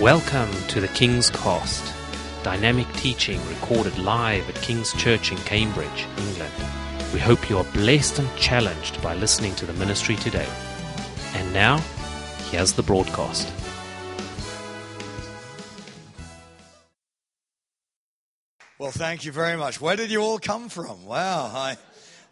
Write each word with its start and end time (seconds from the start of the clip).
Welcome 0.00 0.50
to 0.70 0.80
the 0.80 0.88
King's 0.88 1.30
Cost, 1.30 1.94
dynamic 2.42 2.92
teaching 2.94 3.40
recorded 3.46 3.96
live 3.96 4.48
at 4.48 4.56
King's 4.56 4.92
Church 4.94 5.30
in 5.30 5.38
Cambridge, 5.38 6.08
England. 6.18 6.52
We 7.12 7.20
hope 7.20 7.48
you 7.48 7.58
are 7.58 7.64
blessed 7.72 8.18
and 8.18 8.28
challenged 8.36 9.00
by 9.00 9.14
listening 9.14 9.54
to 9.54 9.66
the 9.66 9.72
ministry 9.74 10.16
today. 10.16 10.48
And 11.34 11.52
now, 11.52 11.78
here's 12.50 12.72
the 12.72 12.82
broadcast. 12.82 13.52
Well, 18.80 18.90
thank 18.90 19.24
you 19.24 19.30
very 19.30 19.56
much. 19.56 19.80
Where 19.80 19.94
did 19.94 20.10
you 20.10 20.22
all 20.22 20.40
come 20.40 20.70
from? 20.70 21.06
Wow, 21.06 21.52
I, 21.54 21.76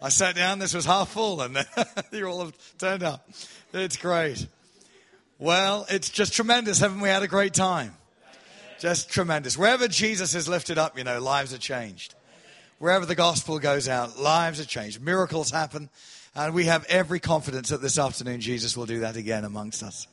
I 0.03 0.09
sat 0.09 0.35
down, 0.35 0.59
this 0.59 0.75
was 0.75 0.85
half 0.85 1.11
full, 1.11 1.41
and 1.41 1.57
you 2.13 2.27
all 2.27 2.47
have 2.47 2.79
turned 2.79 3.05
up. 3.05 3.31
It's 3.73 3.97
great. 3.97 4.49
Well, 5.43 5.87
it's 5.91 6.09
just 6.09 6.35
tremendous. 6.35 6.79
Haven't 6.79 7.01
we 7.01 7.09
had 7.09 7.25
a 7.25 7.27
great 7.27 7.53
time? 7.53 7.97
Just 8.79 9.11
tremendous. 9.11 9.59
Wherever 9.59 9.89
Jesus 9.89 10.37
is 10.37 10.49
lifted 10.49 10.79
up, 10.79 10.97
you 10.97 11.03
know, 11.03 11.19
lives 11.19 11.53
are 11.53 11.59
changed. 11.59 12.15
Wherever 12.79 13.07
the 13.07 13.17
gospel 13.17 13.59
goes 13.59 13.89
out, 13.89 14.17
lives 14.17 14.61
are 14.61 14.65
changed. 14.65 15.03
Miracles 15.03 15.51
happen. 15.51 15.91
And 16.37 16.55
we 16.55 16.67
have 16.67 16.85
every 16.85 17.19
confidence 17.19 17.71
that 17.71 17.83
this 17.83 17.99
afternoon 17.99 18.41
Jesus 18.41 18.77
will 18.77 18.87
do 18.87 19.01
that 19.01 19.17
again 19.17 19.45
amongst 19.45 19.83
us 19.83 20.07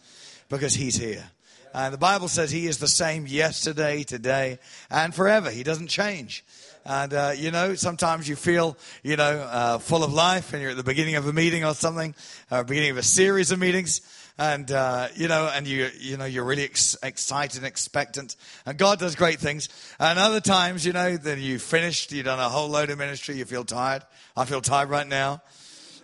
because 0.50 0.74
he's 0.74 0.96
here. 0.96 1.30
And 1.76 1.94
the 1.94 2.00
Bible 2.00 2.28
says 2.28 2.50
he 2.50 2.66
is 2.66 2.80
the 2.80 2.88
same 2.88 3.28
yesterday, 3.28 4.02
today, 4.02 4.58
and 4.90 5.14
forever. 5.14 5.52
He 5.52 5.62
doesn't 5.62 5.90
change. 5.90 6.44
And, 6.86 7.14
uh, 7.14 7.34
you 7.38 7.52
know, 7.52 7.76
sometimes 7.76 8.28
you 8.28 8.36
feel, 8.36 8.78
you 9.04 9.16
know, 9.16 9.42
uh, 9.42 9.78
full 9.78 10.04
of 10.04 10.12
life 10.12 10.54
and 10.54 10.62
you're 10.64 10.72
at 10.72 10.78
the 10.78 10.84
beginning 10.84 11.18
of 11.18 11.28
a 11.28 11.34
meeting 11.34 11.64
or 11.64 11.76
something, 11.76 12.16
or 12.50 12.64
beginning 12.64 12.90
of 12.90 12.98
a 12.98 13.04
series 13.04 13.52
of 13.52 13.60
meetings. 13.60 14.02
And, 14.40 14.72
uh, 14.72 15.10
you 15.16 15.28
know, 15.28 15.52
and 15.54 15.68
you, 15.68 15.90
you 16.00 16.16
know, 16.16 16.24
you're 16.24 16.46
really 16.46 16.64
ex- 16.64 16.96
excited 17.04 17.58
and 17.58 17.66
expectant. 17.68 18.38
And 18.66 18.78
God 18.78 18.98
does 18.98 19.16
great 19.16 19.38
things. 19.38 19.68
And 20.00 20.18
other 20.18 20.40
times, 20.40 20.86
you 20.86 20.94
know, 20.94 21.18
then 21.18 21.42
you 21.42 21.60
finished, 21.60 22.14
you've 22.14 22.24
done 22.24 22.40
a 22.40 22.48
whole 22.48 22.70
load 22.70 22.90
of 22.90 22.98
ministry, 22.98 23.36
you 23.36 23.44
feel 23.44 23.66
tired. 23.66 24.04
I 24.38 24.46
feel 24.46 24.62
tired 24.62 24.90
right 24.90 25.06
now. 25.06 25.42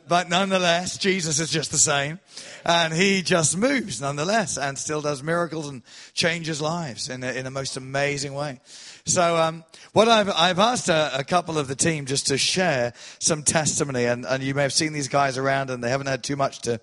But 0.05 0.27
nonetheless, 0.27 0.97
Jesus 0.97 1.39
is 1.39 1.49
just 1.49 1.71
the 1.71 1.77
same. 1.77 2.19
And 2.65 2.93
he 2.93 3.21
just 3.21 3.55
moves 3.55 4.01
nonetheless 4.01 4.57
and 4.57 4.77
still 4.77 5.01
does 5.01 5.23
miracles 5.23 5.69
and 5.69 5.81
changes 6.13 6.61
lives 6.61 7.07
in 7.07 7.23
a, 7.23 7.31
in 7.31 7.45
a 7.45 7.51
most 7.51 7.77
amazing 7.77 8.33
way. 8.33 8.59
So, 9.07 9.37
um, 9.37 9.63
what 9.93 10.07
I've, 10.07 10.31
I've 10.31 10.57
asked 10.57 10.89
a, 10.89 11.19
a, 11.19 11.23
couple 11.23 11.59
of 11.59 11.67
the 11.67 11.75
team 11.75 12.07
just 12.07 12.25
to 12.27 12.39
share 12.39 12.91
some 13.19 13.43
testimony, 13.43 14.05
and, 14.05 14.25
and 14.25 14.41
you 14.41 14.55
may 14.55 14.63
have 14.63 14.73
seen 14.73 14.93
these 14.93 15.09
guys 15.09 15.37
around, 15.37 15.69
and 15.69 15.83
they 15.83 15.91
haven't 15.91 16.07
had 16.07 16.23
too 16.23 16.35
much 16.35 16.61
to 16.61 16.81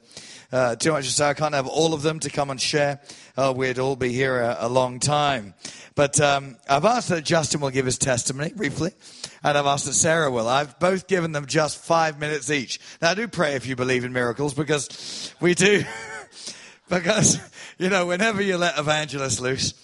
uh, 0.53 0.77
too 0.77 0.93
much 0.93 1.07
to 1.07 1.11
say. 1.11 1.29
I 1.29 1.35
can't 1.35 1.53
have 1.53 1.67
all 1.67 1.95
of 1.95 2.03
them 2.03 2.21
to 2.21 2.31
come 2.31 2.51
and 2.51 2.61
share. 2.61 3.01
Uh, 3.37 3.53
we'd 3.57 3.81
all 3.81 3.97
be 3.97 4.13
here 4.13 4.41
a, 4.41 4.59
a 4.61 4.69
long 4.69 5.01
time. 5.01 5.55
But 5.97 6.21
um, 6.21 6.59
I've 6.71 6.85
asked 6.85 7.09
that 7.09 7.25
Justin 7.25 7.61
will 7.61 7.71
give 7.71 7.87
his 7.87 7.99
testimony 7.99 8.53
briefly, 8.55 8.93
and 9.43 9.59
I've 9.59 9.67
asked 9.67 9.87
that 9.87 9.95
Sarah 9.95 10.31
will. 10.31 10.49
I've 10.49 10.79
both 10.79 11.09
given 11.09 11.33
them 11.33 11.47
just 11.47 11.85
five 11.85 12.21
minutes 12.21 12.53
each. 12.53 12.79
Now, 13.01 13.15
do 13.15 13.27
pray 13.27 13.55
if 13.55 13.67
you 13.67 13.75
believe 13.75 14.05
in 14.05 14.13
miracles, 14.13 14.55
because 14.55 15.35
we 15.41 15.57
do. 15.57 15.83
because, 16.89 17.41
you 17.79 17.89
know, 17.89 18.07
whenever 18.07 18.41
you 18.41 18.59
let 18.59 18.79
evangelists 18.79 19.41
loose, 19.41 19.75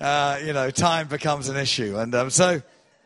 uh, 0.00 0.38
you 0.44 0.52
know, 0.52 0.70
time 0.70 1.08
becomes 1.08 1.48
an 1.48 1.56
issue. 1.56 1.98
And 1.98 2.14
um, 2.14 2.30
so, 2.30 2.62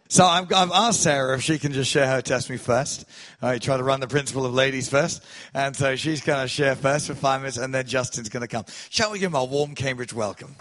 so 0.08 0.24
I've, 0.24 0.52
I've, 0.52 0.70
asked 0.70 1.02
Sarah 1.02 1.36
if 1.36 1.42
she 1.42 1.58
can 1.58 1.72
just 1.72 1.90
share 1.90 2.06
her 2.06 2.22
testimony 2.22 2.58
first. 2.58 3.04
I 3.42 3.58
try 3.58 3.76
to 3.76 3.82
run 3.82 4.00
the 4.00 4.08
principle 4.08 4.46
of 4.46 4.54
ladies 4.54 4.88
first. 4.88 5.22
And 5.54 5.76
so 5.76 5.96
she's 5.96 6.20
going 6.22 6.42
to 6.42 6.48
share 6.48 6.74
first 6.74 7.06
for 7.06 7.14
five 7.14 7.40
minutes, 7.40 7.58
and 7.58 7.74
then 7.74 7.86
Justin's 7.86 8.28
going 8.28 8.40
to 8.40 8.48
come. 8.48 8.64
Shall 8.90 9.10
we 9.10 9.18
give 9.18 9.30
him 9.30 9.36
a 9.36 9.44
warm 9.44 9.74
Cambridge 9.74 10.12
welcome? 10.12 10.54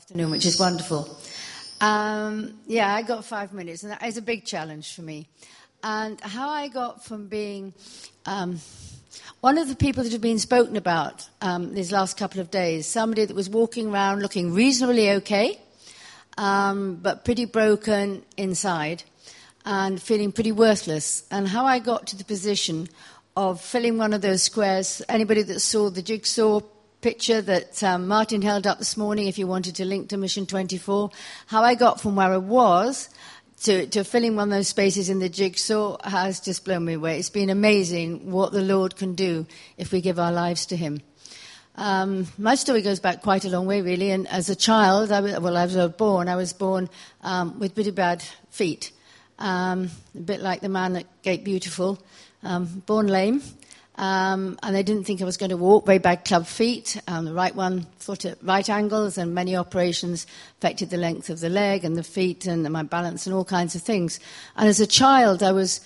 Afternoon, 0.00 0.30
which 0.30 0.46
is 0.46 0.58
wonderful. 0.58 1.18
Um, 1.80 2.58
yeah, 2.66 2.94
I 2.94 3.02
got 3.02 3.24
five 3.24 3.52
minutes, 3.52 3.82
and 3.82 3.92
that 3.92 4.02
is 4.04 4.16
a 4.16 4.22
big 4.22 4.44
challenge 4.44 4.94
for 4.94 5.02
me. 5.02 5.28
And 5.88 6.20
how 6.20 6.48
I 6.48 6.66
got 6.66 7.04
from 7.04 7.28
being 7.28 7.72
um, 8.24 8.58
one 9.40 9.56
of 9.56 9.68
the 9.68 9.76
people 9.76 10.02
that 10.02 10.10
have 10.10 10.20
been 10.20 10.40
spoken 10.40 10.76
about 10.76 11.28
um, 11.40 11.74
these 11.74 11.92
last 11.92 12.16
couple 12.16 12.40
of 12.40 12.50
days, 12.50 12.88
somebody 12.88 13.24
that 13.24 13.36
was 13.36 13.48
walking 13.48 13.92
around 13.92 14.20
looking 14.20 14.52
reasonably 14.52 15.12
okay, 15.12 15.60
um, 16.38 16.96
but 16.96 17.24
pretty 17.24 17.44
broken 17.44 18.24
inside 18.36 19.04
and 19.64 20.02
feeling 20.02 20.32
pretty 20.32 20.50
worthless. 20.50 21.22
And 21.30 21.46
how 21.46 21.66
I 21.66 21.78
got 21.78 22.08
to 22.08 22.16
the 22.16 22.24
position 22.24 22.88
of 23.36 23.60
filling 23.60 23.96
one 23.96 24.12
of 24.12 24.22
those 24.22 24.42
squares. 24.42 25.02
Anybody 25.08 25.42
that 25.42 25.60
saw 25.60 25.88
the 25.88 26.02
jigsaw 26.02 26.62
picture 27.00 27.40
that 27.42 27.80
um, 27.84 28.08
Martin 28.08 28.42
held 28.42 28.66
up 28.66 28.78
this 28.78 28.96
morning, 28.96 29.28
if 29.28 29.38
you 29.38 29.46
wanted 29.46 29.76
to 29.76 29.84
link 29.84 30.08
to 30.08 30.16
Mission 30.16 30.46
24, 30.46 31.10
how 31.46 31.62
I 31.62 31.76
got 31.76 32.00
from 32.00 32.16
where 32.16 32.32
I 32.32 32.38
was 32.38 33.08
to, 33.62 33.86
to 33.86 34.04
filling 34.04 34.36
one 34.36 34.48
of 34.48 34.58
those 34.58 34.68
spaces 34.68 35.08
in 35.08 35.18
the 35.18 35.28
jigsaw 35.28 35.96
has 36.04 36.40
just 36.40 36.64
blown 36.64 36.84
me 36.84 36.94
away. 36.94 37.18
It's 37.18 37.30
been 37.30 37.50
amazing 37.50 38.30
what 38.30 38.52
the 38.52 38.62
Lord 38.62 38.96
can 38.96 39.14
do 39.14 39.46
if 39.76 39.92
we 39.92 40.00
give 40.00 40.18
our 40.18 40.32
lives 40.32 40.66
to 40.66 40.76
Him. 40.76 41.00
Um, 41.76 42.26
my 42.38 42.54
story 42.54 42.82
goes 42.82 43.00
back 43.00 43.22
quite 43.22 43.44
a 43.44 43.50
long 43.50 43.66
way, 43.66 43.82
really. 43.82 44.10
And 44.10 44.26
as 44.28 44.48
a 44.48 44.56
child, 44.56 45.12
I 45.12 45.20
was, 45.20 45.38
well, 45.40 45.56
I 45.56 45.64
was 45.64 45.92
born. 45.92 46.28
I 46.28 46.36
was 46.36 46.52
born 46.52 46.88
um, 47.22 47.58
with 47.58 47.74
pretty 47.74 47.90
bad 47.90 48.22
feet, 48.50 48.92
um, 49.38 49.90
a 50.14 50.20
bit 50.20 50.40
like 50.40 50.60
the 50.60 50.68
man 50.68 50.96
at 50.96 51.22
Gate 51.22 51.44
Beautiful, 51.44 51.98
um, 52.42 52.82
born 52.86 53.08
lame. 53.08 53.42
Um, 53.98 54.58
and 54.62 54.76
they 54.76 54.82
didn't 54.82 55.04
think 55.04 55.22
I 55.22 55.24
was 55.24 55.38
going 55.38 55.50
to 55.50 55.56
walk. 55.56 55.86
Very 55.86 55.98
bad 55.98 56.24
club 56.24 56.46
feet. 56.46 57.00
Um, 57.08 57.24
the 57.24 57.32
right 57.32 57.54
one 57.54 57.86
foot 57.98 58.26
at 58.26 58.42
right 58.42 58.68
angles, 58.68 59.16
and 59.16 59.34
many 59.34 59.56
operations 59.56 60.26
affected 60.58 60.90
the 60.90 60.98
length 60.98 61.30
of 61.30 61.40
the 61.40 61.48
leg 61.48 61.84
and 61.84 61.96
the 61.96 62.02
feet 62.02 62.46
and 62.46 62.70
my 62.70 62.82
balance 62.82 63.26
and 63.26 63.34
all 63.34 63.44
kinds 63.44 63.74
of 63.74 63.82
things. 63.82 64.20
And 64.56 64.68
as 64.68 64.80
a 64.80 64.86
child, 64.86 65.42
I 65.42 65.52
was 65.52 65.80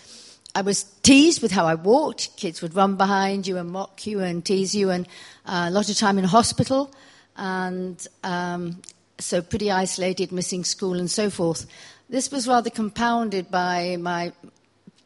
I 0.54 0.62
was 0.62 0.82
teased 1.02 1.40
with 1.40 1.52
how 1.52 1.66
I 1.66 1.76
walked. 1.76 2.36
Kids 2.36 2.60
would 2.62 2.74
run 2.74 2.96
behind 2.96 3.46
you 3.46 3.56
and 3.56 3.70
mock 3.70 4.04
you 4.06 4.20
and 4.20 4.44
tease 4.44 4.74
you, 4.74 4.90
and 4.90 5.06
uh, 5.46 5.66
a 5.68 5.70
lot 5.70 5.88
of 5.88 5.96
time 5.96 6.18
in 6.18 6.24
hospital, 6.24 6.92
and 7.36 8.04
um, 8.24 8.82
so 9.18 9.40
pretty 9.40 9.70
isolated, 9.70 10.32
missing 10.32 10.64
school 10.64 10.94
and 10.94 11.10
so 11.10 11.30
forth. 11.30 11.66
This 12.08 12.32
was 12.32 12.48
rather 12.48 12.70
compounded 12.70 13.52
by 13.52 13.96
my 14.00 14.32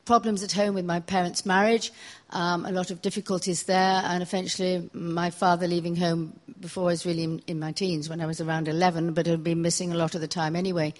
problems 0.07 0.43
at 0.43 0.53
home 0.53 0.75
with 0.75 0.85
my 0.85 1.01
parents' 1.01 1.45
marriage, 1.45 1.93
um, 2.35 2.67
a 2.67 2.73
lot 2.73 2.91
of 2.91 3.01
difficulties 3.01 3.63
there, 3.63 4.03
and 4.05 4.23
eventually 4.23 4.91
my 4.93 5.31
father 5.31 5.69
leaving 5.69 5.95
home 5.95 6.39
before 6.61 6.85
I 6.85 6.87
was 6.87 7.07
really 7.07 7.23
in, 7.23 7.39
in, 7.47 7.61
my 7.61 7.71
teens, 7.71 8.09
when 8.09 8.21
I 8.21 8.27
was 8.27 8.41
around 8.41 8.67
11, 8.67 9.15
but 9.15 9.27
had 9.27 9.45
been 9.45 9.63
missing 9.63 9.93
a 9.93 9.97
lot 9.97 10.17
of 10.17 10.21
the 10.21 10.29
time 10.29 10.57
anyway. 10.57 10.95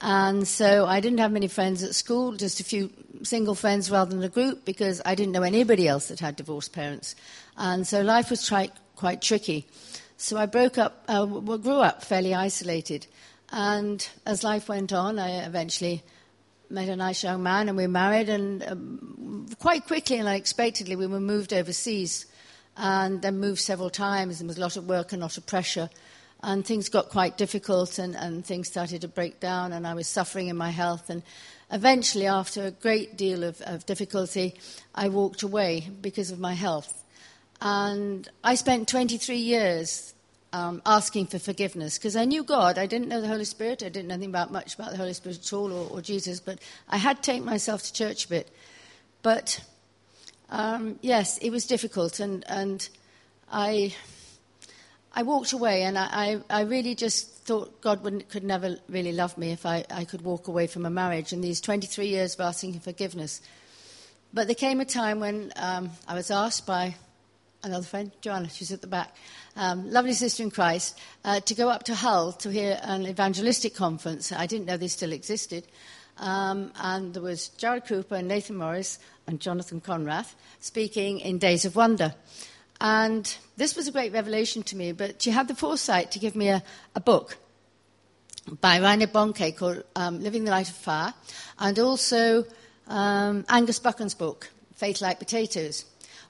And 0.00 0.46
so 0.46 0.86
I 0.86 1.00
didn't 1.00 1.18
have 1.18 1.32
many 1.32 1.48
friends 1.48 1.82
at 1.82 1.94
school, 1.94 2.32
just 2.32 2.60
a 2.60 2.64
few 2.64 2.90
single 3.22 3.54
friends 3.54 3.90
rather 3.90 4.10
than 4.10 4.22
a 4.22 4.28
group, 4.28 4.66
because 4.66 5.00
I 5.06 5.14
didn't 5.14 5.32
know 5.32 5.42
anybody 5.42 5.88
else 5.88 6.08
that 6.08 6.20
had 6.20 6.36
divorced 6.36 6.72
parents. 6.72 7.16
And 7.56 7.86
so 7.86 8.02
life 8.02 8.28
was 8.28 8.46
tri- 8.46 8.70
quite 8.94 9.22
tricky. 9.22 9.66
So 10.18 10.36
I 10.36 10.46
broke 10.46 10.76
up, 10.76 11.02
uh, 11.08 11.24
grew 11.24 11.80
up 11.80 12.04
fairly 12.04 12.34
isolated. 12.34 13.06
And 13.50 14.06
as 14.26 14.44
life 14.44 14.68
went 14.68 14.92
on, 14.92 15.18
I 15.18 15.46
eventually 15.46 16.02
met 16.70 16.88
a 16.88 16.96
nice 16.96 17.22
young 17.22 17.42
man 17.42 17.68
and 17.68 17.76
we 17.76 17.86
married. 17.86 18.28
And 18.28 18.62
um, 18.64 19.46
quite 19.58 19.86
quickly 19.86 20.18
and 20.18 20.28
unexpectedly, 20.28 20.96
we 20.96 21.06
were 21.06 21.20
moved 21.20 21.52
overseas 21.52 22.26
and 22.76 23.20
then 23.22 23.38
moved 23.38 23.60
several 23.60 23.90
times. 23.90 24.38
There 24.38 24.46
was 24.46 24.58
a 24.58 24.60
lot 24.60 24.76
of 24.76 24.86
work 24.86 25.12
and 25.12 25.22
a 25.22 25.24
lot 25.24 25.36
of 25.36 25.46
pressure. 25.46 25.90
And 26.42 26.64
things 26.64 26.88
got 26.88 27.08
quite 27.08 27.36
difficult 27.36 27.98
and, 27.98 28.14
and 28.14 28.46
things 28.46 28.68
started 28.68 29.00
to 29.00 29.08
break 29.08 29.40
down, 29.40 29.72
and 29.72 29.84
I 29.84 29.94
was 29.94 30.06
suffering 30.06 30.46
in 30.46 30.56
my 30.56 30.70
health. 30.70 31.10
And 31.10 31.24
eventually, 31.72 32.28
after 32.28 32.64
a 32.64 32.70
great 32.70 33.16
deal 33.16 33.42
of, 33.42 33.60
of 33.62 33.84
difficulty, 33.86 34.54
I 34.94 35.08
walked 35.08 35.42
away 35.42 35.90
because 36.00 36.30
of 36.30 36.38
my 36.38 36.54
health. 36.54 37.02
And 37.60 38.28
I 38.44 38.54
spent 38.54 38.86
23 38.86 39.36
years 39.36 40.14
um, 40.52 40.82
asking 40.86 41.26
for 41.26 41.38
forgiveness 41.38 41.98
because 41.98 42.16
I 42.16 42.24
knew 42.24 42.42
God. 42.42 42.78
I 42.78 42.86
didn't 42.86 43.08
know 43.08 43.20
the 43.20 43.28
Holy 43.28 43.44
Spirit. 43.44 43.82
I 43.82 43.88
didn't 43.88 44.08
know 44.08 44.14
anything 44.14 44.30
about 44.30 44.52
much 44.52 44.74
about 44.74 44.90
the 44.90 44.96
Holy 44.96 45.12
Spirit 45.12 45.38
at 45.38 45.52
all 45.52 45.72
or, 45.72 45.90
or 45.90 46.00
Jesus, 46.00 46.40
but 46.40 46.58
I 46.88 46.96
had 46.96 47.22
taken 47.22 47.44
myself 47.44 47.82
to 47.84 47.92
church 47.92 48.26
a 48.26 48.28
bit. 48.28 48.50
But 49.22 49.62
um, 50.50 50.98
yes, 51.02 51.38
it 51.38 51.50
was 51.50 51.66
difficult, 51.66 52.20
and 52.20 52.44
and 52.48 52.88
I 53.50 53.94
I 55.18 55.22
walked 55.22 55.52
away, 55.52 55.82
and 55.82 55.98
I, 55.98 56.40
I, 56.50 56.58
I 56.58 56.60
really 56.62 56.94
just 56.94 57.28
thought 57.44 57.80
God 57.80 58.02
could 58.28 58.44
never 58.44 58.76
really 58.88 59.12
love 59.12 59.36
me 59.36 59.50
if 59.50 59.66
I, 59.66 59.84
I 59.90 60.04
could 60.04 60.22
walk 60.22 60.48
away 60.48 60.66
from 60.66 60.86
a 60.86 60.90
marriage. 60.90 61.32
And 61.32 61.42
these 61.42 61.60
23 61.60 62.06
years 62.06 62.34
of 62.34 62.40
asking 62.40 62.74
for 62.74 62.80
forgiveness. 62.80 63.40
But 64.32 64.46
there 64.46 64.54
came 64.54 64.80
a 64.80 64.84
time 64.84 65.18
when 65.18 65.52
um, 65.56 65.90
I 66.06 66.14
was 66.14 66.30
asked 66.30 66.66
by 66.66 66.94
another 67.62 67.84
friend, 67.84 68.10
Joanna, 68.20 68.48
she's 68.48 68.72
at 68.72 68.80
the 68.80 68.86
back, 68.86 69.16
um, 69.56 69.90
lovely 69.90 70.12
sister 70.12 70.42
in 70.42 70.50
Christ, 70.50 70.98
uh, 71.24 71.40
to 71.40 71.54
go 71.54 71.68
up 71.68 71.84
to 71.84 71.94
Hull 71.94 72.32
to 72.32 72.50
hear 72.50 72.78
an 72.82 73.06
evangelistic 73.06 73.74
conference. 73.74 74.32
I 74.32 74.46
didn't 74.46 74.66
know 74.66 74.76
they 74.76 74.88
still 74.88 75.12
existed. 75.12 75.66
Um, 76.18 76.72
and 76.80 77.14
there 77.14 77.22
was 77.22 77.50
Jarrod 77.58 77.86
Cooper, 77.86 78.16
and 78.16 78.28
Nathan 78.28 78.56
Morris, 78.56 78.98
and 79.26 79.40
Jonathan 79.40 79.80
Conrathe 79.80 80.34
speaking 80.60 81.20
in 81.20 81.38
Days 81.38 81.64
of 81.64 81.76
Wonder. 81.76 82.14
And 82.80 83.36
this 83.56 83.76
was 83.76 83.88
a 83.88 83.92
great 83.92 84.12
revelation 84.12 84.62
to 84.64 84.76
me, 84.76 84.92
but 84.92 85.20
she 85.22 85.30
had 85.30 85.48
the 85.48 85.54
foresight 85.54 86.12
to 86.12 86.18
give 86.18 86.34
me 86.34 86.48
a, 86.48 86.62
a 86.94 87.00
book 87.00 87.36
by 88.60 88.80
Reinhard 88.80 89.12
Bonnke 89.12 89.56
called 89.56 89.84
um, 89.94 90.22
Living 90.22 90.44
the 90.44 90.50
Light 90.50 90.68
of 90.68 90.76
Fire, 90.76 91.12
and 91.58 91.78
also 91.78 92.44
um, 92.86 93.44
Angus 93.48 93.78
Buchan's 93.78 94.14
book, 94.14 94.50
Faith 94.74 95.00
Like 95.00 95.18
Potatoes. 95.18 95.84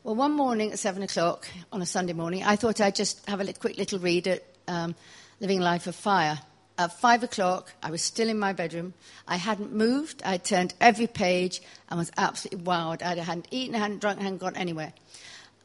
Well, 0.08 0.14
one 0.14 0.32
morning 0.32 0.72
at 0.72 0.78
7 0.78 1.02
o'clock 1.02 1.46
on 1.70 1.82
a 1.82 1.84
Sunday 1.84 2.14
morning, 2.14 2.43
I 2.43 2.56
thought 2.56 2.81
I'd 2.81 2.94
just 2.94 3.28
have 3.28 3.40
a 3.40 3.52
quick 3.52 3.76
little 3.76 3.99
read 3.99 4.26
at 4.26 4.43
um, 4.66 4.94
Living 5.38 5.60
Life 5.60 5.87
of 5.87 5.94
Fire. 5.94 6.40
At 6.78 6.99
5 6.99 7.25
o'clock, 7.25 7.75
I 7.82 7.90
was 7.90 8.00
still 8.00 8.31
in 8.31 8.38
my 8.38 8.55
bedroom. 8.55 8.94
I 9.26 9.37
hadn't 9.37 9.75
moved. 9.75 10.22
I'd 10.25 10.44
turned 10.44 10.72
every 10.81 11.08
page 11.08 11.60
and 11.90 11.99
was 11.99 12.10
absolutely 12.16 12.64
wowed. 12.64 13.02
I 13.02 13.16
hadn't 13.16 13.49
eaten, 13.50 13.75
I 13.75 13.81
hadn't 13.81 13.99
drunk, 13.99 14.20
I 14.20 14.22
hadn't 14.22 14.38
gone 14.38 14.56
anywhere. 14.56 14.94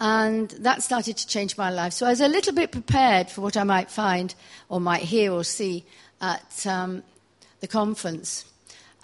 And 0.02 0.50
that 0.60 0.84
started 0.84 1.16
to 1.16 1.26
change 1.26 1.58
my 1.58 1.70
life. 1.70 1.94
So 1.94 2.06
I 2.06 2.10
was 2.10 2.20
a 2.20 2.28
little 2.28 2.54
bit 2.54 2.74
prepared 2.74 3.30
for 3.30 3.40
what 3.40 3.56
I 3.56 3.64
might 3.64 3.90
find 3.90 4.36
or 4.68 4.82
might 4.82 5.04
hear 5.04 5.32
or 5.32 5.46
see 5.46 5.86
at 6.20 6.68
um, 6.68 7.04
the 7.62 7.68
conference. 7.70 8.44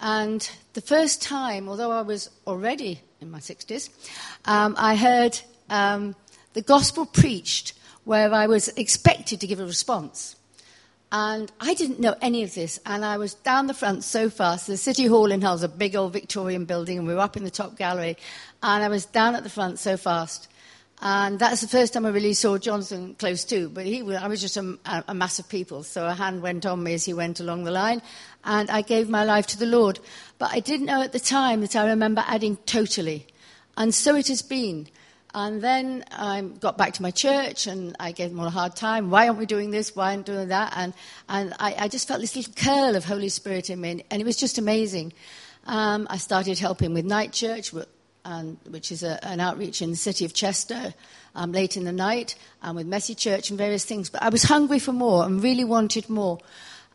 And 0.02 0.50
the 0.74 0.82
first 0.82 1.22
time, 1.22 1.66
although 1.66 1.92
I 1.92 2.02
was 2.02 2.28
already 2.46 3.00
in 3.20 3.30
my 3.30 3.38
60s, 3.38 3.90
um, 4.44 4.74
I 4.78 4.96
heard 4.96 5.40
um, 5.68 6.14
the 6.54 6.62
gospel 6.62 7.06
preached 7.06 7.74
where 8.04 8.32
I 8.32 8.46
was 8.46 8.68
expected 8.68 9.40
to 9.40 9.46
give 9.46 9.60
a 9.60 9.64
response. 9.64 10.36
And 11.12 11.50
I 11.60 11.74
didn't 11.74 11.98
know 11.98 12.14
any 12.22 12.44
of 12.44 12.54
this. 12.54 12.78
And 12.86 13.04
I 13.04 13.18
was 13.18 13.34
down 13.34 13.66
the 13.66 13.74
front 13.74 14.04
so 14.04 14.30
fast. 14.30 14.68
The 14.68 14.76
City 14.76 15.06
Hall 15.06 15.32
in 15.32 15.42
Hull's 15.42 15.62
a 15.62 15.68
big 15.68 15.96
old 15.96 16.12
Victorian 16.12 16.64
building, 16.64 16.98
and 16.98 17.06
we 17.06 17.14
were 17.14 17.20
up 17.20 17.36
in 17.36 17.44
the 17.44 17.50
top 17.50 17.76
gallery. 17.76 18.16
And 18.62 18.82
I 18.84 18.88
was 18.88 19.06
down 19.06 19.34
at 19.34 19.42
the 19.42 19.50
front 19.50 19.78
so 19.78 19.96
fast. 19.96 20.48
And 21.02 21.38
that's 21.38 21.62
the 21.62 21.68
first 21.68 21.94
time 21.94 22.04
I 22.04 22.10
really 22.10 22.34
saw 22.34 22.58
Jonathan 22.58 23.14
close 23.14 23.44
to. 23.44 23.70
But 23.70 23.86
he, 23.86 24.02
I 24.14 24.26
was 24.26 24.40
just 24.40 24.58
a, 24.58 24.76
a, 25.08 25.14
mass 25.14 25.38
of 25.38 25.48
people. 25.48 25.82
So 25.82 26.06
a 26.06 26.12
hand 26.12 26.42
went 26.42 26.66
on 26.66 26.82
me 26.82 26.92
as 26.92 27.06
he 27.06 27.14
went 27.14 27.40
along 27.40 27.64
the 27.64 27.70
line. 27.70 28.02
And 28.44 28.68
I 28.70 28.82
gave 28.82 29.08
my 29.08 29.24
life 29.24 29.46
to 29.48 29.58
the 29.58 29.66
Lord. 29.66 29.98
But 30.38 30.50
I 30.52 30.60
didn't 30.60 30.86
know 30.86 31.00
at 31.00 31.12
the 31.12 31.20
time 31.20 31.62
that 31.62 31.74
I 31.74 31.88
remember 31.88 32.22
adding 32.26 32.56
totally. 32.66 33.26
And 33.78 33.94
so 33.94 34.14
it 34.14 34.28
has 34.28 34.42
been. 34.42 34.88
And 35.32 35.62
then 35.62 36.04
I 36.10 36.42
got 36.42 36.76
back 36.76 36.92
to 36.94 37.02
my 37.02 37.12
church 37.12 37.66
and 37.66 37.96
I 37.98 38.12
gave 38.12 38.30
them 38.30 38.40
all 38.40 38.46
a 38.46 38.50
hard 38.50 38.76
time. 38.76 39.10
Why 39.10 39.26
aren't 39.26 39.38
we 39.38 39.46
doing 39.46 39.70
this? 39.70 39.96
Why 39.96 40.10
aren't 40.10 40.28
we 40.28 40.34
doing 40.34 40.48
that? 40.48 40.74
And, 40.76 40.92
and 41.30 41.54
I, 41.58 41.76
I 41.78 41.88
just 41.88 42.08
felt 42.08 42.20
this 42.20 42.36
little 42.36 42.52
curl 42.52 42.94
of 42.94 43.04
Holy 43.04 43.28
Spirit 43.30 43.70
in 43.70 43.80
me. 43.80 44.04
And 44.10 44.20
it 44.20 44.24
was 44.24 44.36
just 44.36 44.58
amazing. 44.58 45.14
Um, 45.66 46.06
I 46.10 46.18
started 46.18 46.58
helping 46.58 46.92
with 46.92 47.06
night 47.06 47.32
church, 47.32 47.72
and, 48.24 48.58
which 48.68 48.92
is 48.92 49.02
a, 49.02 49.24
an 49.24 49.40
outreach 49.40 49.82
in 49.82 49.90
the 49.90 49.96
city 49.96 50.24
of 50.24 50.34
Chester 50.34 50.94
um, 51.34 51.52
late 51.52 51.76
in 51.76 51.84
the 51.84 51.92
night, 51.92 52.34
and 52.62 52.76
with 52.76 52.86
Messy 52.86 53.14
Church 53.14 53.50
and 53.50 53.58
various 53.58 53.84
things. 53.84 54.10
But 54.10 54.22
I 54.22 54.28
was 54.28 54.44
hungry 54.44 54.78
for 54.78 54.92
more 54.92 55.24
and 55.24 55.42
really 55.42 55.64
wanted 55.64 56.08
more. 56.08 56.38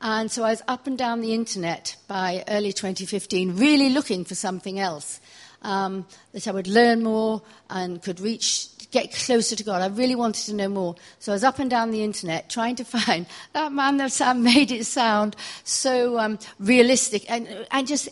And 0.01 0.30
so 0.30 0.44
I 0.44 0.51
was 0.51 0.62
up 0.68 0.88
and 0.88 0.98
down 0.98 1.22
the 1.22 1.33
internet 1.33 1.95
by 2.07 2.44
early 2.48 2.74
2015, 2.74 3.56
really 3.56 3.89
looking 3.89 4.25
for 4.25 4.36
something 4.36 4.80
else 4.80 5.19
um, 5.62 6.06
that 6.33 6.48
I 6.48 6.51
would 6.51 6.68
learn 6.68 7.04
more 7.04 7.42
and 7.69 8.01
could 8.01 8.19
reach, 8.19 8.68
get 8.92 9.13
closer 9.13 9.56
to 9.56 9.63
God. 9.63 9.81
I 9.81 9.88
really 9.88 10.16
wanted 10.16 10.45
to 10.45 10.54
know 10.54 10.69
more. 10.69 10.95
So 11.19 11.31
I 11.31 11.36
was 11.36 11.44
up 11.44 11.60
and 11.60 11.69
down 11.69 11.92
the 11.92 12.04
internet 12.04 12.50
trying 12.50 12.75
to 12.75 12.86
find 12.86 13.25
that 13.54 13.72
man 13.72 13.98
that 13.98 14.38
made 14.38 14.72
it 14.72 14.86
sound 14.86 15.36
so 15.63 16.19
um, 16.19 16.39
realistic 16.60 17.30
and, 17.30 17.48
and 17.72 17.88
just 17.88 18.10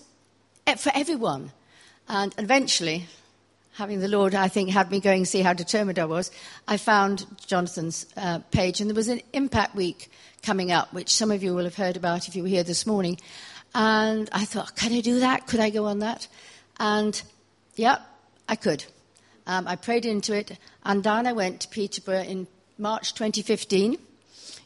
eh, 0.66 0.76
for 0.76 0.92
everyone. 0.96 1.52
And 2.08 2.34
eventually, 2.38 3.08
having 3.74 4.00
the 4.00 4.08
Lord, 4.08 4.36
I 4.36 4.48
think, 4.48 4.70
had 4.70 4.92
me 4.92 5.00
going 5.00 5.20
and 5.20 5.28
see 5.28 5.42
how 5.42 5.54
determined 5.54 6.00
I 6.00 6.06
was, 6.06 6.32
I 6.68 6.78
found 6.78 7.26
Jonathan's 7.46 8.06
uh, 8.18 8.40
page. 8.52 8.82
And 8.82 8.90
there 8.90 8.96
was 8.96 9.08
an 9.08 9.22
Impact 9.34 9.76
Week 9.76 10.12
coming 10.42 10.72
up, 10.72 10.94
which 10.94 11.14
some 11.14 11.32
of 11.32 11.44
you 11.44 11.54
will 11.56 11.64
have 11.64 11.76
heard 11.76 11.98
about 11.98 12.28
if 12.28 12.36
you 12.36 12.44
were 12.44 12.50
here 12.50 12.64
this 12.64 12.86
morning. 12.86 13.20
And 13.74 14.30
I 14.32 14.46
thought, 14.46 14.76
can 14.76 14.94
I 14.94 15.02
do 15.02 15.20
that? 15.22 15.48
Could 15.48 15.60
I 15.60 15.70
go 15.70 15.86
on 15.86 16.00
that? 16.00 16.28
And 16.80 17.22
yeah, 17.76 18.00
I 18.48 18.56
could. 18.56 18.86
Um, 19.48 19.68
I 19.68 19.76
prayed 19.76 20.06
into 20.06 20.36
it. 20.36 20.58
And 20.84 21.04
down 21.04 21.26
I 21.26 21.34
went 21.34 21.62
to 21.62 21.68
Peterborough 21.70 22.24
in 22.24 22.48
March 22.78 23.14
2015 23.14 23.98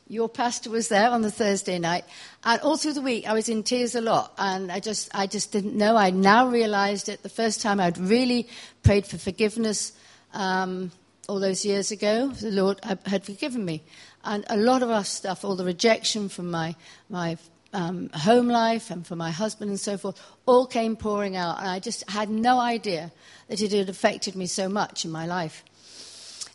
your 0.10 0.30
pastor 0.30 0.70
was 0.70 0.88
there 0.88 1.10
on 1.10 1.22
the 1.22 1.32
Thursday 1.32 1.80
night, 1.80 2.06
and 2.44 2.62
all 2.62 2.78
through 2.78 2.94
the 2.94 3.02
week 3.02 3.28
I 3.28 3.34
was 3.34 3.50
in 3.50 3.64
tears 3.64 3.96
a 3.96 4.02
lot, 4.02 4.34
and 4.38 4.72
I 4.72 4.80
just, 4.80 5.10
I 5.14 5.28
just 5.28 5.52
didn't 5.52 5.76
know. 5.76 5.96
I 5.98 6.12
now 6.12 6.48
realised 6.48 7.10
it. 7.10 7.24
The 7.24 7.30
first 7.30 7.62
time 7.62 7.80
I'd 7.80 7.98
really 7.98 8.48
prayed 8.84 9.06
for 9.06 9.18
forgiveness 9.18 9.92
um, 10.34 10.92
all 11.28 11.40
those 11.40 11.66
years 11.66 11.92
ago, 11.92 12.30
the 12.30 12.52
Lord 12.52 12.80
had 13.06 13.26
forgiven 13.26 13.66
me, 13.66 13.84
and 14.24 14.46
a 14.50 14.58
lot 14.58 14.82
of 14.82 14.90
our 14.90 15.04
stuff, 15.04 15.44
all 15.44 15.56
the 15.56 15.66
rejection 15.66 16.30
from 16.30 16.52
my 16.52 16.76
my 17.10 17.38
um, 17.74 18.10
home 18.10 18.48
life 18.48 18.90
and 18.90 19.06
from 19.06 19.18
my 19.18 19.32
husband 19.32 19.70
and 19.70 19.80
so 19.80 19.98
forth, 19.98 20.20
all 20.46 20.66
came 20.66 20.96
pouring 20.96 21.36
out, 21.36 21.60
and 21.60 21.68
I 21.68 21.80
just 21.80 22.10
had 22.10 22.30
no 22.30 22.60
idea 22.60 23.12
that 23.50 23.62
it 23.62 23.72
had 23.72 23.90
affected 23.90 24.36
me 24.36 24.48
so 24.48 24.70
much 24.70 25.06
in 25.06 25.12
my 25.12 25.26
life. 25.26 25.64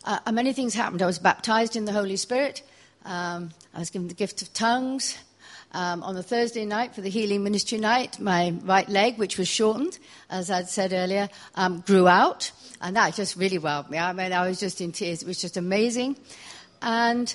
Uh, 0.05 0.19
many 0.31 0.53
things 0.53 0.73
happened. 0.73 1.01
I 1.01 1.05
was 1.05 1.19
baptized 1.19 1.75
in 1.75 1.85
the 1.85 1.93
Holy 1.93 2.17
Spirit. 2.17 2.61
Um, 3.05 3.51
I 3.73 3.79
was 3.79 3.89
given 3.89 4.07
the 4.07 4.13
gift 4.13 4.41
of 4.41 4.53
tongues. 4.53 5.17
Um, 5.75 6.03
on 6.03 6.13
the 6.13 6.21
Thursday 6.21 6.65
night 6.65 6.93
for 6.93 7.01
the 7.01 7.09
healing 7.09 7.43
ministry 7.43 7.79
night, 7.79 8.19
my 8.19 8.53
right 8.63 8.87
leg, 8.87 9.17
which 9.17 9.39
was 9.39 9.47
shortened, 9.47 9.97
as 10.29 10.51
I'd 10.51 10.69
said 10.69 10.93
earlier, 10.93 11.29
um, 11.55 11.79
grew 11.79 12.07
out. 12.07 12.51
And 12.79 12.95
that 12.95 13.15
just 13.15 13.35
really 13.35 13.57
wowed 13.57 13.89
me. 13.89 13.97
I 13.97 14.13
mean, 14.13 14.33
I 14.33 14.47
was 14.47 14.59
just 14.59 14.81
in 14.81 14.91
tears. 14.91 15.23
It 15.23 15.27
was 15.27 15.41
just 15.41 15.57
amazing. 15.57 16.15
And 16.83 17.33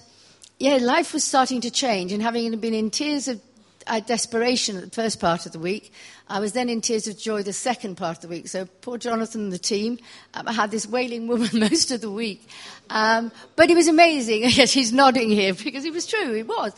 yeah, 0.61 0.77
life 0.77 1.13
was 1.13 1.25
starting 1.25 1.61
to 1.63 1.71
change. 1.71 2.13
And 2.13 2.23
having 2.23 2.57
been 2.61 2.75
in 2.75 2.91
tears 2.91 3.27
of 3.27 3.41
uh, 3.89 4.01
desperation 4.01 4.77
at 4.77 4.85
the 4.85 4.91
first 4.91 5.19
part 5.21 5.47
of 5.47 5.53
the 5.53 5.59
week, 5.59 5.93
I 6.29 6.41
was 6.41 6.53
then 6.53 6.69
in 6.69 6.81
tears 6.81 7.09
of 7.09 7.19
joy 7.19 7.43
the 7.43 7.53
second 7.53 7.97
part 7.97 8.19
of 8.19 8.23
the 8.23 8.29
week. 8.29 8.49
So 8.49 8.67
poor 8.81 8.99
Jonathan 8.99 9.43
and 9.45 9.53
the 9.53 9.59
team 9.59 9.99
um, 10.35 10.47
had 10.47 10.71
this 10.71 10.87
wailing 10.87 11.27
woman 11.27 11.49
most 11.55 11.91
of 11.91 12.01
the 12.01 12.11
week. 12.11 12.47
Um, 12.91 13.33
but 13.57 13.71
it 13.71 13.75
was 13.75 13.89
amazing. 13.89 14.43
yes, 14.49 14.73
he's 14.73 14.93
nodding 14.93 15.31
here 15.31 15.55
because 15.55 15.85
it 15.85 15.93
was 15.93 16.07
true, 16.07 16.35
it 16.35 16.47
was. 16.47 16.73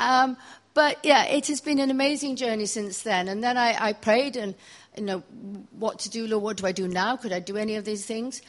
Um, 0.00 0.36
but 0.74 0.98
yeah, 1.02 1.24
it 1.24 1.46
has 1.46 1.60
been 1.60 1.78
an 1.78 1.90
amazing 1.90 2.36
journey 2.36 2.66
since 2.66 3.02
then. 3.02 3.28
And 3.28 3.42
then 3.42 3.56
I, 3.56 3.76
I 3.78 3.92
prayed 3.94 4.36
and, 4.36 4.54
you 4.96 5.04
know, 5.04 5.20
what 5.70 6.00
to 6.00 6.10
do, 6.10 6.26
Lord, 6.26 6.42
what 6.42 6.56
do 6.58 6.66
I 6.66 6.72
do 6.72 6.86
now? 6.86 7.16
Could 7.16 7.32
I 7.32 7.40
do 7.40 7.56
any 7.56 7.76
of 7.76 7.84
these 7.84 8.04
things? 8.04 8.42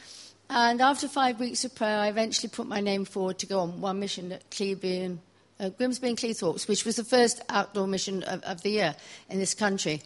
And 0.50 0.80
after 0.80 1.08
five 1.08 1.40
weeks 1.40 1.64
of 1.64 1.74
prayer, 1.74 1.98
I 1.98 2.08
eventually 2.08 2.48
put 2.48 2.66
my 2.66 2.80
name 2.80 3.04
forward 3.04 3.38
to 3.40 3.46
go 3.46 3.60
on 3.60 3.80
one 3.80 4.00
mission 4.00 4.32
at 4.32 4.50
Cleeby 4.50 5.00
and 5.00 5.20
uh, 5.60 5.68
Grimsby 5.70 6.08
and 6.08 6.18
Cleethorpes, 6.18 6.68
which 6.68 6.84
was 6.84 6.96
the 6.96 7.04
first 7.04 7.40
outdoor 7.48 7.86
mission 7.86 8.22
of, 8.24 8.42
of 8.42 8.62
the 8.62 8.70
year 8.70 8.94
in 9.28 9.38
this 9.38 9.54
country. 9.54 10.02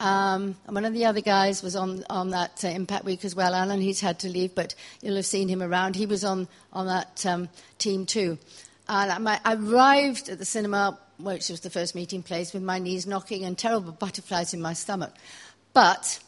Um, 0.00 0.56
and 0.66 0.74
one 0.74 0.84
of 0.84 0.92
the 0.92 1.04
other 1.04 1.20
guys 1.20 1.62
was 1.62 1.76
on, 1.76 2.04
on 2.10 2.30
that 2.30 2.64
uh, 2.64 2.68
Impact 2.68 3.04
Week 3.04 3.24
as 3.24 3.34
well. 3.34 3.54
Alan, 3.54 3.80
he's 3.80 4.00
had 4.00 4.18
to 4.20 4.28
leave, 4.28 4.54
but 4.54 4.74
you'll 5.00 5.16
have 5.16 5.26
seen 5.26 5.48
him 5.48 5.62
around. 5.62 5.96
He 5.96 6.06
was 6.06 6.24
on, 6.24 6.48
on 6.72 6.86
that 6.86 7.24
um, 7.24 7.48
team 7.78 8.04
too. 8.04 8.38
And 8.88 9.28
I, 9.28 9.40
I 9.44 9.54
arrived 9.54 10.28
at 10.28 10.38
the 10.38 10.44
cinema, 10.44 10.98
which 11.18 11.48
was 11.48 11.60
the 11.60 11.70
first 11.70 11.94
meeting 11.94 12.22
place, 12.22 12.52
with 12.52 12.62
my 12.62 12.78
knees 12.78 13.06
knocking 13.06 13.44
and 13.44 13.56
terrible 13.56 13.92
butterflies 13.92 14.52
in 14.52 14.60
my 14.60 14.72
stomach. 14.72 15.14
But 15.72 16.18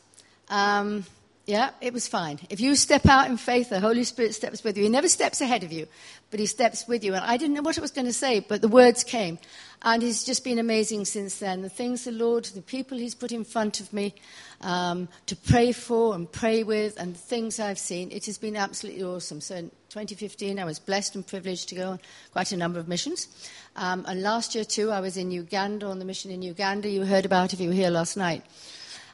um, 0.48 1.04
yeah, 1.47 1.71
it 1.81 1.93
was 1.93 2.09
fine. 2.09 2.41
If 2.50 2.59
you 2.61 2.75
step 2.75 3.07
out 3.07 3.31
in 3.31 3.37
faith, 3.37 3.71
the 3.71 3.79
Holy 3.79 4.03
Spirit 4.03 4.35
steps 4.35 4.65
with 4.65 4.76
you. 4.76 4.83
He 4.83 4.88
never 4.88 5.09
steps 5.09 5.41
ahead 5.41 5.62
of 5.62 5.71
you, 5.71 5.87
but 6.33 6.41
He 6.41 6.47
steps 6.47 6.88
with 6.88 7.05
you. 7.05 7.15
And 7.15 7.25
I 7.25 7.37
didn't 7.37 7.55
know 7.55 7.62
what 7.62 7.79
I 7.79 7.81
was 7.81 7.93
going 7.93 8.09
to 8.09 8.12
say, 8.12 8.41
but 8.41 8.62
the 8.62 8.69
words 8.69 9.05
came. 9.05 9.38
And 9.83 10.03
He's 10.03 10.25
just 10.25 10.43
been 10.43 10.59
amazing 10.59 11.05
since 11.05 11.38
then. 11.38 11.62
The 11.62 11.69
things 11.69 12.03
the 12.03 12.11
Lord, 12.11 12.47
the 12.47 12.62
people 12.62 12.99
He's 12.99 13.15
put 13.15 13.31
in 13.31 13.45
front 13.45 13.79
of 13.79 13.93
me 13.93 14.17
um, 14.61 15.09
to 15.26 15.37
pray 15.37 15.71
for 15.71 16.17
and 16.17 16.31
pray 16.31 16.65
with, 16.65 16.99
and 16.99 17.15
the 17.15 17.19
things 17.19 17.61
I've 17.61 17.79
seen, 17.79 18.11
it 18.11 18.26
has 18.26 18.38
been 18.38 18.57
absolutely 18.57 19.05
awesome. 19.05 19.41
So 19.41 19.55
in 19.55 19.71
2015, 19.91 20.59
I 20.59 20.65
was 20.65 20.81
blessed 20.81 21.15
and 21.15 21.25
privileged 21.25 21.69
to 21.69 21.76
go 21.76 21.91
on 21.91 22.00
quite 22.33 22.50
a 22.50 22.57
number 22.57 22.81
of 22.81 22.88
missions. 22.88 23.29
Um, 23.76 24.05
and 24.09 24.21
last 24.21 24.57
year, 24.57 24.65
too, 24.65 24.91
I 24.91 24.99
was 24.99 25.17
in 25.17 25.31
Uganda 25.31 25.87
on 25.87 26.00
the 26.00 26.05
mission 26.05 26.33
in 26.33 26.43
Uganda. 26.43 26.88
You 26.88 27.05
heard 27.05 27.25
about 27.25 27.53
if 27.53 27.61
you 27.61 27.69
were 27.69 27.75
here 27.75 27.91
last 27.91 28.17
night. 28.17 28.43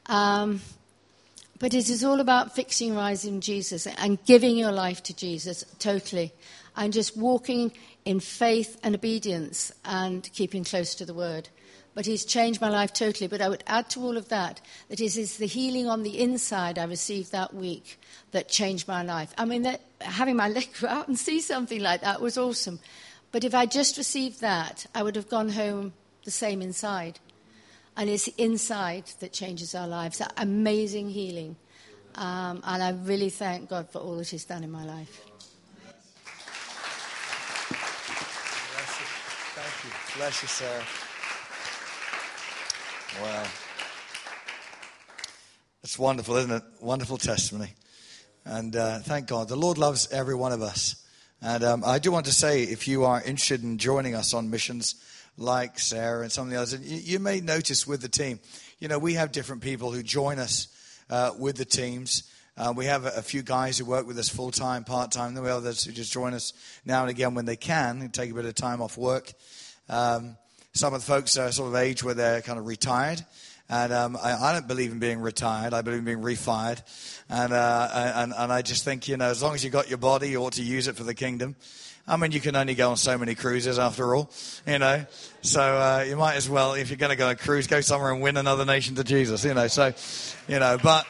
Um, 0.07 0.63
but 1.63 1.75
it 1.75 1.89
is 1.89 2.03
all 2.03 2.19
about 2.19 2.57
fixing 2.57 2.89
your 2.89 2.99
eyes 2.99 3.25
in 3.25 3.41
Jesus 3.41 3.87
and 3.87 4.25
giving 4.25 4.57
your 4.57 4.73
life 4.73 5.01
to 5.05 5.15
Jesus 5.15 5.65
totally. 5.79 6.33
And 6.75 6.93
just 6.93 7.17
walking 7.17 7.71
in 8.05 8.19
faith 8.19 8.81
and 8.83 8.97
obedience 8.97 9.71
and 9.85 10.29
keeping 10.33 10.65
close 10.65 10.97
to 10.97 11.05
the 11.05 11.15
word. 11.15 11.51
But 11.95 12.05
he's 12.05 12.25
changed 12.25 12.61
my 12.61 12.69
life 12.69 12.93
totally. 12.93 13.29
But 13.29 13.41
I 13.41 13.49
would 13.49 13.63
add 13.69 13.89
to 13.91 14.01
all 14.01 14.17
of 14.17 14.29
that 14.31 14.61
that 14.89 15.01
it 15.01 15.17
is 15.17 15.37
the 15.37 15.47
healing 15.47 15.87
on 15.87 16.03
the 16.03 16.19
inside 16.19 16.81
I 16.81 16.85
received 16.85 17.31
that 17.31 17.55
week 17.55 18.01
that 18.33 18.49
changed 18.49 18.89
my 18.89 19.05
life. 19.05 19.33
I 19.39 19.45
mean, 19.45 19.63
that, 19.63 19.83
having 20.01 20.35
my 20.35 20.49
leg 20.57 20.69
go 20.81 20.89
out 20.89 21.07
and 21.07 21.17
see 21.17 21.41
something 21.41 21.81
like 21.81 22.01
that 22.01 22.21
was 22.21 22.37
awesome. 22.37 22.81
But 23.31 23.45
if 23.45 23.55
I 23.55 23.67
just 23.67 23.97
received 23.97 24.41
that, 24.41 24.87
I 24.97 25.05
would 25.05 25.15
have 25.15 25.29
gone 25.29 25.51
home 25.51 25.93
the 26.25 26.33
same 26.33 26.61
inside. 26.61 27.21
And 27.97 28.09
it's 28.09 28.29
inside 28.29 29.05
that 29.21 29.33
changes 29.33 29.75
our 29.75 29.87
lives. 29.87 30.19
That 30.19 30.33
amazing 30.37 31.11
healing. 31.11 31.57
Um, 32.15 32.63
and 32.65 32.83
I 32.83 32.91
really 32.91 33.31
thank 33.31 33.69
God 33.69 33.91
for 33.91 33.99
all 33.99 34.17
that 34.17 34.29
He's 34.29 34.45
done 34.45 34.65
in 34.65 34.71
my 34.71 34.85
life. 34.85 35.25
Bless 38.73 39.01
you. 39.01 39.07
Thank 39.55 39.85
you. 39.85 39.91
Bless 40.17 40.43
you, 40.43 40.49
Sarah. 40.49 40.85
Wow. 43.23 43.45
It's 45.83 45.99
wonderful, 45.99 46.37
isn't 46.37 46.51
it? 46.51 46.63
Wonderful 46.81 47.19
testimony. 47.19 47.75
And 48.45 48.75
uh, 48.75 49.01
thank 49.01 49.27
God. 49.27 49.49
The 49.49 49.57
Lord 49.57 49.79
loves 49.79 50.11
every 50.11 50.35
one 50.35 50.53
of 50.53 50.63
us. 50.63 50.97
And 51.43 51.65
um, 51.65 51.83
I 51.85 51.99
do 51.99 52.13
want 52.13 52.27
to 52.27 52.33
say, 52.33 52.63
if 52.63 52.89
you 52.89 53.05
are 53.05 53.21
interested 53.21 53.63
in 53.63 53.79
joining 53.79 54.15
us 54.15 54.33
on 54.33 54.49
missions 54.49 54.95
like 55.37 55.79
Sarah 55.79 56.23
and 56.23 56.33
some 56.33 56.47
of 56.47 56.53
the 56.53 56.57
others, 56.57 56.81
you, 56.81 57.15
you 57.15 57.19
may 57.19 57.41
notice 57.41 57.87
with 57.87 58.03
the 58.03 58.09
team, 58.09 58.41
you 58.79 58.89
know, 58.89 58.99
we 58.99 59.15
have 59.15 59.33
different 59.33 59.63
people 59.63 59.93
who 59.93 60.03
join 60.03 60.39
us 60.39 60.69
uh, 61.11 61.33
with 61.39 61.57
the 61.57 61.65
teams. 61.65 62.25
Uh, 62.57 62.73
we 62.77 62.87
have 62.87 63.07
a, 63.07 63.13
a, 63.17 63.23
few 63.23 63.43
guys 63.43 63.79
who 63.79 63.85
work 63.85 64.07
with 64.07 64.19
us 64.19 64.29
full 64.29 64.51
time, 64.51 64.85
part 64.85 65.11
time. 65.11 65.35
Then 65.35 65.43
we 65.43 65.49
have 65.49 65.59
others 65.59 65.85
who 65.85 65.93
just 65.93 66.13
join 66.13 66.35
us 66.35 66.53
now 66.85 67.03
and 67.03 67.11
again 67.11 67.35
when 67.35 67.47
they 67.47 67.57
can 67.57 68.03
and 68.03 68.13
take 68.13 68.31
a 68.31 68.35
bit 68.35 68.45
of 68.45 68.55
time 68.55 68.83
off 68.83 68.99
work. 68.99 69.33
Um, 69.89 70.37
some 70.75 70.95
of 70.95 71.01
the 71.01 71.07
folks 71.07 71.37
are 71.37 71.51
sort 71.51 71.69
of 71.69 71.77
age 71.77 72.03
where 72.03 72.15
they're 72.15 72.43
kind 72.43 72.59
of 72.59 72.67
retired. 72.67 73.25
And 73.69 73.93
um, 73.93 74.19
I, 74.23 74.35
I, 74.35 74.53
don't 74.53 74.69
believe 74.69 74.93
in 74.93 74.99
being 74.99 75.21
retired. 75.21 75.73
I 75.73 75.81
believe 75.81 76.01
in 76.01 76.05
being 76.05 76.21
refired. 76.21 76.83
And, 77.31 77.53
uh, 77.53 78.13
and, 78.17 78.35
and 78.37 78.53
I 78.53 78.61
just 78.61 78.85
think, 78.85 79.09
you 79.09 79.17
know, 79.17 79.31
as 79.31 79.43
long 79.43 79.55
as 79.55 79.65
you've 79.65 79.73
got 79.73 79.89
your 79.89 79.99
body, 79.99 80.29
you 80.29 80.43
ought 80.43 80.55
to 80.55 80.63
use 80.63 80.89
it 80.89 80.97
for 80.97 81.05
the 81.05 81.15
kingdom. 81.15 81.57
I 82.07 82.17
mean, 82.17 82.33
you 82.33 82.41
can 82.41 82.57
only 82.57 82.75
go 82.75 82.91
on 82.91 82.97
so 82.97 83.17
many 83.17 83.37
cruises 83.37 83.79
after 83.79 84.15
all, 84.17 84.31
you 84.67 84.79
know. 84.79 85.07
So 85.43 85.61
uh, 85.61 86.05
you 86.09 86.17
might 86.17 86.35
as 86.35 86.51
well, 86.51 86.75
if 86.75 86.91
you're 86.91 86.97
going 86.97 87.11
to 87.11 87.17
go 87.17 87.27
on 87.27 87.33
a 87.33 87.37
cruise, 87.37 87.69
go 87.69 87.81
somewhere 87.81 88.13
and 88.13 88.21
win 88.21 88.37
another 88.37 88.65
nation 88.65 88.97
to 88.97 89.05
Jesus, 89.05 89.45
you 89.45 89.55
know. 89.55 89.69
So, 89.69 89.93
you 90.49 90.59
know, 90.59 90.79
but 90.83 91.07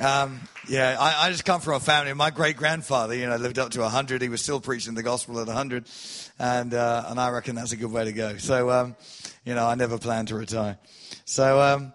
um, 0.00 0.40
yeah, 0.68 0.96
I, 0.98 1.26
I, 1.26 1.30
just 1.30 1.44
come 1.44 1.60
from 1.60 1.74
a 1.74 1.80
family. 1.80 2.12
My 2.14 2.30
great 2.30 2.56
grandfather, 2.56 3.14
you 3.14 3.28
know, 3.28 3.36
lived 3.36 3.58
up 3.58 3.70
to 3.72 3.80
100. 3.80 4.20
He 4.20 4.28
was 4.28 4.42
still 4.42 4.60
preaching 4.60 4.94
the 4.94 5.02
gospel 5.02 5.38
at 5.38 5.46
100. 5.46 5.84
And, 6.38 6.74
uh, 6.74 7.04
and 7.08 7.20
I 7.20 7.30
reckon 7.30 7.54
that's 7.54 7.72
a 7.72 7.76
good 7.76 7.92
way 7.92 8.04
to 8.04 8.12
go. 8.12 8.36
So, 8.38 8.70
um, 8.70 8.96
you 9.44 9.54
know, 9.54 9.66
I 9.66 9.74
never 9.76 9.98
plan 9.98 10.26
to 10.26 10.34
retire. 10.34 10.78
So, 11.24 11.60
um, 11.60 11.92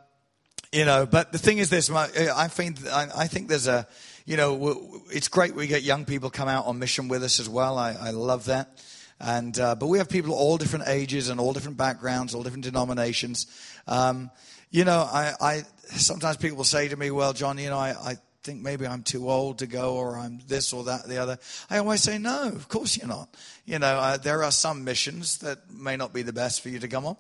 you 0.72 0.86
know, 0.86 1.06
but 1.06 1.32
the 1.32 1.38
thing 1.38 1.58
is 1.58 1.70
this, 1.70 1.90
I 1.90 2.48
think, 2.48 2.86
I 2.88 3.28
think 3.28 3.50
there's 3.50 3.68
a, 3.68 3.88
you 4.28 4.36
know, 4.36 5.02
it's 5.10 5.30
great 5.30 5.56
we 5.56 5.68
get 5.68 5.84
young 5.84 6.04
people 6.04 6.30
come 6.30 6.50
out 6.50 6.66
on 6.66 6.78
mission 6.80 7.08
with 7.08 7.24
us 7.24 7.40
as 7.40 7.48
well. 7.48 7.78
I, 7.78 7.94
I 7.94 8.10
love 8.12 8.46
that. 8.46 8.84
And, 9.22 9.58
uh, 9.58 9.76
but 9.76 9.88
we 9.88 10.00
have 10.00 10.10
people 10.10 10.34
all 10.34 10.58
different 10.58 10.90
ages 10.90 11.30
and 11.30 11.40
all 11.40 11.54
different 11.54 11.78
backgrounds, 11.78 12.36
all 12.36 12.44
different 12.44 12.66
denominations. 12.66 13.48
Um, 13.88 14.30
you 14.70 14.84
know, 14.84 15.00
I, 15.00 15.34
I, 15.40 15.62
sometimes 15.96 16.36
people 16.36 16.58
will 16.58 16.66
say 16.66 16.90
to 16.90 16.98
me, 16.98 17.10
well, 17.10 17.32
John, 17.32 17.58
you 17.58 17.70
know, 17.70 17.78
I, 17.78 17.92
I 17.92 18.16
think 18.44 18.62
maybe 18.62 18.86
I'm 18.86 19.02
too 19.02 19.30
old 19.30 19.60
to 19.60 19.66
go 19.66 19.96
or 19.96 20.18
I'm 20.18 20.42
this 20.46 20.74
or 20.74 20.84
that, 20.84 21.08
the 21.08 21.20
other. 21.20 21.40
I 21.70 21.78
always 21.78 22.04
say, 22.04 22.18
no, 22.18 22.50
of 22.50 22.68
course 22.68 22.98
you're 22.98 23.08
not. 23.08 23.30
You 23.66 23.80
know, 23.80 23.88
uh, 23.88 24.18
there 24.18 24.44
are 24.44 24.52
some 24.52 24.84
missions 24.84 25.38
that 25.38 25.72
may 25.72 25.96
not 25.96 26.12
be 26.12 26.22
the 26.22 26.34
best 26.34 26.62
for 26.62 26.68
you 26.68 26.80
to 26.80 26.90
come 26.90 27.06
on 27.06 27.16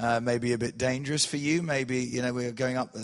uh, 0.00 0.18
maybe 0.18 0.54
a 0.54 0.58
bit 0.58 0.78
dangerous 0.78 1.26
for 1.26 1.36
you. 1.36 1.62
Maybe, 1.62 1.98
you 1.98 2.22
know, 2.22 2.32
we're 2.32 2.52
going 2.52 2.78
up 2.78 2.96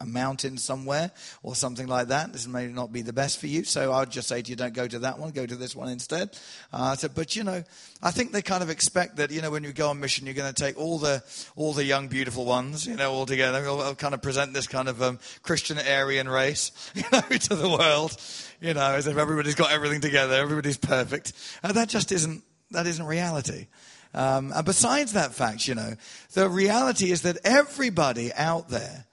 a 0.00 0.06
mountain 0.06 0.56
somewhere 0.56 1.10
or 1.42 1.56
something 1.56 1.88
like 1.88 2.08
that. 2.08 2.32
This 2.32 2.46
may 2.46 2.68
not 2.68 2.92
be 2.92 3.02
the 3.02 3.12
best 3.12 3.40
for 3.40 3.48
you. 3.48 3.64
So 3.64 3.92
I'd 3.92 4.10
just 4.10 4.28
say 4.28 4.40
to 4.40 4.50
you, 4.50 4.54
don't 4.54 4.72
go 4.72 4.86
to 4.86 5.00
that 5.00 5.18
one, 5.18 5.32
go 5.32 5.46
to 5.46 5.56
this 5.56 5.74
one 5.74 5.88
instead. 5.88 6.38
Uh, 6.72 6.94
so, 6.94 7.08
but, 7.08 7.34
you 7.34 7.42
know, 7.42 7.64
I 8.02 8.12
think 8.12 8.30
they 8.30 8.40
kind 8.40 8.62
of 8.62 8.70
expect 8.70 9.16
that, 9.16 9.32
you 9.32 9.42
know, 9.42 9.50
when 9.50 9.64
you 9.64 9.72
go 9.72 9.90
on 9.90 9.98
mission, 9.98 10.26
you're 10.26 10.34
going 10.34 10.52
to 10.52 10.62
take 10.62 10.78
all 10.78 10.98
the, 10.98 11.24
all 11.56 11.72
the 11.72 11.84
young, 11.84 12.06
beautiful 12.06 12.44
ones, 12.44 12.86
you 12.86 12.94
know, 12.94 13.12
all 13.12 13.26
together. 13.26 13.60
We'll, 13.62 13.94
kind 13.96 14.14
of 14.14 14.22
present 14.22 14.52
this 14.52 14.66
kind 14.66 14.88
of 14.88 15.02
um, 15.02 15.18
Christian 15.42 15.78
Aryan 15.78 16.28
race, 16.28 16.72
you 16.94 17.04
know, 17.12 17.20
to 17.20 17.54
the 17.54 17.68
world, 17.68 18.16
you 18.60 18.74
know, 18.74 18.94
as 18.94 19.06
if 19.06 19.16
everybody's 19.16 19.54
got 19.54 19.72
everything 19.72 20.00
together, 20.00 20.34
everybody's 20.34 20.76
perfect. 20.76 21.32
And 21.62 21.74
that 21.74 21.88
just 21.88 22.12
isn't, 22.12 22.44
that 22.70 22.86
isn't 22.86 23.04
reality. 23.04 23.66
Um, 24.14 24.52
and 24.54 24.64
besides 24.64 25.12
that 25.12 25.34
fact, 25.34 25.66
you 25.66 25.74
know, 25.74 25.94
the 26.32 26.48
reality 26.48 27.10
is 27.10 27.22
that 27.22 27.38
everybody 27.44 28.32
out 28.32 28.68
there, 28.68 29.06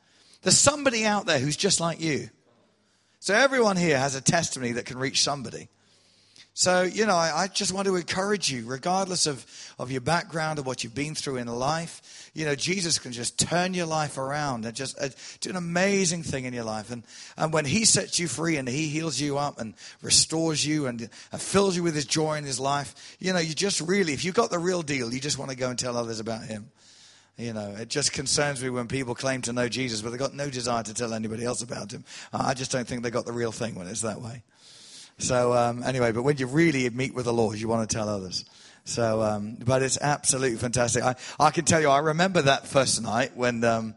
there's 0.44 0.58
somebody 0.58 1.06
out 1.06 1.26
there 1.26 1.40
who's 1.40 1.58
just 1.58 1.80
like 1.80 2.00
you. 2.00 2.30
So 3.20 3.34
everyone 3.34 3.78
here 3.78 3.98
has 3.98 4.16
a 4.16 4.22
testimony 4.22 4.74
that 4.74 4.86
can 4.86 4.98
reach 4.98 5.22
somebody. 5.22 5.70
So, 6.54 6.84
you 6.84 7.06
know, 7.06 7.16
I, 7.16 7.44
I, 7.44 7.48
just 7.48 7.72
want 7.72 7.88
to 7.88 7.96
encourage 7.96 8.52
you, 8.52 8.66
regardless 8.66 9.26
of, 9.26 9.46
of 9.80 9.90
your 9.90 10.02
background 10.02 10.60
or 10.60 10.64
what 10.64 10.84
you've 10.84 10.94
been 10.94 11.16
through 11.16 11.38
in 11.38 11.48
life, 11.48 12.30
you 12.34 12.44
know, 12.44 12.56
Jesus 12.56 13.00
can 13.00 13.14
just 13.14 13.40
turn 13.40 13.74
your 13.74 13.86
life 13.86 14.18
around 14.18 14.66
and 14.66 14.76
just 14.76 15.00
uh, 15.00 15.08
do 15.40 15.50
an 15.50 15.56
amazing 15.56 16.24
thing 16.24 16.44
in 16.44 16.54
your 16.54 16.66
life. 16.66 16.92
And, 16.92 17.04
and 17.38 17.54
when 17.54 17.64
He 17.64 17.86
sets 17.86 18.20
you 18.20 18.28
free 18.28 18.58
and 18.58 18.68
He 18.68 18.90
heals 18.90 19.18
you 19.18 19.38
up 19.38 19.62
and 19.62 19.76
restores 20.02 20.66
you 20.66 20.88
and, 20.88 21.10
and 21.32 21.42
fills 21.42 21.78
you 21.78 21.84
with 21.84 21.96
His 21.96 22.06
joy 22.06 22.36
in 22.36 22.44
His 22.44 22.60
life, 22.60 23.16
you 23.20 23.32
know, 23.32 23.40
you 23.40 23.54
just 23.54 23.80
really, 23.80 24.12
if 24.12 24.26
you've 24.26 24.36
got 24.36 24.50
the 24.50 24.60
real 24.60 24.82
deal, 24.82 25.14
you 25.14 25.22
just 25.22 25.38
want 25.38 25.52
to 25.52 25.58
go 25.58 25.70
and 25.70 25.80
tell 25.80 25.96
others 25.96 26.20
about 26.20 26.44
Him. 26.44 26.70
You 27.38 27.54
know, 27.54 27.76
it 27.80 27.88
just 27.88 28.12
concerns 28.12 28.62
me 28.62 28.70
when 28.70 28.90
people 28.90 29.16
claim 29.16 29.42
to 29.44 29.54
know 29.54 29.70
Jesus, 29.70 30.02
but 30.02 30.10
they've 30.10 30.20
got 30.20 30.34
no 30.34 30.50
desire 30.50 30.84
to 30.84 30.94
tell 30.94 31.14
anybody 31.14 31.46
else 31.46 31.62
about 31.62 31.94
Him. 31.94 32.04
I 32.34 32.54
just 32.56 32.74
don't 32.74 32.86
think 32.86 33.04
they 33.04 33.10
got 33.10 33.26
the 33.26 33.32
real 33.32 33.54
thing 33.54 33.74
when 33.76 33.88
it's 33.88 34.02
that 34.02 34.20
way. 34.22 34.44
So 35.22 35.54
um, 35.54 35.84
anyway, 35.84 36.12
but 36.12 36.24
when 36.24 36.38
you 36.38 36.48
really 36.48 36.90
meet 36.90 37.14
with 37.14 37.26
the 37.26 37.34
Lord, 37.34 37.60
you 37.60 37.68
want 37.68 37.88
to 37.88 37.96
tell 37.96 38.10
others. 38.10 38.44
So, 38.86 39.22
um, 39.22 39.58
but 39.64 39.84
it's 39.84 40.00
absolutely 40.02 40.58
fantastic. 40.58 41.04
I, 41.04 41.16
I 41.40 41.52
can 41.52 41.66
tell 41.66 41.80
you, 41.80 41.90
I 41.90 42.00
remember 42.00 42.42
that 42.42 42.66
first 42.66 43.02
night 43.02 43.38
when 43.38 43.64
um, 43.64 43.94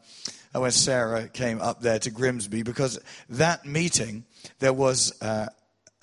when 0.52 0.71
Sarah 0.71 1.28
came 1.28 1.61
up 1.62 1.81
there 1.81 1.99
to 1.99 2.11
Grimsby 2.11 2.62
because 2.62 2.99
that 3.31 3.64
meeting 3.64 4.25
there 4.59 4.73
was. 4.73 5.21
Uh, 5.23 5.47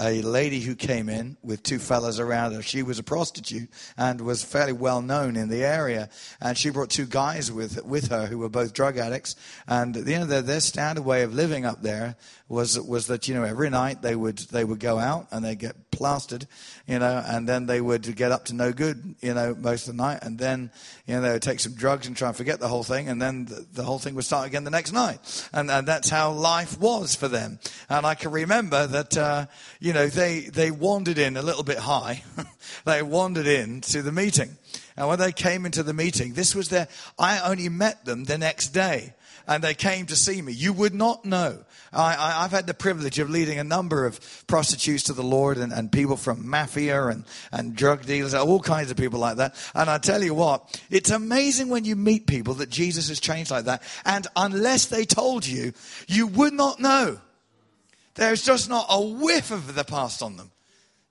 a 0.02 0.24
lady 0.24 0.60
who 0.62 0.74
came 0.74 1.10
in 1.10 1.38
with 1.44 1.62
two 1.62 1.78
fellas 1.78 2.20
around 2.20 2.54
her. 2.54 2.64
She 2.64 2.82
was 2.82 2.98
a 2.98 3.04
prostitute 3.04 3.70
and 3.96 4.20
was 4.22 4.44
fairly 4.44 4.74
well 4.74 5.02
known 5.02 5.36
in 5.36 5.48
the 5.48 5.64
area. 5.64 6.10
And 6.42 6.58
she 6.58 6.72
brought 6.72 6.90
two 6.90 7.06
guys 7.06 7.52
with, 7.52 7.86
with 7.86 8.10
her 8.10 8.26
who 8.26 8.40
were 8.40 8.50
both 8.50 8.74
drug 8.74 8.98
addicts. 8.98 9.36
And 9.68 9.96
you 9.96 10.20
know, 10.20 10.26
their, 10.26 10.42
their 10.42 10.60
standard 10.60 11.06
way 11.06 11.22
of 11.22 11.36
living 11.36 11.66
up 11.66 11.84
there 11.84 12.16
was 12.52 12.78
was 12.80 13.08
that 13.08 13.30
you 13.30 13.34
know 13.34 13.44
every 13.44 13.70
night 13.70 14.02
they 14.02 14.14
would 14.14 14.38
they 14.38 14.66
would 14.66 14.80
go 14.80 15.00
out 15.00 15.26
and 15.32 15.44
they 15.44 15.56
get 15.56 15.90
plastered, 15.90 16.46
you 16.86 17.00
know, 17.00 17.24
and 17.26 17.48
then 17.48 17.66
they 17.66 17.80
would 17.80 18.16
get 18.16 18.34
up 18.34 18.46
to 18.46 18.54
no 18.54 18.74
good, 18.74 19.16
you 19.22 19.34
know, 19.34 19.56
most 19.56 19.88
of 19.88 19.96
the 19.96 20.04
night, 20.04 20.20
and 20.22 20.38
then 20.38 20.70
you 21.08 21.14
know 21.16 21.22
they 21.22 21.32
would 21.32 21.42
take 21.42 21.62
some 21.62 21.74
drugs 21.74 22.08
and 22.08 22.18
try 22.18 22.28
and 22.28 22.36
forget 22.36 22.60
the 22.60 22.68
whole 22.68 22.84
thing, 22.84 23.08
and 23.08 23.22
then 23.22 23.46
the, 23.46 23.66
the 23.72 23.84
whole 23.84 24.00
thing 24.00 24.16
would 24.16 24.26
start 24.26 24.48
again 24.48 24.66
the 24.66 24.70
next 24.70 24.92
night, 24.92 25.50
and, 25.54 25.72
and 25.72 25.88
that's 25.88 26.10
how 26.10 26.32
life 26.32 26.78
was 26.78 27.16
for 27.16 27.30
them. 27.30 27.58
And 27.90 28.06
I 28.06 28.16
can 28.16 28.32
remember 28.32 28.86
that 28.86 29.18
uh, 29.18 29.46
you 29.80 29.94
know 29.94 30.08
they 30.08 30.42
they 30.42 30.72
wandered 30.72 31.18
in 31.18 31.38
a 31.38 31.42
little 31.42 31.64
bit 31.64 31.78
high, 31.78 32.24
they 32.86 33.02
wandered 33.02 33.48
in 33.48 33.80
to 33.82 34.02
the 34.02 34.12
meeting. 34.12 34.58
And 34.98 35.08
when 35.08 35.20
they 35.20 35.32
came 35.32 35.66
into 35.66 35.84
the 35.84 35.94
meeting, 35.94 36.34
this 36.34 36.54
was 36.54 36.68
their, 36.68 36.90
I 37.18 37.40
only 37.50 37.70
met 37.70 38.04
them 38.04 38.26
the 38.26 38.38
next 38.38 38.70
day 38.70 39.14
and 39.52 39.62
they 39.62 39.74
came 39.74 40.06
to 40.06 40.16
see 40.16 40.42
me. 40.42 40.54
You 40.54 40.72
would 40.72 40.94
not 40.94 41.26
know. 41.26 41.60
I, 41.92 42.44
have 42.44 42.52
had 42.52 42.68
the 42.68 42.74
privilege 42.74 43.20
of 43.20 43.30
leading 43.30 43.60
a 43.60 43.66
number 43.66 44.06
of 44.06 44.48
prostitutes 44.48 45.04
to 45.04 45.14
the 45.14 45.24
Lord 45.24 45.58
and, 45.58 45.74
and 45.74 45.92
people 45.92 46.16
from 46.16 46.50
mafia 46.50 47.08
and, 47.08 47.26
and 47.52 47.76
drug 47.76 48.06
dealers, 48.06 48.34
all 48.34 48.62
kinds 48.62 48.92
of 48.92 48.98
people 48.98 49.20
like 49.20 49.36
that. 49.38 49.56
And 49.76 49.90
I 49.90 49.98
tell 49.98 50.24
you 50.24 50.34
what, 50.34 50.82
it's 50.90 51.10
amazing 51.10 51.68
when 51.68 51.84
you 51.84 51.98
meet 51.98 52.28
people 52.28 52.54
that 52.56 52.70
Jesus 52.70 53.10
has 53.10 53.20
changed 53.20 53.52
like 53.52 53.66
that. 53.66 53.84
And 54.06 54.26
unless 54.38 54.86
they 54.86 55.04
told 55.04 55.46
you, 55.46 55.74
you 56.08 56.28
would 56.28 56.54
not 56.54 56.80
know. 56.80 57.20
There's 58.16 58.46
just 58.46 58.70
not 58.70 58.86
a 58.90 59.02
whiff 59.02 59.52
of 59.52 59.76
the 59.76 59.84
past 59.84 60.24
on 60.24 60.38
them. 60.38 60.50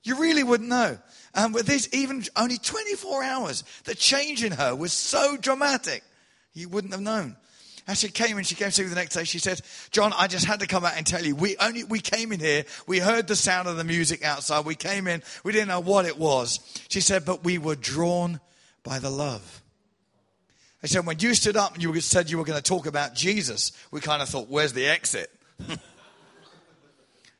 You 0.02 0.18
really 0.18 0.44
wouldn't 0.44 0.70
know. 0.70 0.96
And 1.34 1.52
with 1.52 1.66
this, 1.66 1.90
even 1.92 2.24
only 2.36 2.56
24 2.56 3.22
hours, 3.22 3.64
the 3.84 3.94
change 3.94 4.42
in 4.42 4.52
her 4.52 4.74
was 4.74 4.94
so 4.94 5.36
dramatic. 5.36 6.02
You 6.54 6.70
wouldn't 6.70 6.94
have 6.94 7.02
known. 7.02 7.36
As 7.90 7.98
she 7.98 8.08
came 8.08 8.36
and 8.36 8.46
she 8.46 8.54
came 8.54 8.70
to 8.70 8.82
me 8.84 8.88
the 8.88 8.94
next 8.94 9.16
day, 9.16 9.24
she 9.24 9.40
said, 9.40 9.60
John, 9.90 10.12
I 10.16 10.28
just 10.28 10.44
had 10.44 10.60
to 10.60 10.68
come 10.68 10.84
out 10.84 10.92
and 10.96 11.04
tell 11.04 11.24
you, 11.24 11.34
we 11.34 11.56
only, 11.56 11.82
we 11.82 11.98
came 11.98 12.30
in 12.30 12.38
here, 12.38 12.64
we 12.86 13.00
heard 13.00 13.26
the 13.26 13.34
sound 13.34 13.66
of 13.66 13.76
the 13.76 13.82
music 13.82 14.24
outside, 14.24 14.64
we 14.64 14.76
came 14.76 15.08
in, 15.08 15.24
we 15.42 15.50
didn't 15.50 15.66
know 15.66 15.80
what 15.80 16.06
it 16.06 16.16
was. 16.16 16.60
She 16.88 17.00
said, 17.00 17.24
but 17.24 17.42
we 17.42 17.58
were 17.58 17.74
drawn 17.74 18.38
by 18.84 19.00
the 19.00 19.10
love. 19.10 19.60
I 20.84 20.86
said, 20.86 21.04
when 21.04 21.18
you 21.18 21.34
stood 21.34 21.56
up 21.56 21.74
and 21.74 21.82
you 21.82 22.00
said 22.00 22.30
you 22.30 22.38
were 22.38 22.44
going 22.44 22.62
to 22.62 22.62
talk 22.62 22.86
about 22.86 23.16
Jesus, 23.16 23.72
we 23.90 24.00
kind 24.00 24.22
of 24.22 24.28
thought, 24.28 24.48
where's 24.48 24.72
the 24.72 24.86
exit? 24.86 25.28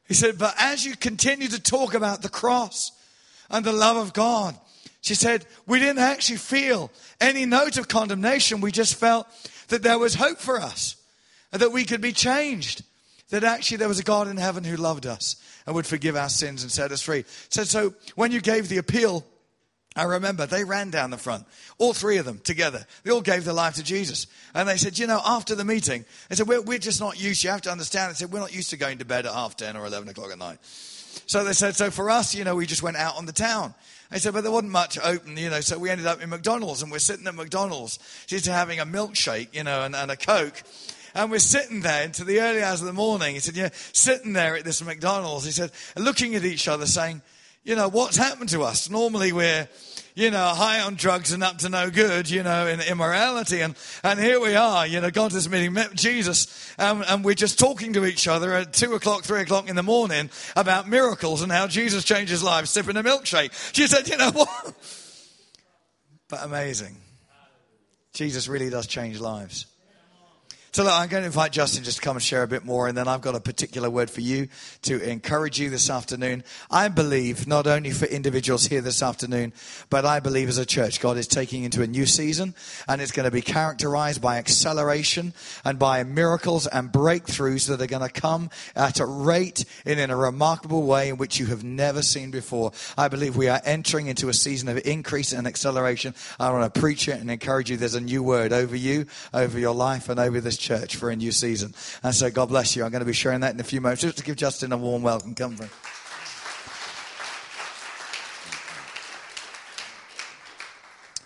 he 0.08 0.14
said, 0.14 0.36
but 0.36 0.56
as 0.58 0.84
you 0.84 0.96
continue 0.96 1.46
to 1.46 1.62
talk 1.62 1.94
about 1.94 2.22
the 2.22 2.28
cross 2.28 2.90
and 3.50 3.64
the 3.64 3.72
love 3.72 3.96
of 3.96 4.12
God, 4.12 4.58
she 5.00 5.14
said, 5.14 5.46
we 5.66 5.78
didn't 5.78 6.00
actually 6.00 6.38
feel 6.38 6.90
any 7.20 7.46
note 7.46 7.78
of 7.78 7.86
condemnation. 7.86 8.60
We 8.60 8.72
just 8.72 8.96
felt 8.96 9.28
that 9.70 9.82
there 9.82 9.98
was 9.98 10.14
hope 10.14 10.38
for 10.38 10.60
us, 10.60 10.96
that 11.50 11.72
we 11.72 11.84
could 11.84 12.00
be 12.00 12.12
changed, 12.12 12.84
that 13.30 13.42
actually 13.42 13.78
there 13.78 13.88
was 13.88 13.98
a 13.98 14.04
God 14.04 14.28
in 14.28 14.36
heaven 14.36 14.62
who 14.62 14.76
loved 14.76 15.06
us 15.06 15.36
and 15.66 15.74
would 15.74 15.86
forgive 15.86 16.16
our 16.16 16.28
sins 16.28 16.62
and 16.62 16.70
set 16.70 16.92
us 16.92 17.02
free. 17.02 17.24
So, 17.48 17.64
so 17.64 17.94
when 18.14 18.30
you 18.30 18.40
gave 18.40 18.68
the 18.68 18.78
appeal 18.78 19.24
I 19.96 20.04
remember 20.04 20.46
they 20.46 20.62
ran 20.62 20.90
down 20.90 21.10
the 21.10 21.18
front, 21.18 21.46
all 21.78 21.92
three 21.92 22.18
of 22.18 22.24
them 22.24 22.38
together. 22.38 22.86
They 23.02 23.10
all 23.10 23.20
gave 23.20 23.44
their 23.44 23.54
life 23.54 23.74
to 23.74 23.82
Jesus. 23.82 24.28
And 24.54 24.68
they 24.68 24.76
said, 24.76 24.98
you 24.98 25.06
know, 25.08 25.20
after 25.24 25.56
the 25.56 25.64
meeting, 25.64 26.04
they 26.28 26.36
said, 26.36 26.46
we're, 26.46 26.62
we're 26.62 26.78
just 26.78 27.00
not 27.00 27.20
used, 27.20 27.42
you 27.42 27.50
have 27.50 27.62
to 27.62 27.72
understand, 27.72 28.10
they 28.10 28.14
said, 28.14 28.32
we're 28.32 28.38
not 28.38 28.54
used 28.54 28.70
to 28.70 28.76
going 28.76 28.98
to 28.98 29.04
bed 29.04 29.26
at 29.26 29.32
half 29.32 29.56
10 29.56 29.76
or 29.76 29.86
11 29.86 30.08
o'clock 30.08 30.30
at 30.30 30.38
night. 30.38 30.58
So 30.62 31.42
they 31.42 31.54
said, 31.54 31.74
so 31.74 31.90
for 31.90 32.08
us, 32.08 32.36
you 32.36 32.44
know, 32.44 32.54
we 32.54 32.66
just 32.66 32.84
went 32.84 32.98
out 32.98 33.16
on 33.16 33.26
the 33.26 33.32
town. 33.32 33.74
They 34.10 34.18
said, 34.18 34.32
but 34.32 34.42
there 34.42 34.50
wasn't 34.50 34.72
much 34.72 34.98
open, 34.98 35.36
you 35.36 35.50
know, 35.50 35.60
so 35.60 35.78
we 35.78 35.88
ended 35.88 36.06
up 36.06 36.20
in 36.20 36.30
McDonald's 36.30 36.82
and 36.82 36.90
we're 36.90 36.98
sitting 36.98 37.26
at 37.28 37.34
McDonald's, 37.34 37.98
just 38.26 38.46
having 38.46 38.80
a 38.80 38.86
milkshake, 38.86 39.54
you 39.54 39.62
know, 39.62 39.82
and, 39.82 39.94
and 39.94 40.10
a 40.10 40.16
Coke. 40.16 40.62
And 41.14 41.30
we're 41.30 41.38
sitting 41.38 41.80
there 41.80 42.02
into 42.02 42.24
the 42.24 42.40
early 42.40 42.62
hours 42.62 42.80
of 42.80 42.86
the 42.88 42.92
morning. 42.92 43.34
He 43.34 43.40
said, 43.40 43.56
yeah, 43.56 43.70
sitting 43.92 44.32
there 44.32 44.56
at 44.56 44.64
this 44.64 44.82
McDonald's. 44.84 45.44
He 45.44 45.52
said, 45.52 45.70
looking 45.96 46.34
at 46.34 46.44
each 46.44 46.66
other 46.66 46.86
saying, 46.86 47.22
you 47.62 47.76
know, 47.76 47.88
what's 47.88 48.16
happened 48.16 48.48
to 48.50 48.62
us? 48.62 48.90
Normally 48.90 49.32
we're, 49.32 49.68
you 50.20 50.30
know, 50.30 50.48
high 50.48 50.80
on 50.80 50.96
drugs 50.96 51.32
and 51.32 51.42
up 51.42 51.58
to 51.58 51.70
no 51.70 51.90
good, 51.90 52.28
you 52.28 52.42
know, 52.42 52.66
in 52.66 52.80
immorality. 52.80 53.62
And, 53.62 53.74
and 54.04 54.20
here 54.20 54.38
we 54.38 54.54
are, 54.54 54.86
you 54.86 55.00
know, 55.00 55.10
God 55.10 55.34
is 55.34 55.48
meeting 55.48 55.74
Jesus. 55.94 56.74
And, 56.78 57.02
and 57.08 57.24
we're 57.24 57.34
just 57.34 57.58
talking 57.58 57.94
to 57.94 58.04
each 58.04 58.28
other 58.28 58.52
at 58.52 58.74
two 58.74 58.92
o'clock, 58.92 59.22
three 59.22 59.40
o'clock 59.40 59.70
in 59.70 59.76
the 59.76 59.82
morning 59.82 60.28
about 60.56 60.86
miracles 60.88 61.40
and 61.40 61.50
how 61.50 61.66
Jesus 61.66 62.04
changes 62.04 62.42
lives, 62.42 62.68
sipping 62.68 62.98
a 62.98 63.02
milkshake. 63.02 63.52
She 63.74 63.86
said, 63.86 64.08
you 64.08 64.16
know 64.16 64.30
what? 64.30 64.74
But 66.28 66.44
amazing. 66.44 66.96
Jesus 68.12 68.46
really 68.46 68.70
does 68.70 68.86
change 68.86 69.18
lives. 69.18 69.66
So 70.72 70.84
look, 70.84 70.92
I'm 70.92 71.08
going 71.08 71.22
to 71.22 71.26
invite 71.26 71.50
Justin 71.50 71.82
just 71.82 71.96
to 71.96 72.02
come 72.02 72.16
and 72.16 72.22
share 72.22 72.44
a 72.44 72.46
bit 72.46 72.64
more, 72.64 72.86
and 72.86 72.96
then 72.96 73.08
I've 73.08 73.22
got 73.22 73.34
a 73.34 73.40
particular 73.40 73.90
word 73.90 74.08
for 74.08 74.20
you 74.20 74.46
to 74.82 75.02
encourage 75.02 75.58
you 75.58 75.68
this 75.68 75.90
afternoon. 75.90 76.44
I 76.70 76.86
believe 76.86 77.48
not 77.48 77.66
only 77.66 77.90
for 77.90 78.04
individuals 78.04 78.66
here 78.66 78.80
this 78.80 79.02
afternoon, 79.02 79.52
but 79.88 80.04
I 80.04 80.20
believe 80.20 80.48
as 80.48 80.58
a 80.58 80.64
church, 80.64 81.00
God 81.00 81.16
is 81.16 81.26
taking 81.26 81.64
into 81.64 81.82
a 81.82 81.88
new 81.88 82.06
season, 82.06 82.54
and 82.86 83.02
it's 83.02 83.10
going 83.10 83.24
to 83.24 83.32
be 83.32 83.42
characterized 83.42 84.22
by 84.22 84.38
acceleration 84.38 85.34
and 85.64 85.76
by 85.76 86.04
miracles 86.04 86.68
and 86.68 86.92
breakthroughs 86.92 87.66
that 87.66 87.82
are 87.82 87.88
going 87.88 88.08
to 88.08 88.20
come 88.20 88.48
at 88.76 89.00
a 89.00 89.06
rate 89.06 89.64
and 89.84 89.98
in 89.98 90.10
a 90.10 90.16
remarkable 90.16 90.84
way 90.84 91.08
in 91.08 91.16
which 91.16 91.40
you 91.40 91.46
have 91.46 91.64
never 91.64 92.00
seen 92.00 92.30
before. 92.30 92.70
I 92.96 93.08
believe 93.08 93.36
we 93.36 93.48
are 93.48 93.60
entering 93.64 94.06
into 94.06 94.28
a 94.28 94.34
season 94.34 94.68
of 94.68 94.80
increase 94.86 95.32
and 95.32 95.48
acceleration. 95.48 96.14
I 96.38 96.52
want 96.52 96.72
to 96.72 96.80
preach 96.80 97.08
it 97.08 97.18
and 97.18 97.28
encourage 97.28 97.72
you. 97.72 97.76
There's 97.76 97.96
a 97.96 98.00
new 98.00 98.22
word 98.22 98.52
over 98.52 98.76
you, 98.76 99.06
over 99.34 99.58
your 99.58 99.74
life, 99.74 100.08
and 100.08 100.20
over 100.20 100.40
this 100.40 100.59
church 100.60 100.96
for 100.96 101.10
a 101.10 101.16
new 101.16 101.32
season. 101.32 101.74
And 102.02 102.14
so 102.14 102.30
God 102.30 102.50
bless 102.50 102.76
you. 102.76 102.84
I'm 102.84 102.90
going 102.90 103.00
to 103.00 103.06
be 103.06 103.12
sharing 103.12 103.40
that 103.40 103.54
in 103.54 103.60
a 103.60 103.64
few 103.64 103.80
moments. 103.80 104.02
Just 104.02 104.18
to 104.18 104.24
give 104.24 104.36
Justin 104.36 104.72
a 104.72 104.76
warm 104.76 105.02
welcome. 105.02 105.34
Come 105.34 105.56
from. 105.56 105.70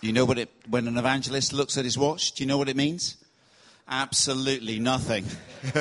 You 0.01 0.13
know 0.13 0.25
what 0.25 0.37
it, 0.37 0.51
when 0.69 0.87
an 0.87 0.97
evangelist 0.97 1.51
looks 1.51 1.77
at 1.77 1.83
his 1.83 1.97
watch, 1.97 2.33
do 2.33 2.43
you 2.43 2.47
know 2.47 2.59
what 2.59 2.69
it 2.69 2.75
means? 2.75 3.17
Absolutely 3.87 4.79
nothing. 4.79 5.25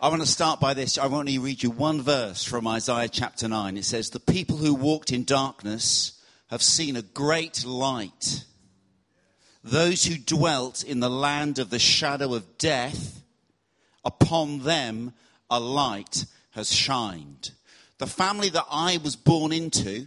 I 0.00 0.08
want 0.08 0.22
to 0.22 0.26
start 0.26 0.60
by 0.60 0.74
this. 0.74 0.98
I 0.98 1.06
want 1.06 1.28
to 1.28 1.38
read 1.38 1.62
you 1.62 1.70
one 1.70 2.00
verse 2.00 2.42
from 2.42 2.66
Isaiah 2.66 3.08
chapter 3.08 3.48
9. 3.48 3.76
It 3.76 3.84
says, 3.84 4.10
The 4.10 4.18
people 4.18 4.56
who 4.56 4.74
walked 4.74 5.12
in 5.12 5.24
darkness 5.24 6.20
have 6.50 6.62
seen 6.62 6.96
a 6.96 7.02
great 7.02 7.64
light. 7.64 8.44
Those 9.64 10.04
who 10.04 10.16
dwelt 10.16 10.82
in 10.82 11.00
the 11.00 11.10
land 11.10 11.58
of 11.58 11.70
the 11.70 11.78
shadow 11.78 12.34
of 12.34 12.58
death, 12.58 13.22
upon 14.04 14.60
them 14.60 15.12
a 15.48 15.60
light 15.60 16.26
has 16.50 16.72
shined. 16.72 17.52
The 17.98 18.06
family 18.06 18.48
that 18.48 18.66
I 18.70 18.98
was 18.98 19.14
born 19.14 19.52
into, 19.52 20.06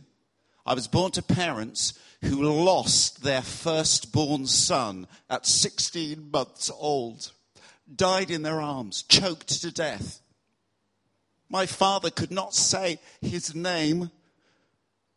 I 0.66 0.74
was 0.74 0.88
born 0.88 1.12
to 1.12 1.22
parents 1.22 1.94
who 2.22 2.42
lost 2.42 3.24
their 3.24 3.42
firstborn 3.42 4.48
son 4.48 5.08
at 5.30 5.46
16 5.46 6.32
months 6.32 6.70
old, 6.78 7.32
died 7.94 8.32
in 8.32 8.42
their 8.42 8.60
arms, 8.60 9.04
choked 9.04 9.62
to 9.62 9.72
death. 9.72 10.20
My 11.50 11.66
father 11.66 12.10
could 12.10 12.32
not 12.32 12.54
say 12.54 13.00
his 13.22 13.56
name. 13.56 14.12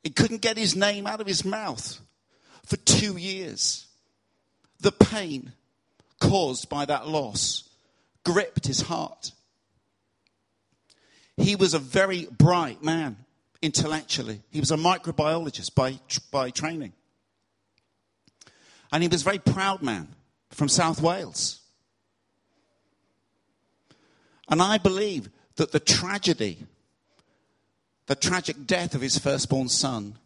He 0.05 0.11
couldn't 0.11 0.43
get 0.43 0.57
his 0.57 0.77
name 0.77 1.07
out 1.07 1.21
of 1.21 1.27
his 1.27 1.45
mouth 1.45 2.01
for 2.65 2.77
two 2.77 3.17
years. 3.17 3.88
The 4.81 4.93
pain 4.93 5.53
caused 6.21 6.69
by 6.69 6.85
that 6.85 7.09
loss 7.09 7.69
gripped 8.25 8.67
his 8.67 8.83
heart. 8.83 9.33
He 11.37 11.57
was 11.57 11.75
a 11.75 11.79
very 11.79 12.27
bright 12.27 12.83
man 12.83 13.17
intellectually. 13.63 14.41
He 14.51 14.61
was 14.61 14.71
a 14.71 14.77
microbiologist 14.77 15.75
by, 15.75 15.99
by 16.31 16.51
training. 16.51 16.93
And 18.93 19.03
he 19.03 19.09
was 19.09 19.23
a 19.23 19.25
very 19.25 19.39
proud 19.39 19.83
man 19.83 20.09
from 20.51 20.69
South 20.69 21.01
Wales. 21.01 21.61
And 24.49 24.63
I 24.63 24.79
believe 24.79 25.29
that 25.57 25.73
the 25.73 25.81
tragedy, 25.81 26.59
the 28.07 28.15
tragic 28.15 28.67
death 28.67 28.95
of 28.95 29.01
his 29.01 29.19
firstborn 29.19 29.69
son, 29.69 30.19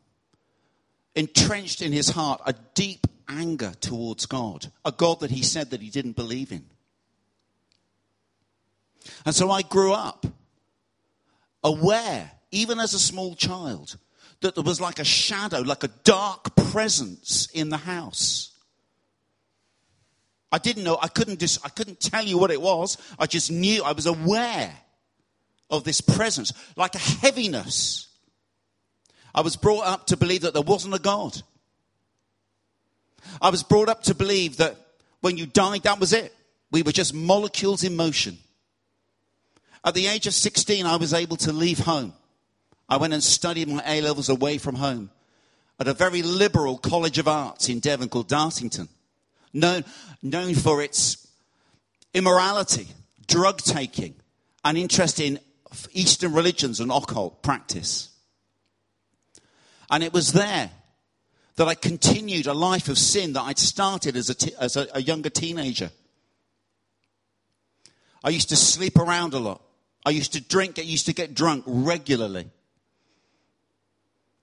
entrenched 1.15 1.83
in 1.83 1.93
his 1.93 2.11
heart 2.11 2.41
a 2.47 2.55
deep 2.75 3.07
anger 3.39 3.73
towards 3.81 4.27
God, 4.27 4.71
a 4.85 4.93
God 4.93 5.21
that 5.21 5.31
he 5.31 5.43
said 5.43 5.71
that 5.71 5.81
he 5.81 5.91
didn't 5.91 6.17
believe 6.17 6.53
in. 6.53 6.65
And 9.25 9.35
so 9.35 9.51
I 9.51 9.63
grew 9.63 9.93
up 9.93 10.27
aware, 11.65 12.31
even 12.51 12.79
as 12.79 12.95
a 12.95 12.99
small 12.99 13.35
child, 13.35 13.97
that 14.41 14.55
there 14.55 14.65
was 14.65 14.81
like 14.81 14.99
a 14.99 15.05
shadow, 15.05 15.61
like 15.61 15.85
a 15.85 15.91
dark 16.05 16.55
presence 16.57 17.49
in 17.53 17.69
the 17.69 17.77
house. 17.77 18.51
I 20.51 20.59
didn't 20.59 20.85
know, 20.85 20.99
I 21.01 21.09
couldn't, 21.09 21.41
just, 21.41 21.65
I 21.65 21.71
couldn't 21.71 22.01
tell 22.01 22.25
you 22.25 22.37
what 22.37 22.51
it 22.51 22.61
was. 22.61 22.99
I 23.19 23.27
just 23.27 23.51
knew, 23.51 23.83
I 23.83 23.93
was 23.93 24.07
aware 24.07 24.73
of 25.71 25.85
this 25.85 26.01
presence, 26.01 26.53
like 26.77 26.95
a 26.95 26.99
heaviness. 26.99 28.09
I 29.35 29.41
was 29.41 29.57
brought 29.57 29.87
up 29.87 30.09
to 30.09 30.17
believe 30.17 30.43
that 30.43 30.53
there 30.53 30.63
wasn't 30.63 30.95
a 30.95 30.99
God. 30.99 31.41
I 33.41 33.51
was 33.51 33.63
brought 33.63 33.89
up 33.89 34.03
to 34.05 34.15
believe 34.15 34.59
that 34.59 34.77
when 35.21 35.37
you 35.37 35.47
died, 35.47 35.85
that 35.85 36.01
was 36.01 36.13
it. 36.13 36.35
We 36.71 36.83
were 36.83 36.93
just 36.93 37.15
molecules 37.15 37.85
in 37.85 37.97
motion. 37.97 38.39
At 39.85 39.95
the 39.95 40.07
age 40.07 40.27
of 40.27 40.35
16, 40.35 40.87
I 40.87 40.97
was 40.97 41.13
able 41.13 41.37
to 41.39 41.53
leave 41.53 41.81
home. 41.81 42.13
I 42.89 42.97
went 42.97 43.13
and 43.13 43.23
studied 43.23 43.69
my 43.69 43.83
A 43.87 44.01
levels 44.01 44.29
away 44.29 44.59
from 44.59 44.77
home 44.77 45.11
at 45.81 45.89
a 45.89 45.95
very 45.95 46.23
liberal 46.23 46.79
college 46.79 47.19
of 47.19 47.27
arts 47.27 47.69
in 47.69 47.81
Devon 47.81 48.09
called 48.09 48.29
Dartington, 48.29 48.89
known, 49.53 49.85
known 50.23 50.55
for 50.55 50.83
its 50.83 51.27
immorality, 52.15 52.87
drug 53.27 53.59
taking, 53.59 54.15
and 54.65 54.79
interest 54.79 55.19
in 55.19 55.41
Eastern 55.93 56.33
religions 56.33 56.81
and 56.81 56.93
occult 56.93 57.43
practice. 57.43 58.11
And 59.91 60.05
it 60.05 60.13
was 60.13 60.33
there 60.33 60.71
that 61.57 61.69
I 61.69 61.75
continued 61.75 62.47
a 62.47 62.55
life 62.55 62.89
of 62.89 62.99
sin 62.99 63.35
that 63.35 63.43
I'd 63.43 63.59
started 63.59 64.17
as 64.17 64.31
a, 64.31 64.35
t- 64.35 64.55
as 64.59 64.77
a, 64.77 64.89
a 64.95 65.03
younger 65.03 65.31
teenager. 65.31 65.91
I 68.25 68.31
used 68.31 68.49
to 68.51 68.57
sleep 68.57 68.97
around 68.97 69.35
a 69.35 69.39
lot. 69.39 69.63
I 70.05 70.11
used 70.11 70.33
to 70.33 70.41
drink, 70.41 70.79
I 70.79 70.83
used 70.83 71.07
to 71.07 71.13
get 71.13 71.35
drunk 71.35 71.65
regularly. 71.67 72.51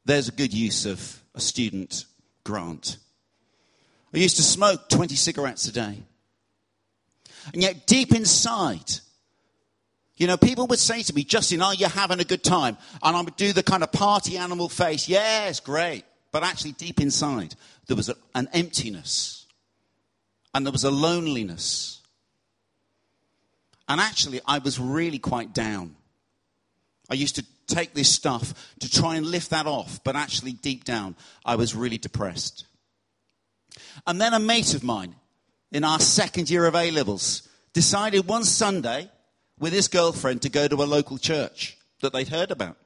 There's 0.06 0.28
a 0.28 0.32
good 0.32 0.54
use 0.54 0.86
of 0.86 1.22
a 1.36 1.42
student 1.42 2.06
grant. 2.44 2.98
I 4.14 4.18
used 4.18 4.38
to 4.38 4.44
smoke 4.44 4.90
20 4.90 5.16
cigarettes 5.16 5.68
a 5.68 5.72
day. 5.72 6.04
And 7.54 7.62
yet, 7.62 7.88
deep 7.88 8.14
inside, 8.14 8.92
you 10.18 10.28
know, 10.28 10.38
people 10.38 10.68
would 10.68 10.80
say 10.80 11.02
to 11.04 11.14
me, 11.14 11.24
Justin, 11.24 11.62
are 11.62 11.74
you 11.74 11.88
having 11.88 12.20
a 12.20 12.26
good 12.26 12.44
time? 12.44 12.78
And 13.02 13.16
I 13.16 13.22
would 13.22 13.36
do 13.36 13.54
the 13.54 13.64
kind 13.64 13.84
of 13.84 13.92
party 13.92 14.38
animal 14.38 14.68
face. 14.68 15.08
Yes, 15.08 15.60
great. 15.60 16.04
But 16.32 16.44
actually, 16.44 16.74
deep 16.74 17.00
inside, 17.00 17.56
there 17.88 17.98
was 17.98 18.10
a, 18.10 18.16
an 18.36 18.48
emptiness 18.54 19.46
and 20.54 20.66
there 20.66 20.72
was 20.72 20.84
a 20.84 20.92
loneliness. 20.92 22.02
And 23.88 24.00
actually, 24.00 24.40
I 24.46 24.60
was 24.60 24.80
really 24.80 25.20
quite 25.20 25.54
down. 25.54 25.96
I 27.10 27.16
used 27.16 27.36
to 27.36 27.46
take 27.68 27.94
this 27.94 28.12
stuff 28.12 28.74
to 28.80 28.90
try 28.90 29.16
and 29.16 29.26
lift 29.26 29.50
that 29.50 29.66
off, 29.66 30.04
but 30.04 30.16
actually, 30.16 30.54
deep 30.54 30.84
down, 30.84 31.16
I 31.46 31.56
was 31.56 31.76
really 31.76 31.98
depressed. 31.98 32.66
And 34.06 34.20
then 34.20 34.34
a 34.34 34.40
mate 34.40 34.74
of 34.74 34.84
mine 34.84 35.16
in 35.72 35.84
our 35.84 36.00
second 36.00 36.50
year 36.50 36.66
of 36.66 36.76
A 36.76 36.92
levels 36.92 37.48
decided 37.74 38.28
one 38.28 38.44
Sunday 38.44 39.10
with 39.60 39.74
his 39.74 39.88
girlfriend 39.88 40.42
to 40.44 40.50
go 40.50 40.68
to 40.68 40.76
a 40.76 40.86
local 40.86 41.18
church 41.18 41.78
that 42.02 42.14
they'd 42.14 42.30
heard 42.30 42.52
about. 42.52 42.78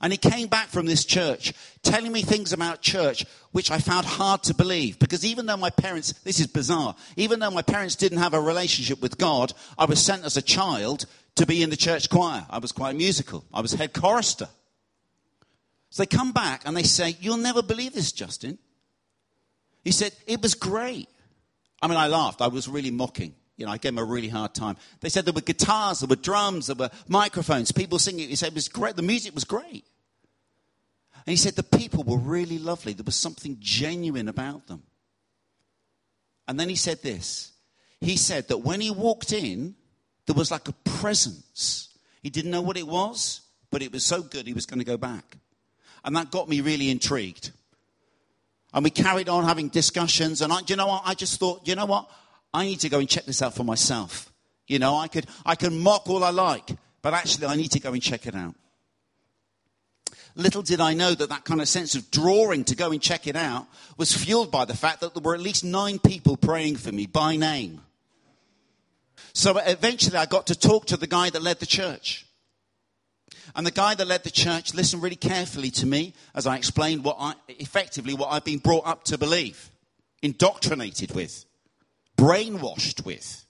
And 0.00 0.12
he 0.12 0.18
came 0.18 0.48
back 0.48 0.68
from 0.68 0.86
this 0.86 1.04
church 1.04 1.52
telling 1.82 2.12
me 2.12 2.22
things 2.22 2.52
about 2.52 2.82
church 2.82 3.24
which 3.52 3.70
I 3.70 3.78
found 3.78 4.06
hard 4.06 4.42
to 4.44 4.54
believe. 4.54 4.98
Because 4.98 5.24
even 5.24 5.46
though 5.46 5.56
my 5.56 5.70
parents, 5.70 6.12
this 6.24 6.38
is 6.38 6.46
bizarre, 6.46 6.94
even 7.16 7.40
though 7.40 7.50
my 7.50 7.62
parents 7.62 7.96
didn't 7.96 8.18
have 8.18 8.34
a 8.34 8.40
relationship 8.40 9.00
with 9.00 9.16
God, 9.16 9.52
I 9.78 9.86
was 9.86 10.02
sent 10.02 10.24
as 10.24 10.36
a 10.36 10.42
child 10.42 11.06
to 11.36 11.46
be 11.46 11.62
in 11.62 11.70
the 11.70 11.76
church 11.76 12.10
choir. 12.10 12.44
I 12.50 12.58
was 12.58 12.72
quite 12.72 12.96
musical. 12.96 13.44
I 13.52 13.60
was 13.60 13.72
head 13.72 13.94
chorister. 13.94 14.48
So 15.90 16.02
they 16.02 16.06
come 16.06 16.32
back 16.32 16.62
and 16.66 16.76
they 16.76 16.82
say, 16.82 17.16
You'll 17.20 17.38
never 17.38 17.62
believe 17.62 17.94
this, 17.94 18.12
Justin. 18.12 18.58
He 19.84 19.92
said, 19.92 20.12
It 20.26 20.42
was 20.42 20.54
great. 20.54 21.08
I 21.80 21.88
mean, 21.88 21.96
I 21.96 22.08
laughed. 22.08 22.42
I 22.42 22.48
was 22.48 22.68
really 22.68 22.90
mocking. 22.90 23.34
You 23.56 23.64
know, 23.64 23.72
I 23.72 23.78
gave 23.78 23.92
him 23.92 23.98
a 23.98 24.04
really 24.04 24.28
hard 24.28 24.54
time. 24.54 24.76
They 25.00 25.08
said 25.08 25.24
there 25.24 25.32
were 25.32 25.40
guitars, 25.40 26.00
there 26.00 26.08
were 26.08 26.16
drums, 26.16 26.66
there 26.66 26.76
were 26.76 26.90
microphones, 27.08 27.72
people 27.72 27.98
singing. 27.98 28.28
He 28.28 28.36
said 28.36 28.48
it 28.48 28.54
was 28.54 28.68
great. 28.68 28.96
The 28.96 29.02
music 29.02 29.34
was 29.34 29.44
great. 29.44 29.84
And 31.26 31.32
he 31.32 31.36
said 31.36 31.54
the 31.54 31.62
people 31.62 32.04
were 32.04 32.18
really 32.18 32.58
lovely. 32.58 32.92
There 32.92 33.04
was 33.04 33.16
something 33.16 33.56
genuine 33.58 34.28
about 34.28 34.66
them. 34.66 34.82
And 36.46 36.60
then 36.60 36.68
he 36.68 36.76
said 36.76 37.02
this. 37.02 37.52
He 38.00 38.16
said 38.16 38.48
that 38.48 38.58
when 38.58 38.80
he 38.80 38.90
walked 38.90 39.32
in, 39.32 39.74
there 40.26 40.36
was 40.36 40.50
like 40.50 40.68
a 40.68 40.72
presence. 40.72 41.88
He 42.22 42.30
didn't 42.30 42.50
know 42.50 42.60
what 42.60 42.76
it 42.76 42.86
was, 42.86 43.40
but 43.70 43.82
it 43.82 43.90
was 43.90 44.04
so 44.04 44.22
good 44.22 44.46
he 44.46 44.52
was 44.52 44.66
going 44.66 44.78
to 44.78 44.84
go 44.84 44.96
back. 44.96 45.38
And 46.04 46.14
that 46.14 46.30
got 46.30 46.48
me 46.48 46.60
really 46.60 46.90
intrigued. 46.90 47.52
And 48.72 48.84
we 48.84 48.90
carried 48.90 49.28
on 49.28 49.44
having 49.44 49.68
discussions. 49.68 50.42
And 50.42 50.52
I, 50.52 50.60
you 50.66 50.76
know 50.76 50.86
what? 50.86 51.02
I 51.04 51.14
just 51.14 51.40
thought, 51.40 51.66
you 51.66 51.74
know 51.74 51.86
what? 51.86 52.08
I 52.56 52.64
need 52.64 52.80
to 52.80 52.88
go 52.88 53.00
and 53.00 53.06
check 53.06 53.26
this 53.26 53.42
out 53.42 53.54
for 53.54 53.64
myself. 53.64 54.32
You 54.66 54.78
know, 54.78 54.96
I 54.96 55.08
could, 55.08 55.26
I 55.44 55.56
can 55.56 55.78
mock 55.78 56.08
all 56.08 56.24
I 56.24 56.30
like, 56.30 56.70
but 57.02 57.12
actually 57.12 57.48
I 57.48 57.54
need 57.54 57.72
to 57.72 57.80
go 57.80 57.92
and 57.92 58.00
check 58.00 58.26
it 58.26 58.34
out. 58.34 58.54
Little 60.34 60.62
did 60.62 60.80
I 60.80 60.94
know 60.94 61.14
that 61.14 61.28
that 61.28 61.44
kind 61.44 61.60
of 61.60 61.68
sense 61.68 61.94
of 61.94 62.10
drawing 62.10 62.64
to 62.64 62.74
go 62.74 62.92
and 62.92 63.02
check 63.02 63.26
it 63.26 63.36
out 63.36 63.66
was 63.98 64.16
fueled 64.16 64.50
by 64.50 64.64
the 64.64 64.74
fact 64.74 65.02
that 65.02 65.12
there 65.12 65.22
were 65.22 65.34
at 65.34 65.40
least 65.42 65.64
nine 65.64 65.98
people 65.98 66.38
praying 66.38 66.76
for 66.76 66.90
me 66.92 67.04
by 67.04 67.36
name. 67.36 67.82
So 69.34 69.58
eventually 69.58 70.16
I 70.16 70.24
got 70.24 70.46
to 70.46 70.58
talk 70.58 70.86
to 70.86 70.96
the 70.96 71.06
guy 71.06 71.28
that 71.28 71.42
led 71.42 71.60
the 71.60 71.66
church. 71.66 72.24
And 73.54 73.66
the 73.66 73.70
guy 73.70 73.94
that 73.94 74.06
led 74.06 74.24
the 74.24 74.30
church 74.30 74.72
listened 74.72 75.02
really 75.02 75.16
carefully 75.16 75.70
to 75.72 75.84
me 75.84 76.14
as 76.34 76.46
I 76.46 76.56
explained 76.56 77.04
what 77.04 77.18
I, 77.20 77.34
effectively 77.48 78.14
what 78.14 78.32
I've 78.32 78.44
been 78.44 78.60
brought 78.60 78.86
up 78.86 79.04
to 79.04 79.18
believe, 79.18 79.70
indoctrinated 80.22 81.14
with, 81.14 81.44
brainwashed 82.16 83.04
with. 83.04 83.44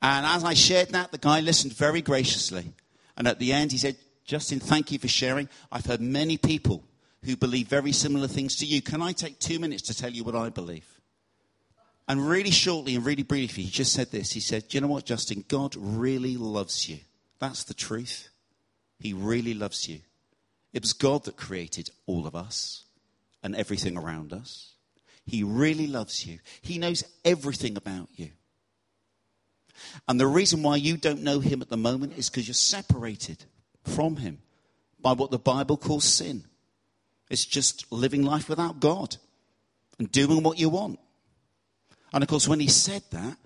And 0.00 0.26
as 0.26 0.42
I 0.42 0.54
shared 0.54 0.90
that, 0.90 1.12
the 1.12 1.18
guy 1.18 1.40
listened 1.40 1.74
very 1.74 2.02
graciously. 2.02 2.72
And 3.16 3.28
at 3.28 3.38
the 3.38 3.52
end, 3.52 3.70
he 3.72 3.78
said, 3.78 3.96
Justin, 4.24 4.58
thank 4.60 4.90
you 4.90 4.98
for 4.98 5.08
sharing. 5.08 5.48
I've 5.70 5.86
heard 5.86 6.00
many 6.00 6.36
people 6.36 6.84
who 7.24 7.36
believe 7.36 7.68
very 7.68 7.92
similar 7.92 8.26
things 8.26 8.56
to 8.56 8.66
you. 8.66 8.82
Can 8.82 9.00
I 9.00 9.12
take 9.12 9.38
two 9.38 9.58
minutes 9.58 9.82
to 9.84 9.94
tell 9.94 10.10
you 10.10 10.24
what 10.24 10.34
I 10.34 10.48
believe? 10.48 10.86
And 12.08 12.28
really 12.28 12.50
shortly 12.50 12.96
and 12.96 13.06
really 13.06 13.22
briefly, 13.22 13.62
he 13.62 13.70
just 13.70 13.92
said 13.92 14.10
this. 14.10 14.32
He 14.32 14.40
said, 14.40 14.74
you 14.74 14.80
know 14.80 14.88
what, 14.88 15.04
Justin? 15.04 15.44
God 15.46 15.76
really 15.76 16.36
loves 16.36 16.88
you. 16.88 16.98
That's 17.38 17.64
the 17.64 17.74
truth. 17.74 18.28
He 18.98 19.12
really 19.12 19.54
loves 19.54 19.88
you. 19.88 20.00
It 20.72 20.82
was 20.82 20.92
God 20.92 21.24
that 21.24 21.36
created 21.36 21.90
all 22.06 22.26
of 22.26 22.34
us 22.34 22.84
and 23.42 23.54
everything 23.54 23.96
around 23.96 24.32
us. 24.32 24.71
He 25.24 25.42
really 25.42 25.86
loves 25.86 26.26
you. 26.26 26.38
He 26.60 26.78
knows 26.78 27.04
everything 27.24 27.76
about 27.76 28.08
you. 28.16 28.30
And 30.08 30.18
the 30.18 30.26
reason 30.26 30.62
why 30.62 30.76
you 30.76 30.96
don't 30.96 31.22
know 31.22 31.40
Him 31.40 31.62
at 31.62 31.68
the 31.68 31.76
moment 31.76 32.18
is 32.18 32.28
because 32.28 32.46
you're 32.46 32.54
separated 32.54 33.44
from 33.84 34.16
Him 34.16 34.38
by 35.00 35.12
what 35.12 35.30
the 35.30 35.38
Bible 35.38 35.76
calls 35.76 36.04
sin. 36.04 36.44
It's 37.30 37.44
just 37.44 37.90
living 37.90 38.22
life 38.22 38.48
without 38.48 38.80
God 38.80 39.16
and 39.98 40.10
doing 40.10 40.42
what 40.42 40.58
you 40.58 40.68
want. 40.68 40.98
And 42.12 42.22
of 42.22 42.28
course, 42.28 42.46
when 42.46 42.60
he 42.60 42.68
said 42.68 43.02
that, 43.10 43.36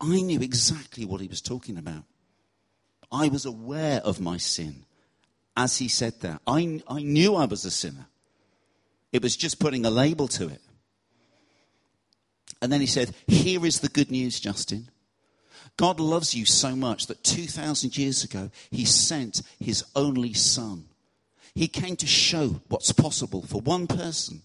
I 0.00 0.20
knew 0.20 0.40
exactly 0.40 1.04
what 1.04 1.20
he 1.20 1.28
was 1.28 1.40
talking 1.40 1.78
about. 1.78 2.04
I 3.10 3.28
was 3.28 3.46
aware 3.46 4.00
of 4.00 4.20
my 4.20 4.36
sin 4.36 4.84
as 5.56 5.78
he 5.78 5.88
said 5.88 6.20
that. 6.20 6.40
I, 6.46 6.82
I 6.86 7.02
knew 7.02 7.34
I 7.34 7.46
was 7.46 7.64
a 7.64 7.70
sinner. 7.70 8.06
It 9.10 9.22
was 9.22 9.36
just 9.36 9.58
putting 9.58 9.86
a 9.86 9.90
label 9.90 10.28
to 10.28 10.48
it. 10.48 10.60
And 12.60 12.72
then 12.72 12.80
he 12.80 12.86
said, 12.86 13.14
Here 13.26 13.64
is 13.64 13.80
the 13.80 13.88
good 13.88 14.10
news, 14.10 14.40
Justin. 14.40 14.88
God 15.76 16.00
loves 16.00 16.34
you 16.34 16.44
so 16.44 16.74
much 16.74 17.06
that 17.06 17.22
2,000 17.22 17.96
years 17.96 18.24
ago, 18.24 18.50
he 18.70 18.84
sent 18.84 19.42
his 19.60 19.84
only 19.94 20.34
son. 20.34 20.86
He 21.54 21.68
came 21.68 21.96
to 21.96 22.06
show 22.06 22.60
what's 22.68 22.92
possible 22.92 23.42
for 23.42 23.60
one 23.60 23.86
person 23.86 24.42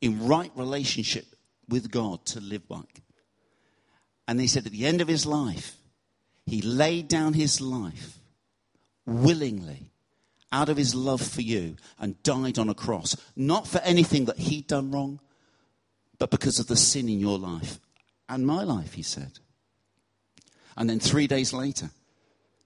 in 0.00 0.26
right 0.26 0.50
relationship 0.54 1.26
with 1.68 1.90
God 1.90 2.24
to 2.26 2.40
live 2.40 2.62
like. 2.68 3.02
And 4.26 4.40
he 4.40 4.46
said 4.46 4.66
at 4.66 4.72
the 4.72 4.86
end 4.86 5.00
of 5.00 5.08
his 5.08 5.26
life, 5.26 5.76
he 6.46 6.62
laid 6.62 7.08
down 7.08 7.34
his 7.34 7.60
life 7.60 8.18
willingly 9.04 9.90
out 10.52 10.68
of 10.68 10.76
his 10.76 10.94
love 10.94 11.20
for 11.20 11.42
you 11.42 11.76
and 11.98 12.22
died 12.22 12.58
on 12.58 12.68
a 12.68 12.74
cross. 12.74 13.16
Not 13.34 13.66
for 13.66 13.78
anything 13.78 14.26
that 14.26 14.38
he'd 14.38 14.66
done 14.66 14.90
wrong, 14.90 15.20
but 16.18 16.30
because 16.30 16.58
of 16.58 16.66
the 16.66 16.76
sin 16.76 17.08
in 17.08 17.20
your 17.20 17.38
life 17.38 17.78
and 18.28 18.46
my 18.46 18.62
life, 18.62 18.94
he 18.94 19.02
said. 19.02 19.38
And 20.76 20.88
then 20.88 21.00
three 21.00 21.26
days 21.26 21.52
later, 21.52 21.90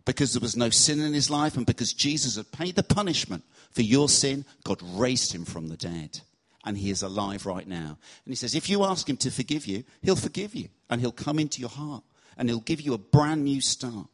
because 0.05 0.33
there 0.33 0.41
was 0.41 0.57
no 0.57 0.71
sin 0.71 1.01
in 1.01 1.13
his 1.13 1.31
life 1.31 1.57
and 1.57 1.67
because 1.67 1.93
Jesus 1.93 2.37
had 2.37 2.51
paid 2.51 2.75
the 2.77 2.83
punishment 2.83 3.45
for 3.71 3.83
your 3.83 4.09
sin, 4.09 4.45
God 4.65 4.83
raised 4.83 5.33
him 5.33 5.45
from 5.45 5.69
the 5.69 5.77
dead. 5.77 6.21
And 6.65 6.77
he 6.77 6.91
is 6.91 7.03
alive 7.03 7.47
right 7.47 7.67
now. 7.67 7.97
And 8.25 8.33
he 8.33 8.35
says, 8.35 8.55
if 8.55 8.69
you 8.69 8.85
ask 8.85 9.09
him 9.09 9.17
to 9.19 9.31
forgive 9.31 9.67
you, 9.67 9.85
he'll 10.03 10.17
forgive 10.17 10.55
you. 10.55 10.69
And 10.91 11.01
he'll 11.01 11.13
come 11.13 11.39
into 11.39 11.61
your 11.61 11.71
heart. 11.71 12.03
And 12.37 12.49
he'll 12.49 12.61
give 12.61 12.81
you 12.81 12.93
a 12.93 12.99
brand 12.99 13.45
new 13.45 13.61
start. 13.61 14.09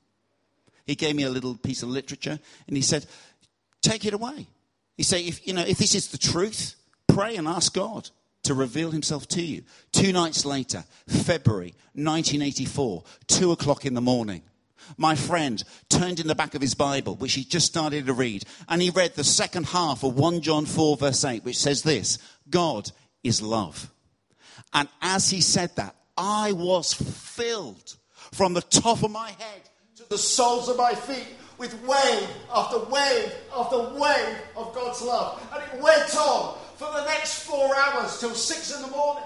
He 0.84 0.94
gave 0.94 1.16
me 1.16 1.24
a 1.24 1.30
little 1.30 1.56
piece 1.56 1.82
of 1.82 1.88
literature 1.88 2.38
and 2.68 2.76
he 2.76 2.82
said, 2.82 3.06
take 3.82 4.04
it 4.04 4.14
away. 4.14 4.46
He 4.96 5.02
said, 5.02 5.22
if, 5.22 5.46
you 5.46 5.52
know, 5.52 5.64
if 5.66 5.78
this 5.78 5.94
is 5.94 6.08
the 6.08 6.18
truth, 6.18 6.76
pray 7.08 7.36
and 7.36 7.48
ask 7.48 7.74
God 7.74 8.08
to 8.46 8.54
reveal 8.54 8.90
himself 8.90 9.28
to 9.28 9.42
you. 9.42 9.62
Two 9.92 10.12
nights 10.12 10.44
later, 10.44 10.84
February 11.06 11.74
1984, 11.94 13.04
two 13.26 13.52
o'clock 13.52 13.84
in 13.84 13.94
the 13.94 14.00
morning, 14.00 14.42
my 14.96 15.14
friend 15.14 15.62
turned 15.88 16.20
in 16.20 16.26
the 16.26 16.34
back 16.34 16.54
of 16.54 16.60
his 16.60 16.74
Bible, 16.74 17.16
which 17.16 17.34
he 17.34 17.44
just 17.44 17.66
started 17.66 18.06
to 18.06 18.12
read, 18.12 18.44
and 18.68 18.80
he 18.80 18.90
read 18.90 19.14
the 19.14 19.24
second 19.24 19.66
half 19.66 20.04
of 20.04 20.16
1 20.16 20.40
John 20.42 20.64
4, 20.66 20.96
verse 20.96 21.24
8, 21.24 21.44
which 21.44 21.58
says 21.58 21.82
this 21.82 22.18
God 22.48 22.90
is 23.22 23.42
love. 23.42 23.90
And 24.72 24.88
as 25.02 25.30
he 25.30 25.40
said 25.40 25.74
that, 25.76 25.96
I 26.16 26.52
was 26.52 26.92
filled 26.92 27.96
from 28.32 28.54
the 28.54 28.62
top 28.62 29.02
of 29.02 29.10
my 29.10 29.28
head 29.28 29.62
to 29.96 30.08
the 30.08 30.18
soles 30.18 30.68
of 30.68 30.76
my 30.76 30.94
feet 30.94 31.34
with 31.58 31.74
wave 31.82 32.28
after 32.54 32.78
wave 32.90 33.32
after 33.54 33.78
wave 33.98 34.36
of 34.56 34.74
God's 34.74 35.02
love. 35.02 35.42
And 35.52 35.62
it 35.62 35.82
went 35.82 36.14
on 36.16 36.58
for 36.76 36.92
the 36.92 37.04
next 37.06 37.44
four 37.44 37.74
hours 37.76 38.20
till 38.20 38.34
six 38.34 38.74
in 38.74 38.82
the 38.82 38.88
morning. 38.88 39.24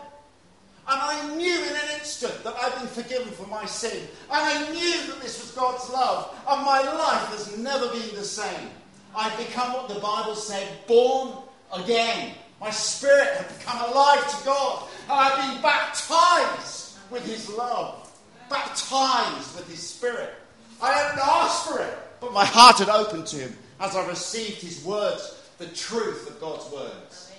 And 0.89 1.01
I 1.01 1.37
knew 1.37 1.57
in 1.57 1.69
an 1.69 1.99
instant 1.99 2.43
that 2.43 2.55
I'd 2.57 2.75
been 2.75 2.89
forgiven 2.89 3.33
for 3.33 3.47
my 3.47 3.65
sin. 3.65 4.09
And 4.31 4.41
I 4.41 4.71
knew 4.73 5.07
that 5.07 5.21
this 5.21 5.41
was 5.41 5.53
God's 5.53 5.89
love. 5.91 6.35
And 6.49 6.65
my 6.65 6.81
life 6.81 7.29
has 7.29 7.57
never 7.59 7.89
been 7.89 8.15
the 8.15 8.25
same. 8.25 8.71
I'd 9.15 9.37
become 9.37 9.73
what 9.73 9.89
the 9.89 10.01
Bible 10.01 10.35
said 10.35 10.67
born 10.87 11.37
again. 11.73 12.35
My 12.61 12.71
spirit 12.71 13.29
had 13.37 13.59
become 13.59 13.91
alive 13.91 14.39
to 14.39 14.45
God. 14.45 14.89
And 15.05 15.13
I've 15.13 15.53
been 15.53 15.63
baptized 15.63 16.99
with 17.11 17.25
His 17.25 17.49
love, 17.49 18.11
baptized 18.49 19.57
with 19.57 19.69
His 19.69 19.81
Spirit. 19.81 20.35
I 20.83 20.93
hadn't 20.93 21.21
asked 21.23 21.69
for 21.69 21.81
it, 21.81 21.99
but 22.21 22.33
my 22.33 22.45
heart 22.45 22.79
had 22.79 22.89
opened 22.89 23.27
to 23.29 23.37
Him 23.37 23.57
as 23.81 23.97
I 23.97 24.07
received 24.09 24.61
His 24.63 24.85
words, 24.85 25.37
the 25.59 25.67
truth 25.67 26.29
of 26.29 26.41
God's 26.41 26.73
words. 26.73 27.33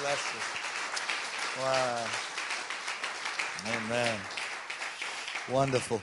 Bless 0.00 0.32
you. 0.32 1.62
Wow. 1.62 2.06
Amen. 3.76 4.18
Wonderful. 5.50 6.00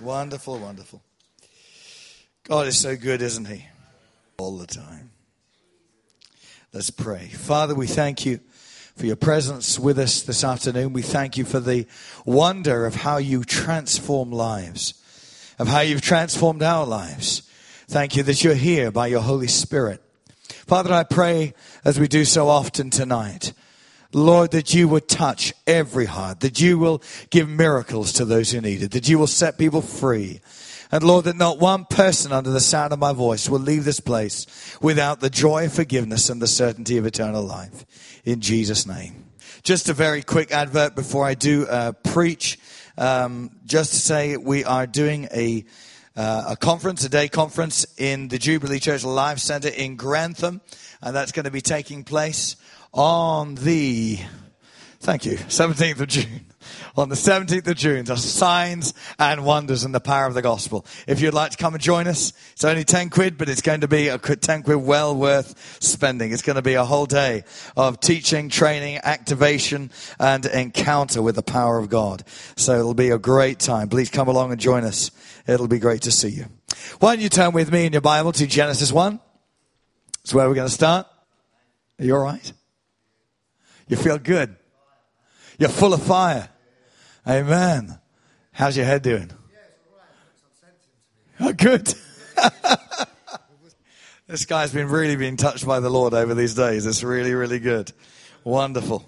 Wonderful, 0.00 0.58
wonderful. 0.58 1.00
God 2.42 2.66
is 2.66 2.78
so 2.78 2.96
good, 2.96 3.22
isn't 3.22 3.44
He? 3.44 3.66
All 4.38 4.58
the 4.58 4.66
time. 4.66 5.10
Let's 6.72 6.90
pray. 6.90 7.28
Father, 7.28 7.76
we 7.76 7.86
thank 7.86 8.26
you 8.26 8.40
for 8.96 9.06
your 9.06 9.16
presence 9.16 9.78
with 9.78 9.98
us 10.00 10.22
this 10.22 10.42
afternoon. 10.42 10.92
We 10.92 11.02
thank 11.02 11.36
you 11.36 11.44
for 11.44 11.60
the 11.60 11.86
wonder 12.24 12.84
of 12.84 12.96
how 12.96 13.18
you 13.18 13.44
transform 13.44 14.32
lives, 14.32 14.94
of 15.58 15.68
how 15.68 15.80
you've 15.80 16.02
transformed 16.02 16.64
our 16.64 16.84
lives. 16.84 17.42
Thank 17.86 18.16
you 18.16 18.24
that 18.24 18.42
you're 18.42 18.54
here 18.54 18.90
by 18.90 19.06
your 19.06 19.20
Holy 19.20 19.46
Spirit. 19.46 20.02
Father, 20.66 20.92
I 20.92 21.04
pray 21.04 21.54
as 21.84 22.00
we 22.00 22.08
do 22.08 22.24
so 22.24 22.48
often 22.48 22.90
tonight, 22.90 23.52
Lord, 24.12 24.50
that 24.50 24.74
you 24.74 24.88
would 24.88 25.06
touch 25.06 25.54
every 25.64 26.06
heart, 26.06 26.40
that 26.40 26.60
you 26.60 26.76
will 26.76 27.02
give 27.30 27.48
miracles 27.48 28.12
to 28.14 28.24
those 28.24 28.50
who 28.50 28.60
need 28.60 28.82
it, 28.82 28.90
that 28.90 29.08
you 29.08 29.16
will 29.16 29.28
set 29.28 29.58
people 29.58 29.80
free. 29.80 30.40
And 30.90 31.04
Lord, 31.04 31.26
that 31.26 31.36
not 31.36 31.60
one 31.60 31.84
person 31.84 32.32
under 32.32 32.50
the 32.50 32.58
sound 32.58 32.92
of 32.92 32.98
my 32.98 33.12
voice 33.12 33.48
will 33.48 33.60
leave 33.60 33.84
this 33.84 34.00
place 34.00 34.44
without 34.82 35.20
the 35.20 35.30
joy 35.30 35.66
of 35.66 35.72
forgiveness 35.72 36.30
and 36.30 36.42
the 36.42 36.48
certainty 36.48 36.96
of 36.96 37.06
eternal 37.06 37.44
life. 37.44 37.84
In 38.24 38.40
Jesus' 38.40 38.88
name. 38.88 39.26
Just 39.62 39.88
a 39.88 39.94
very 39.94 40.22
quick 40.22 40.50
advert 40.50 40.96
before 40.96 41.24
I 41.24 41.34
do 41.34 41.64
uh, 41.66 41.92
preach. 41.92 42.58
Um, 42.98 43.52
just 43.66 43.92
to 43.92 43.98
say 44.00 44.36
we 44.36 44.64
are 44.64 44.86
doing 44.88 45.28
a 45.32 45.64
uh, 46.16 46.46
a 46.48 46.56
conference, 46.56 47.04
a 47.04 47.08
day 47.08 47.28
conference 47.28 47.86
in 47.98 48.28
the 48.28 48.38
Jubilee 48.38 48.80
Church 48.80 49.04
Life 49.04 49.38
Center 49.38 49.68
in 49.68 49.96
Grantham, 49.96 50.60
and 51.02 51.14
that's 51.14 51.32
going 51.32 51.44
to 51.44 51.50
be 51.50 51.60
taking 51.60 52.04
place 52.04 52.56
on 52.92 53.54
the, 53.56 54.18
thank 55.00 55.26
you, 55.26 55.36
17th 55.36 56.00
of 56.00 56.08
June 56.08 56.46
on 56.96 57.08
the 57.08 57.14
17th 57.14 57.66
of 57.66 57.76
June. 57.76 58.04
The 58.04 58.16
signs 58.16 58.94
and 59.18 59.44
wonders 59.44 59.84
and 59.84 59.94
the 59.94 60.00
power 60.00 60.26
of 60.26 60.34
the 60.34 60.42
gospel. 60.42 60.86
If 61.06 61.20
you'd 61.20 61.34
like 61.34 61.52
to 61.52 61.56
come 61.56 61.74
and 61.74 61.82
join 61.82 62.06
us, 62.06 62.32
it's 62.52 62.64
only 62.64 62.84
10 62.84 63.10
quid, 63.10 63.38
but 63.38 63.48
it's 63.48 63.62
going 63.62 63.82
to 63.82 63.88
be 63.88 64.08
a 64.08 64.18
10 64.18 64.62
quid 64.62 64.76
well 64.76 65.14
worth 65.14 65.82
spending. 65.82 66.32
It's 66.32 66.42
going 66.42 66.56
to 66.56 66.62
be 66.62 66.74
a 66.74 66.84
whole 66.84 67.06
day 67.06 67.44
of 67.76 68.00
teaching, 68.00 68.48
training, 68.48 69.00
activation, 69.02 69.90
and 70.18 70.44
encounter 70.46 71.22
with 71.22 71.36
the 71.36 71.42
power 71.42 71.78
of 71.78 71.88
God. 71.88 72.24
So 72.56 72.78
it'll 72.78 72.94
be 72.94 73.10
a 73.10 73.18
great 73.18 73.58
time. 73.58 73.88
Please 73.88 74.10
come 74.10 74.28
along 74.28 74.52
and 74.52 74.60
join 74.60 74.84
us. 74.84 75.10
It'll 75.46 75.68
be 75.68 75.78
great 75.78 76.02
to 76.02 76.10
see 76.10 76.28
you. 76.28 76.46
Why 76.98 77.14
don't 77.14 77.22
you 77.22 77.28
turn 77.28 77.52
with 77.52 77.70
me 77.70 77.86
in 77.86 77.92
your 77.92 78.02
Bible 78.02 78.32
to 78.32 78.46
Genesis 78.46 78.92
1? 78.92 79.20
That's 80.22 80.34
where 80.34 80.48
we're 80.48 80.54
going 80.54 80.68
to 80.68 80.74
start. 80.74 81.06
Are 81.98 82.04
you 82.04 82.16
all 82.16 82.22
right? 82.22 82.52
You 83.88 83.96
feel 83.96 84.18
good? 84.18 84.56
You're 85.58 85.68
full 85.68 85.94
of 85.94 86.02
fire. 86.02 86.48
Amen. 87.26 87.98
How's 88.52 88.76
your 88.76 88.86
head 88.86 89.02
doing? 89.02 89.30
Oh, 91.38 91.52
good. 91.52 91.86
this 94.26 94.46
guy's 94.46 94.72
been 94.72 94.88
really 94.88 95.16
being 95.16 95.36
touched 95.36 95.66
by 95.66 95.80
the 95.80 95.90
Lord 95.90 96.14
over 96.14 96.34
these 96.34 96.54
days. 96.54 96.86
It's 96.86 97.04
really, 97.04 97.34
really 97.34 97.58
good. 97.58 97.92
Wonderful. 98.42 99.04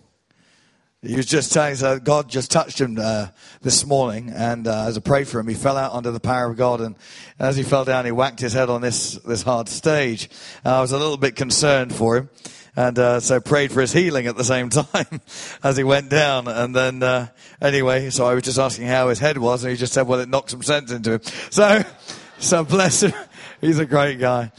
He 1.01 1.15
was 1.15 1.27
just 1.27 1.53
telling 1.53 1.73
us 1.75 2.01
God 2.01 2.29
just 2.29 2.51
touched 2.51 2.81
him 2.81 2.99
uh, 3.01 3.29
this 3.63 3.87
morning, 3.87 4.31
and 4.35 4.67
uh, 4.67 4.87
as 4.87 4.97
I 4.97 5.01
prayed 5.01 5.29
for 5.29 5.39
him, 5.39 5.47
he 5.47 5.55
fell 5.55 5.77
out 5.77 5.93
under 5.93 6.11
the 6.11 6.19
power 6.19 6.51
of 6.51 6.57
God. 6.57 6.81
And 6.81 6.97
as 7.39 7.57
he 7.57 7.63
fell 7.63 7.85
down, 7.85 8.05
he 8.05 8.11
whacked 8.11 8.41
his 8.41 8.53
head 8.53 8.69
on 8.69 8.81
this 8.81 9.13
this 9.19 9.43
hard 9.43 9.69
stage. 9.69 10.29
I 10.65 10.81
was 10.81 10.91
a 10.91 10.99
little 10.99 11.17
bit 11.17 11.37
concerned 11.37 11.95
for 11.95 12.17
him 12.17 12.31
and 12.79 12.97
uh, 12.97 13.19
so 13.19 13.41
prayed 13.41 13.73
for 13.73 13.81
his 13.81 13.93
healing 13.93 14.27
at 14.27 14.37
the 14.37 14.45
same 14.45 14.71
time 14.71 15.21
as 15.65 15.77
he 15.77 15.85
went 15.85 16.11
down. 16.11 16.49
And 16.49 16.75
then 16.75 17.03
uh, 17.03 17.29
anyway, 17.61 18.11
so 18.11 18.27
I 18.27 18.35
was 18.35 18.43
just 18.43 18.59
asking 18.59 18.89
how 18.89 19.09
his 19.09 19.21
head 19.21 19.39
was, 19.39 19.63
and 19.63 19.71
he 19.71 19.77
just 19.77 19.93
said, 19.93 20.07
"Well, 20.07 20.19
it 20.19 20.29
knocked 20.29 20.51
some 20.51 20.63
sense 20.65 20.91
into 20.91 21.15
him." 21.15 21.21
So, 21.51 21.85
so 22.39 22.65
bless 22.65 23.05
him. 23.05 23.13
He's 23.61 23.79
a 23.79 23.87
great 23.87 24.19
guy. 24.19 24.51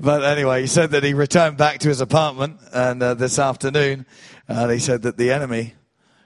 But 0.00 0.24
anyway, 0.24 0.62
he 0.62 0.66
said 0.66 0.90
that 0.90 1.04
he 1.04 1.14
returned 1.14 1.56
back 1.56 1.78
to 1.80 1.88
his 1.88 2.00
apartment 2.00 2.58
and 2.72 3.00
uh, 3.00 3.14
this 3.14 3.38
afternoon, 3.38 4.06
and 4.48 4.70
he 4.70 4.78
said 4.78 5.02
that 5.02 5.16
the 5.16 5.30
enemy 5.30 5.74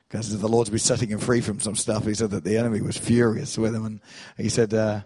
because 0.08 0.38
the 0.38 0.48
Lord's 0.48 0.70
been 0.70 0.78
setting 0.78 1.08
him 1.08 1.18
free 1.18 1.40
from 1.40 1.60
some 1.60 1.74
stuff. 1.74 2.04
He 2.06 2.14
said 2.14 2.30
that 2.30 2.44
the 2.44 2.56
enemy 2.56 2.80
was 2.80 2.96
furious 2.96 3.58
with 3.58 3.74
him, 3.74 3.84
and 3.84 4.00
he 4.36 4.48
said, 4.48 4.72
uh, 4.72 5.00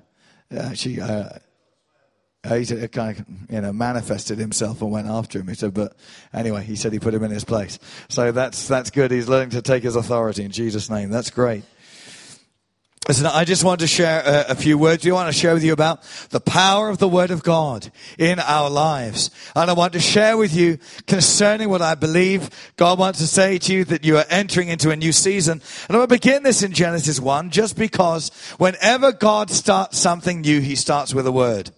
actually, 0.55 1.01
uh, 1.01 1.31
uh, 2.43 2.55
he 2.55 2.65
said, 2.65 2.91
kind 2.93 3.19
of, 3.19 3.27
you 3.51 3.61
know, 3.61 3.73
manifested 3.73 4.39
himself 4.39 4.81
and 4.81 4.91
went 4.91 5.07
after 5.07 5.41
him. 5.41 5.49
He 5.49 5.55
said, 5.55 5.75
but 5.75 5.95
anyway, 6.33 6.65
he 6.65 6.75
said 6.75 6.93
he 6.93 6.99
put 6.99 7.13
him 7.13 7.23
in 7.23 7.31
his 7.31 7.45
place. 7.45 7.79
So 8.09 8.33
that's, 8.33 8.67
that's 8.67 8.91
good. 8.91 9.11
He's 9.11 9.29
learning 9.29 9.51
to 9.51 9.63
take 9.63 9.83
his 9.83 9.95
authority 9.95 10.45
in 10.45 10.51
Jesus' 10.51 10.89
name. 10.89 11.11
That's 11.11 11.31
great. 11.31 11.65
Listen, 13.11 13.27
I 13.27 13.45
just 13.45 13.65
want 13.65 13.81
to 13.81 13.89
share 13.89 14.23
a, 14.25 14.53
a, 14.53 14.55
few 14.55 14.79
words. 14.79 15.05
We 15.05 15.11
want 15.11 15.27
to 15.27 15.33
share 15.37 15.53
with 15.53 15.65
you 15.65 15.73
about 15.73 16.05
the 16.31 16.39
power 16.39 16.89
of 16.89 16.99
the 16.99 17.09
Word 17.09 17.33
of 17.33 17.43
God 17.43 17.91
in 18.19 18.39
our 18.39 18.71
lives. 18.71 19.33
And 19.57 19.69
I 19.69 19.73
want 19.73 19.95
to 19.95 19.99
share 19.99 20.37
with 20.37 20.55
you 20.55 20.79
concerning 21.09 21.71
what 21.71 21.83
I 21.83 21.97
believe 21.97 22.51
God 22.77 23.01
wants 23.01 23.19
to 23.19 23.27
say 23.27 23.59
to 23.59 23.73
you 23.73 23.85
that 23.87 24.05
you 24.05 24.17
are 24.17 24.25
entering 24.31 24.69
into 24.69 24.93
a 24.93 24.97
new 24.97 25.11
season. 25.11 25.61
And 25.89 25.97
going 25.97 26.07
to 26.07 26.07
begin 26.07 26.45
this 26.45 26.63
in 26.63 26.71
Genesis 26.71 27.19
1 27.19 27.51
just 27.51 27.77
because 27.77 28.29
whenever 28.59 29.11
God 29.11 29.51
starts 29.51 29.99
something 29.99 30.43
new, 30.43 30.61
He 30.61 30.77
starts 30.77 31.13
with 31.13 31.27
a 31.27 31.33
word. 31.33 31.73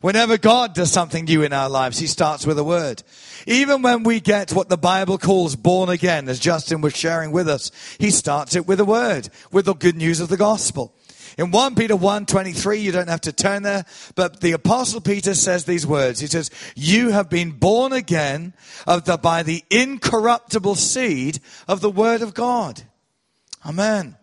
Whenever 0.00 0.38
God 0.38 0.74
does 0.74 0.90
something 0.90 1.26
new 1.26 1.42
in 1.42 1.52
our 1.52 1.68
lives, 1.68 1.98
He 1.98 2.06
starts 2.06 2.46
with 2.46 2.58
a 2.58 2.64
word. 2.64 3.02
Even 3.46 3.82
when 3.82 4.02
we 4.02 4.20
get 4.20 4.52
what 4.52 4.68
the 4.68 4.78
Bible 4.78 5.18
calls 5.18 5.56
born 5.56 5.88
again, 5.88 6.28
as 6.28 6.38
Justin 6.38 6.80
was 6.80 6.96
sharing 6.96 7.30
with 7.32 7.48
us, 7.48 7.70
He 7.98 8.10
starts 8.10 8.56
it 8.56 8.66
with 8.66 8.80
a 8.80 8.84
word, 8.84 9.28
with 9.52 9.66
the 9.66 9.74
good 9.74 9.96
news 9.96 10.20
of 10.20 10.28
the 10.28 10.36
gospel. 10.36 10.94
In 11.36 11.50
1 11.50 11.74
Peter 11.74 11.96
1:23, 11.96 12.80
you 12.80 12.92
don't 12.92 13.08
have 13.08 13.22
to 13.22 13.32
turn 13.32 13.64
there, 13.64 13.84
but 14.14 14.40
the 14.40 14.52
apostle 14.52 15.00
Peter 15.00 15.34
says 15.34 15.64
these 15.64 15.86
words. 15.86 16.20
He 16.20 16.26
says, 16.26 16.50
"You 16.76 17.10
have 17.10 17.28
been 17.28 17.52
born 17.52 17.92
again 17.92 18.54
of 18.86 19.04
the, 19.04 19.18
by 19.18 19.42
the 19.42 19.64
incorruptible 19.70 20.76
seed 20.76 21.40
of 21.66 21.80
the 21.80 21.90
word 21.90 22.22
of 22.22 22.34
God." 22.34 22.82
Amen. 23.66 24.16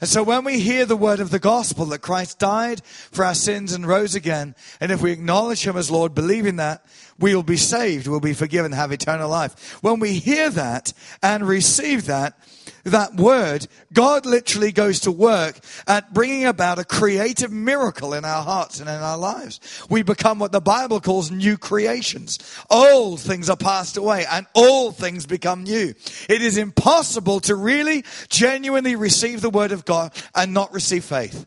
And 0.00 0.08
so 0.08 0.22
when 0.22 0.44
we 0.44 0.60
hear 0.60 0.86
the 0.86 0.96
word 0.96 1.20
of 1.20 1.30
the 1.30 1.38
gospel 1.38 1.84
that 1.86 1.98
Christ 1.98 2.38
died 2.38 2.82
for 2.84 3.22
our 3.22 3.34
sins 3.34 3.72
and 3.72 3.86
rose 3.86 4.14
again, 4.14 4.54
and 4.80 4.90
if 4.90 5.02
we 5.02 5.12
acknowledge 5.12 5.66
him 5.66 5.76
as 5.76 5.90
Lord, 5.90 6.14
believing 6.14 6.56
that, 6.56 6.84
we 7.20 7.34
will 7.34 7.42
be 7.42 7.56
saved, 7.56 8.06
we'll 8.06 8.20
be 8.20 8.34
forgiven, 8.34 8.72
have 8.72 8.92
eternal 8.92 9.28
life. 9.28 9.82
When 9.82 10.00
we 10.00 10.14
hear 10.14 10.50
that 10.50 10.92
and 11.22 11.46
receive 11.46 12.06
that, 12.06 12.38
that 12.84 13.14
word, 13.16 13.66
God 13.92 14.26
literally 14.26 14.72
goes 14.72 15.00
to 15.00 15.12
work 15.12 15.58
at 15.86 16.14
bringing 16.14 16.46
about 16.46 16.78
a 16.78 16.84
creative 16.84 17.52
miracle 17.52 18.14
in 18.14 18.24
our 18.24 18.42
hearts 18.42 18.80
and 18.80 18.88
in 18.88 18.96
our 18.96 19.18
lives. 19.18 19.60
We 19.90 20.02
become 20.02 20.38
what 20.38 20.52
the 20.52 20.60
Bible 20.60 21.00
calls 21.00 21.30
new 21.30 21.58
creations. 21.58 22.38
Old 22.70 23.20
things 23.20 23.50
are 23.50 23.56
passed 23.56 23.96
away 23.96 24.24
and 24.30 24.46
all 24.54 24.92
things 24.92 25.26
become 25.26 25.64
new. 25.64 25.94
It 26.28 26.42
is 26.42 26.56
impossible 26.56 27.40
to 27.40 27.54
really 27.54 28.04
genuinely 28.28 28.96
receive 28.96 29.42
the 29.42 29.50
word 29.50 29.72
of 29.72 29.84
God 29.84 30.12
and 30.34 30.54
not 30.54 30.72
receive 30.72 31.04
faith. 31.04 31.46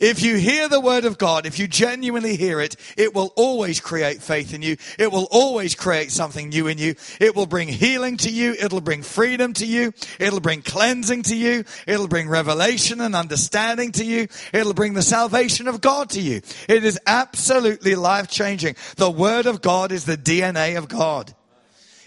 If 0.00 0.22
you 0.22 0.36
hear 0.36 0.68
the 0.68 0.80
word 0.80 1.04
of 1.04 1.18
God, 1.18 1.46
if 1.46 1.58
you 1.58 1.66
genuinely 1.66 2.36
hear 2.36 2.60
it, 2.60 2.76
it 2.96 3.14
will 3.14 3.32
always 3.36 3.80
create 3.80 4.22
faith 4.22 4.54
in 4.54 4.62
you. 4.62 4.76
It 4.98 5.10
will 5.10 5.28
always 5.30 5.74
create 5.74 6.12
something 6.12 6.48
new 6.48 6.66
in 6.68 6.78
you. 6.78 6.94
It 7.20 7.34
will 7.34 7.46
bring 7.46 7.68
healing 7.68 8.16
to 8.18 8.30
you. 8.30 8.54
It'll 8.58 8.80
bring 8.80 9.02
freedom 9.02 9.52
to 9.54 9.66
you. 9.66 9.92
It'll 10.18 10.40
bring 10.40 10.62
cleansing 10.62 11.24
to 11.24 11.36
you. 11.36 11.64
It'll 11.86 12.08
bring 12.08 12.28
revelation 12.28 13.00
and 13.00 13.16
understanding 13.16 13.92
to 13.92 14.04
you. 14.04 14.28
It'll 14.52 14.74
bring 14.74 14.94
the 14.94 15.02
salvation 15.02 15.68
of 15.68 15.80
God 15.80 16.10
to 16.10 16.20
you. 16.20 16.42
It 16.68 16.84
is 16.84 16.98
absolutely 17.06 17.94
life 17.94 18.28
changing. 18.28 18.76
The 18.96 19.10
word 19.10 19.46
of 19.46 19.62
God 19.62 19.92
is 19.92 20.04
the 20.04 20.16
DNA 20.16 20.78
of 20.78 20.88
God. 20.88 21.34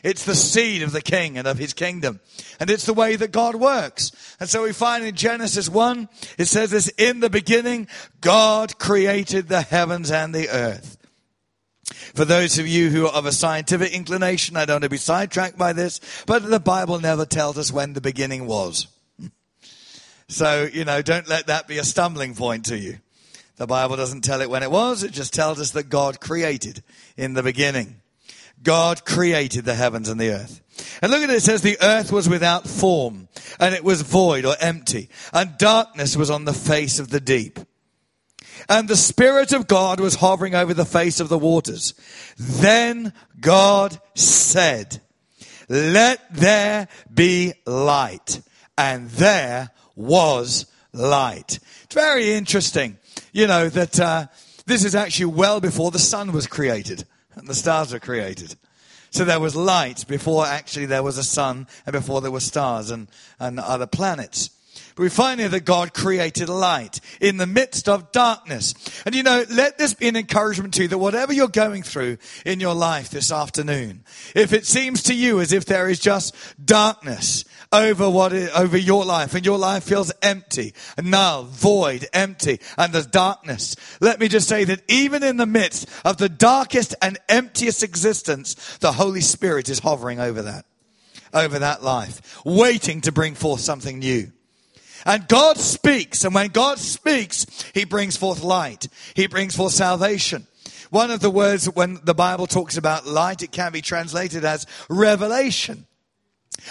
It's 0.04 0.26
the 0.26 0.36
seed 0.36 0.82
of 0.82 0.92
the 0.92 1.02
king 1.02 1.38
and 1.38 1.48
of 1.48 1.58
his 1.58 1.74
kingdom. 1.74 2.20
And 2.60 2.70
it's 2.70 2.86
the 2.86 2.94
way 2.94 3.16
that 3.16 3.32
God 3.32 3.56
works. 3.56 4.12
And 4.40 4.50
so 4.50 4.64
we 4.64 4.74
find 4.74 5.06
in 5.06 5.16
Genesis 5.16 5.70
1, 5.70 6.10
it 6.38 6.46
says 6.46 6.72
this, 6.72 6.88
in 6.98 7.20
the 7.20 7.30
beginning, 7.30 7.88
God 8.20 8.80
created 8.80 9.48
the 9.48 9.62
heavens 9.62 10.12
and 10.12 10.34
the 10.34 10.50
earth. 10.50 10.98
For 12.16 12.26
those 12.26 12.58
of 12.58 12.68
you 12.68 12.90
who 12.90 13.06
are 13.06 13.14
of 13.14 13.26
a 13.26 13.32
scientific 13.32 13.94
inclination, 13.94 14.58
I 14.58 14.66
don't 14.66 14.76
want 14.76 14.84
to 14.84 14.90
be 14.90 14.98
sidetracked 14.98 15.58
by 15.58 15.74
this, 15.74 16.00
but 16.26 16.50
the 16.50 16.60
Bible 16.60 17.00
never 17.00 17.26
tells 17.26 17.58
us 17.58 17.72
when 17.72 17.94
the 17.94 18.02
beginning 18.02 18.48
was. 18.48 18.88
So, 20.28 20.66
you 20.72 20.86
know, 20.86 21.02
don't 21.02 21.28
let 21.28 21.48
that 21.48 21.68
be 21.68 21.78
a 21.78 21.84
stumbling 21.84 22.36
point 22.36 22.68
to 22.68 22.78
you. 22.78 23.00
The 23.58 23.68
Bible 23.68 23.98
doesn't 23.98 24.22
tell 24.22 24.40
it 24.40 24.50
when 24.50 24.64
it 24.64 24.72
was, 24.72 25.04
it 25.04 25.12
just 25.12 25.34
tells 25.34 25.60
us 25.60 25.72
that 25.72 25.90
God 25.90 26.22
created 26.22 26.82
in 27.18 27.34
the 27.34 27.44
beginning. 27.44 28.01
God 28.64 29.06
created 29.06 29.66
the 29.66 29.76
heavens 29.76 30.10
and 30.10 30.20
the 30.20 30.32
earth. 30.32 30.62
And 31.02 31.12
look 31.12 31.22
at 31.22 31.30
it, 31.30 31.38
it 31.38 31.42
says 31.42 31.62
the 31.62 31.82
earth 31.82 32.12
was 32.12 32.30
without 32.30 32.68
form 32.68 33.28
and 33.60 33.76
it 33.76 33.84
was 33.84 34.02
void 34.02 34.46
or 34.46 34.56
empty 34.60 35.10
and 35.34 35.58
darkness 35.58 36.16
was 36.16 36.30
on 36.30 36.46
the 36.46 36.54
face 36.54 37.00
of 37.00 37.10
the 37.10 37.20
deep. 37.20 37.60
And 38.70 38.88
the 38.88 38.96
Spirit 38.96 39.54
of 39.54 39.68
God 39.68 40.00
was 40.00 40.16
hovering 40.16 40.56
over 40.56 40.74
the 40.74 40.86
face 40.86 41.20
of 41.20 41.30
the 41.30 41.38
waters. 41.38 41.94
Then 42.38 43.14
God 43.40 44.00
said, 44.16 45.02
let 45.68 46.22
there 46.34 46.88
be 47.12 47.54
light. 47.66 48.42
And 48.78 49.10
there 49.10 49.72
was 49.96 50.66
light. 50.94 51.60
It's 51.84 51.96
very 51.96 52.34
interesting, 52.34 52.98
you 53.32 53.48
know, 53.48 53.70
that 53.70 54.00
uh, 54.00 54.28
this 54.66 54.84
is 54.84 54.96
actually 54.96 55.26
well 55.26 55.60
before 55.60 55.92
the 55.92 56.00
sun 56.00 56.32
was 56.32 56.48
created 56.48 57.06
and 57.42 57.50
the 57.50 57.56
stars 57.56 57.92
were 57.92 58.00
created. 58.00 58.56
So 59.10 59.26
there 59.26 59.40
was 59.42 59.56
light 59.58 60.08
before 60.08 60.46
actually 60.46 60.86
there 60.86 61.04
was 61.04 61.18
a 61.18 61.24
sun 61.24 61.68
and 61.86 61.92
before 61.92 62.22
there 62.22 62.32
were 62.32 62.40
stars 62.40 62.90
and, 62.90 63.10
and 63.40 63.60
other 63.60 63.88
planets. 63.88 64.52
But 64.96 65.04
we 65.04 65.10
find 65.10 65.40
here 65.40 65.50
that 65.50 65.66
God 65.66 65.94
created 65.94 66.50
light 66.50 67.00
in 67.20 67.38
the 67.38 67.48
midst 67.48 67.88
of 67.88 68.12
darkness. 68.12 68.74
And 69.06 69.16
you 69.16 69.24
know, 69.24 69.46
let 69.50 69.78
this 69.78 69.94
be 69.94 70.08
an 70.08 70.16
encouragement 70.16 70.74
to 70.76 70.84
you 70.84 70.88
that 70.90 70.98
whatever 70.98 71.34
you're 71.34 71.48
going 71.48 71.84
through 71.84 72.18
in 72.46 72.60
your 72.60 72.74
life 72.74 73.10
this 73.10 73.32
afternoon, 73.32 74.04
if 74.36 74.54
it 74.54 74.66
seems 74.66 75.04
to 75.04 75.14
you 75.14 75.40
as 75.40 75.54
if 75.54 75.66
there 75.66 75.90
is 75.90 76.00
just 76.00 76.36
darkness 76.64 77.46
over 77.72 78.10
what 78.10 78.34
is, 78.34 78.50
over 78.52 78.78
your 78.78 79.06
life 79.06 79.34
and 79.34 79.46
your 79.46 79.58
life 79.58 79.84
feels 79.84 80.12
empty, 80.22 80.74
null, 81.02 81.44
void, 81.44 82.06
empty, 82.14 82.60
and 82.78 82.94
there's 82.94 83.08
darkness. 83.08 83.76
Let 84.02 84.20
me 84.20 84.28
just 84.28 84.50
say 84.50 84.66
that 84.66 84.82
even 84.90 85.24
in 85.24 85.38
the 85.38 85.46
midst 85.46 85.88
of 86.04 86.18
the 86.18 86.30
darkest 86.30 86.96
and 87.02 87.18
emptiest 87.30 87.84
existence, 87.84 88.78
the 88.78 88.92
Holy 88.92 89.22
Spirit 89.22 89.70
is 89.70 89.80
hovering 89.80 90.20
over 90.20 90.42
that, 90.42 90.66
over 91.34 91.60
that 91.60 91.84
life, 91.84 92.44
waiting 92.46 93.02
to 93.02 93.12
bring 93.12 93.36
forth 93.36 93.62
something 93.62 94.00
new. 94.00 94.32
And 95.06 95.28
God 95.28 95.58
speaks, 95.58 96.24
and 96.24 96.34
when 96.34 96.50
God 96.50 96.80
speaks, 96.80 97.46
He 97.74 97.86
brings 97.86 98.18
forth 98.18 98.44
light. 98.44 98.88
He 99.16 99.28
brings 99.28 99.56
forth 99.56 99.74
salvation. 99.74 100.48
One 100.90 101.12
of 101.12 101.22
the 101.22 101.30
words 101.30 101.68
when 101.68 102.00
the 102.04 102.14
Bible 102.14 102.48
talks 102.48 102.78
about 102.78 103.08
light, 103.08 103.42
it 103.42 103.52
can 103.52 103.72
be 103.72 103.82
translated 103.82 104.44
as 104.44 104.66
revelation. 104.90 105.88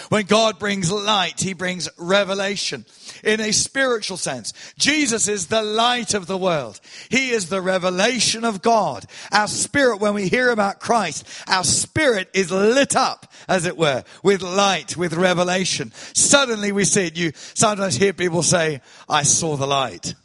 When 0.09 0.25
God 0.25 0.59
brings 0.59 0.91
light, 0.91 1.39
He 1.39 1.53
brings 1.53 1.89
revelation 1.97 2.85
in 3.23 3.39
a 3.39 3.51
spiritual 3.51 4.17
sense. 4.17 4.53
Jesus 4.77 5.27
is 5.27 5.47
the 5.47 5.61
light 5.61 6.13
of 6.13 6.27
the 6.27 6.37
world. 6.37 6.79
He 7.09 7.31
is 7.31 7.49
the 7.49 7.61
revelation 7.61 8.43
of 8.43 8.61
God. 8.61 9.05
Our 9.31 9.47
spirit, 9.47 9.99
when 9.99 10.13
we 10.13 10.27
hear 10.27 10.49
about 10.49 10.79
Christ, 10.79 11.27
our 11.47 11.63
spirit 11.63 12.29
is 12.33 12.51
lit 12.51 12.95
up, 12.95 13.31
as 13.47 13.65
it 13.65 13.77
were, 13.77 14.03
with 14.23 14.41
light, 14.41 14.97
with 14.97 15.13
revelation. 15.13 15.91
Suddenly 16.13 16.71
we 16.71 16.85
see 16.85 17.07
it. 17.07 17.17
You 17.17 17.31
sometimes 17.35 17.95
hear 17.95 18.13
people 18.13 18.43
say, 18.43 18.81
I 19.09 19.23
saw 19.23 19.55
the 19.55 19.67
light. 19.67 20.15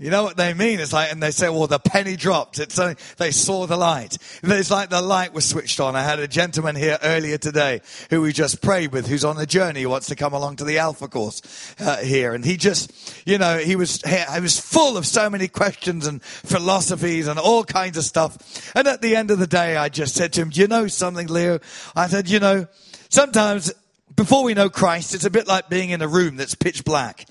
You 0.00 0.08
know 0.08 0.24
what 0.24 0.38
they 0.38 0.54
mean? 0.54 0.80
It's 0.80 0.94
like, 0.94 1.12
and 1.12 1.22
they 1.22 1.30
say, 1.30 1.50
well, 1.50 1.66
the 1.66 1.78
penny 1.78 2.16
dropped. 2.16 2.58
It's 2.58 2.78
only, 2.78 2.96
they 3.18 3.30
saw 3.30 3.66
the 3.66 3.76
light. 3.76 4.16
It's 4.42 4.70
like 4.70 4.88
the 4.88 5.02
light 5.02 5.34
was 5.34 5.44
switched 5.44 5.78
on. 5.78 5.94
I 5.94 6.02
had 6.02 6.18
a 6.18 6.26
gentleman 6.26 6.74
here 6.74 6.96
earlier 7.02 7.36
today 7.36 7.82
who 8.08 8.22
we 8.22 8.32
just 8.32 8.62
prayed 8.62 8.92
with, 8.92 9.06
who's 9.06 9.26
on 9.26 9.36
a 9.36 9.44
journey, 9.44 9.82
who 9.82 9.90
wants 9.90 10.06
to 10.06 10.16
come 10.16 10.32
along 10.32 10.56
to 10.56 10.64
the 10.64 10.78
Alpha 10.78 11.06
course 11.06 11.42
uh, 11.78 11.98
here. 11.98 12.32
And 12.32 12.46
he 12.46 12.56
just, 12.56 12.90
you 13.26 13.36
know, 13.36 13.58
he 13.58 13.76
was, 13.76 14.00
he 14.00 14.40
was 14.40 14.58
full 14.58 14.96
of 14.96 15.04
so 15.04 15.28
many 15.28 15.48
questions 15.48 16.06
and 16.06 16.22
philosophies 16.22 17.26
and 17.26 17.38
all 17.38 17.62
kinds 17.62 17.98
of 17.98 18.04
stuff. 18.04 18.74
And 18.74 18.88
at 18.88 19.02
the 19.02 19.16
end 19.16 19.30
of 19.30 19.38
the 19.38 19.46
day, 19.46 19.76
I 19.76 19.90
just 19.90 20.14
said 20.14 20.32
to 20.32 20.40
him, 20.40 20.48
do 20.48 20.62
you 20.62 20.66
know 20.66 20.86
something, 20.86 21.26
Leo? 21.26 21.58
I 21.94 22.06
said, 22.06 22.30
you 22.30 22.40
know, 22.40 22.68
sometimes 23.10 23.70
before 24.16 24.44
we 24.44 24.54
know 24.54 24.70
Christ, 24.70 25.14
it's 25.14 25.26
a 25.26 25.30
bit 25.30 25.46
like 25.46 25.68
being 25.68 25.90
in 25.90 26.00
a 26.00 26.08
room 26.08 26.36
that's 26.36 26.54
pitch 26.54 26.86
black. 26.86 27.26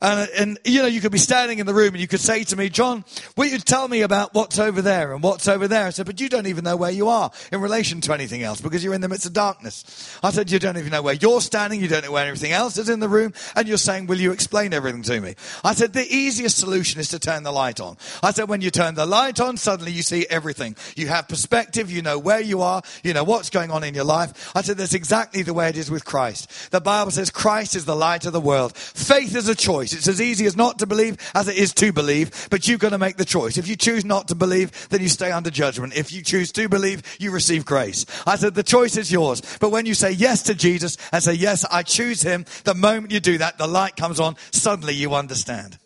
And, 0.00 0.28
and, 0.36 0.58
you 0.64 0.82
know, 0.82 0.88
you 0.88 1.00
could 1.00 1.12
be 1.12 1.18
standing 1.18 1.58
in 1.58 1.66
the 1.66 1.72
room 1.72 1.94
and 1.94 2.00
you 2.00 2.06
could 2.06 2.20
say 2.20 2.44
to 2.44 2.56
me, 2.56 2.68
John, 2.68 3.04
will 3.36 3.46
you 3.46 3.58
tell 3.58 3.88
me 3.88 4.02
about 4.02 4.34
what's 4.34 4.58
over 4.58 4.82
there 4.82 5.14
and 5.14 5.22
what's 5.22 5.48
over 5.48 5.66
there? 5.66 5.86
I 5.86 5.90
said, 5.90 6.04
but 6.04 6.20
you 6.20 6.28
don't 6.28 6.46
even 6.46 6.64
know 6.64 6.76
where 6.76 6.90
you 6.90 7.08
are 7.08 7.30
in 7.50 7.60
relation 7.60 8.02
to 8.02 8.12
anything 8.12 8.42
else 8.42 8.60
because 8.60 8.84
you're 8.84 8.92
in 8.92 9.00
the 9.00 9.08
midst 9.08 9.26
of 9.26 9.32
darkness. 9.32 10.18
I 10.22 10.32
said, 10.32 10.50
you 10.50 10.58
don't 10.58 10.76
even 10.76 10.90
know 10.90 11.00
where 11.00 11.14
you're 11.14 11.40
standing. 11.40 11.80
You 11.80 11.88
don't 11.88 12.04
know 12.04 12.12
where 12.12 12.26
everything 12.26 12.52
else 12.52 12.76
is 12.76 12.90
in 12.90 13.00
the 13.00 13.08
room. 13.08 13.32
And 13.54 13.66
you're 13.66 13.78
saying, 13.78 14.06
will 14.06 14.20
you 14.20 14.32
explain 14.32 14.74
everything 14.74 15.02
to 15.02 15.20
me? 15.20 15.34
I 15.64 15.74
said, 15.74 15.94
the 15.94 16.06
easiest 16.06 16.58
solution 16.58 17.00
is 17.00 17.08
to 17.08 17.18
turn 17.18 17.42
the 17.42 17.52
light 17.52 17.80
on. 17.80 17.96
I 18.22 18.32
said, 18.32 18.48
when 18.50 18.60
you 18.60 18.70
turn 18.70 18.96
the 18.96 19.06
light 19.06 19.40
on, 19.40 19.56
suddenly 19.56 19.92
you 19.92 20.02
see 20.02 20.26
everything. 20.28 20.76
You 20.94 21.08
have 21.08 21.26
perspective. 21.26 21.90
You 21.90 22.02
know 22.02 22.18
where 22.18 22.40
you 22.40 22.60
are. 22.60 22.82
You 23.02 23.14
know 23.14 23.24
what's 23.24 23.48
going 23.48 23.70
on 23.70 23.82
in 23.82 23.94
your 23.94 24.04
life. 24.04 24.52
I 24.54 24.60
said, 24.60 24.76
that's 24.76 24.94
exactly 24.94 25.42
the 25.42 25.54
way 25.54 25.70
it 25.70 25.76
is 25.78 25.90
with 25.90 26.04
Christ. 26.04 26.70
The 26.70 26.80
Bible 26.82 27.12
says 27.12 27.30
Christ 27.30 27.76
is 27.76 27.86
the 27.86 27.96
light 27.96 28.26
of 28.26 28.34
the 28.34 28.40
world. 28.40 28.76
Faith 28.76 29.34
is 29.34 29.48
a 29.48 29.54
choice 29.54 29.85
choice. 29.86 29.98
It's 29.98 30.08
as 30.08 30.20
easy 30.20 30.46
as 30.46 30.56
not 30.56 30.78
to 30.80 30.86
believe 30.86 31.16
as 31.34 31.48
it 31.48 31.56
is 31.56 31.72
to 31.74 31.92
believe, 31.92 32.48
but 32.50 32.66
you've 32.68 32.80
got 32.80 32.90
to 32.90 32.98
make 32.98 33.16
the 33.16 33.24
choice. 33.24 33.58
If 33.58 33.68
you 33.68 33.76
choose 33.76 34.04
not 34.04 34.28
to 34.28 34.34
believe, 34.34 34.88
then 34.88 35.00
you 35.00 35.08
stay 35.08 35.30
under 35.30 35.50
judgment. 35.50 35.96
If 35.96 36.12
you 36.12 36.22
choose 36.22 36.52
to 36.52 36.68
believe, 36.68 37.02
you 37.18 37.30
receive 37.30 37.64
grace. 37.64 38.06
I 38.26 38.36
said, 38.36 38.54
the 38.54 38.62
choice 38.62 38.96
is 38.96 39.10
yours. 39.12 39.42
But 39.60 39.70
when 39.70 39.86
you 39.86 39.94
say 39.94 40.12
yes 40.12 40.42
to 40.44 40.54
Jesus 40.54 40.96
and 41.12 41.22
say, 41.22 41.34
yes, 41.34 41.64
I 41.70 41.82
choose 41.82 42.22
him, 42.22 42.44
the 42.64 42.74
moment 42.74 43.12
you 43.12 43.20
do 43.20 43.38
that, 43.38 43.58
the 43.58 43.66
light 43.66 43.96
comes 43.96 44.20
on, 44.20 44.36
suddenly 44.50 44.94
you 44.94 45.14
understand. 45.14 45.78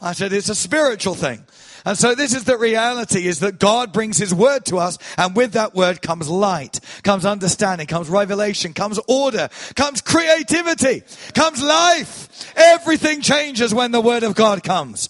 I 0.00 0.12
said, 0.12 0.32
it's 0.32 0.48
a 0.48 0.54
spiritual 0.54 1.14
thing. 1.14 1.44
And 1.88 1.96
so 1.96 2.14
this 2.14 2.34
is 2.34 2.44
the 2.44 2.58
reality 2.58 3.26
is 3.26 3.40
that 3.40 3.58
God 3.58 3.94
brings 3.94 4.18
his 4.18 4.34
word 4.34 4.66
to 4.66 4.76
us 4.76 4.98
and 5.16 5.34
with 5.34 5.52
that 5.52 5.74
word 5.74 6.02
comes 6.02 6.28
light, 6.28 6.80
comes 7.02 7.24
understanding, 7.24 7.86
comes 7.86 8.10
revelation, 8.10 8.74
comes 8.74 9.00
order, 9.08 9.48
comes 9.74 10.02
creativity, 10.02 11.02
comes 11.32 11.62
life. 11.62 12.52
Everything 12.54 13.22
changes 13.22 13.72
when 13.72 13.90
the 13.90 14.02
word 14.02 14.22
of 14.22 14.34
God 14.34 14.62
comes. 14.62 15.08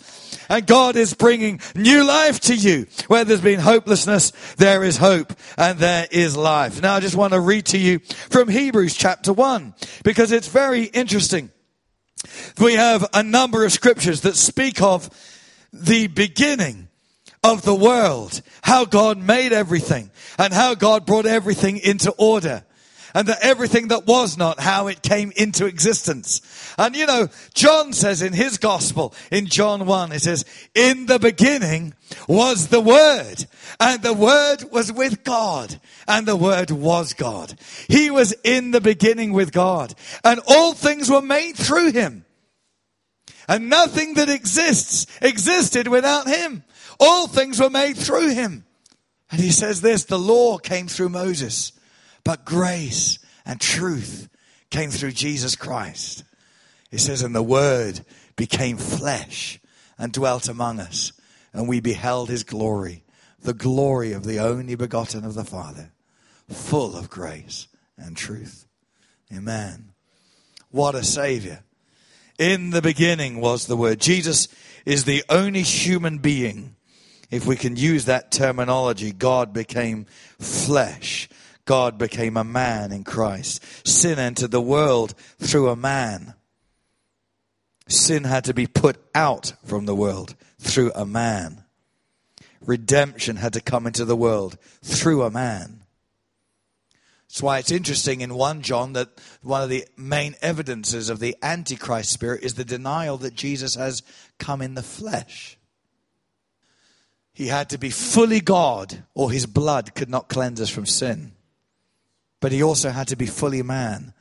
And 0.49 0.69
God 0.69 0.95
is 0.95 1.15
bringing 1.15 1.61
new 1.75 2.05
life 2.05 2.39
to 2.43 2.55
you. 2.55 2.87
Where 3.09 3.25
there's 3.25 3.41
been 3.41 3.59
hopelessness, 3.59 4.31
there 4.55 4.85
is 4.85 4.99
hope 4.99 5.33
and 5.57 5.81
there 5.81 6.07
is 6.13 6.37
life. 6.37 6.81
Now 6.81 6.95
I 6.95 7.01
just 7.01 7.17
want 7.17 7.33
to 7.33 7.41
read 7.41 7.67
to 7.67 7.79
you 7.79 7.99
from 7.99 8.49
Hebrews 8.49 8.95
chapter 8.95 9.33
1 9.33 9.75
because 10.05 10.31
it's 10.31 10.47
very 10.47 10.85
interesting. 10.85 11.51
We 12.61 12.75
have 12.75 13.05
a 13.15 13.25
number 13.25 13.65
of 13.65 13.73
scriptures 13.73 14.21
that 14.21 14.37
speak 14.37 14.81
of 14.81 15.11
the 15.73 16.07
beginning 16.07 16.89
of 17.43 17.63
the 17.63 17.75
world, 17.75 18.41
how 18.63 18.85
God 18.85 19.19
made 19.19 19.53
everything 19.53 20.11
and 20.39 20.53
how 20.53 20.75
God 20.75 21.07
brought 21.07 21.27
everything 21.27 21.79
into 21.79 22.11
order 22.13 22.65
and 23.15 23.29
that 23.29 23.39
everything 23.43 23.89
that 23.89 24.07
was 24.07 24.37
not, 24.37 24.61
how 24.61 24.87
it 24.87 25.03
came 25.03 25.33
into 25.37 25.67
existence. 25.67 26.43
And 26.77 26.95
you 26.95 27.07
know, 27.07 27.29
John 27.55 27.93
says 27.93 28.23
in 28.23 28.33
his 28.33 28.59
gospel, 28.59 29.15
in 29.33 29.47
John 29.47 29.87
1, 29.87 30.13
it 30.13 30.23
says, 30.23 30.45
in 30.75 31.07
the 31.07 31.19
beginning 31.19 31.95
was 32.27 32.69
the 32.69 32.81
Word, 32.81 33.47
and 33.81 34.03
the 34.03 34.13
Word 34.13 34.65
was 34.71 34.93
with 34.93 35.25
God, 35.25 35.81
and 36.07 36.27
the 36.27 36.37
Word 36.37 36.71
was 36.71 37.15
God. 37.15 37.59
He 37.89 38.11
was 38.11 38.35
in 38.45 38.71
the 38.73 38.81
beginning 38.81 39.33
with 39.33 39.53
God, 39.53 39.95
and 40.23 40.41
all 40.47 40.75
things 40.75 41.11
were 41.11 41.23
made 41.23 41.57
through 41.57 41.93
Him 41.93 42.25
and 43.49 43.71
nothing 43.71 44.15
that 44.15 44.29
exists 44.29 45.07
existed 45.23 45.89
without 45.89 46.29
him. 46.29 46.63
All 47.01 47.27
things 47.27 47.61
were 47.61 47.71
made 47.71 47.97
through 47.97 48.35
him. 48.35 48.65
And 49.31 49.41
he 49.41 49.51
says 49.51 49.81
this, 49.81 50.05
the 50.05 50.19
law 50.19 50.59
came 50.59 50.87
through 50.87 51.09
Moses, 51.11 51.73
but 52.25 52.45
grace 52.45 53.19
and 53.45 53.61
truth 53.61 54.29
came 54.71 54.91
through 54.91 55.13
Jesus 55.13 55.57
Christ. 55.57 56.25
He 56.91 56.99
says, 56.99 57.23
and 57.23 57.35
the 57.35 57.43
word 57.43 58.05
became 58.37 58.79
flesh 58.79 59.61
and 59.99 60.13
dwelt 60.13 60.49
among 60.49 60.81
us, 60.81 61.13
and 61.53 61.69
we 61.69 61.81
beheld 61.81 62.29
his 62.29 62.45
glory, 62.45 63.05
the 63.43 63.55
glory 63.55 64.13
of 64.13 64.25
the 64.25 64.39
only 64.39 64.75
begotten 64.75 65.25
of 65.25 65.35
the 65.35 65.45
Father, 65.45 65.93
full 66.49 66.97
of 66.97 67.11
grace 67.11 67.69
and 67.97 68.17
truth. 68.17 68.67
Amen. 69.35 69.93
What 70.71 70.95
a 70.95 71.05
savior. 71.05 71.63
In 72.39 72.71
the 72.71 72.83
beginning 72.83 73.41
was 73.41 73.67
the 73.67 73.77
Word. 73.77 74.01
Jesus 74.01 74.49
is 74.87 75.05
the 75.05 75.25
only 75.29 75.63
human 75.63 76.19
being, 76.19 76.77
if 77.31 77.47
we 77.47 77.57
can 77.57 77.77
use 77.77 78.07
that 78.07 78.31
terminology, 78.31 79.13
God 79.13 79.53
became 79.53 80.07
flesh. 80.39 81.29
God 81.67 81.99
became 81.99 82.39
a 82.39 82.45
man 82.45 82.93
in 82.93 83.05
Christ. 83.05 83.63
Sin 83.87 84.19
entered 84.19 84.51
the 84.51 84.63
world 84.63 85.15
through 85.39 85.69
a 85.69 85.77
man. 85.77 86.35
Sin 87.87 88.25
had 88.25 88.45
to 88.45 88.55
be 88.55 88.67
put 88.67 88.97
out 89.15 89.53
from 89.65 89.85
the 89.85 89.95
world 89.95 90.35
through 90.59 90.93
a 90.95 91.05
man. 91.05 91.65
Redemption 92.65 93.37
had 93.37 93.53
to 93.53 93.61
come 93.61 93.87
into 93.87 94.05
the 94.05 94.17
world 94.17 94.57
through 94.83 95.23
a 95.23 95.31
man. 95.31 95.78
That's 97.29 97.43
why 97.43 97.59
it's 97.59 97.71
interesting 97.71 98.23
in 98.23 98.35
1 98.35 98.63
John 98.63 98.95
that 98.95 99.11
one 99.43 99.63
of 99.63 99.69
the 99.69 99.85
main 99.97 100.35
evidences 100.41 101.11
of 101.11 101.21
the 101.21 101.37
Antichrist 101.43 102.11
spirit 102.11 102.43
is 102.43 102.55
the 102.55 102.65
denial 102.65 103.19
that 103.19 103.35
Jesus 103.35 103.75
has 103.75 104.03
come 104.39 104.63
in 104.63 104.75
the 104.75 104.83
flesh. 104.83 105.59
He 107.35 107.49
had 107.49 107.69
to 107.71 107.79
be 107.79 107.91
fully 107.91 108.41
God, 108.41 109.05
or 109.15 109.31
his 109.31 109.47
blood 109.47 109.95
could 109.95 110.09
not 110.09 110.29
cleanse 110.29 110.61
us 110.61 110.71
from 110.71 110.87
sin. 110.87 111.33
But 112.41 112.51
he 112.51 112.63
also 112.63 112.91
had 112.91 113.09
to 113.09 113.17
be 113.17 113.27
fully 113.27 113.63
man, 113.63 114.15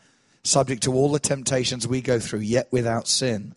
subject 0.43 0.83
to 0.83 0.93
all 0.93 1.11
the 1.11 1.19
temptations 1.19 1.87
we 1.87 2.01
go 2.01 2.19
through, 2.19 2.41
yet 2.41 2.67
without 2.71 3.07
sin. 3.07 3.55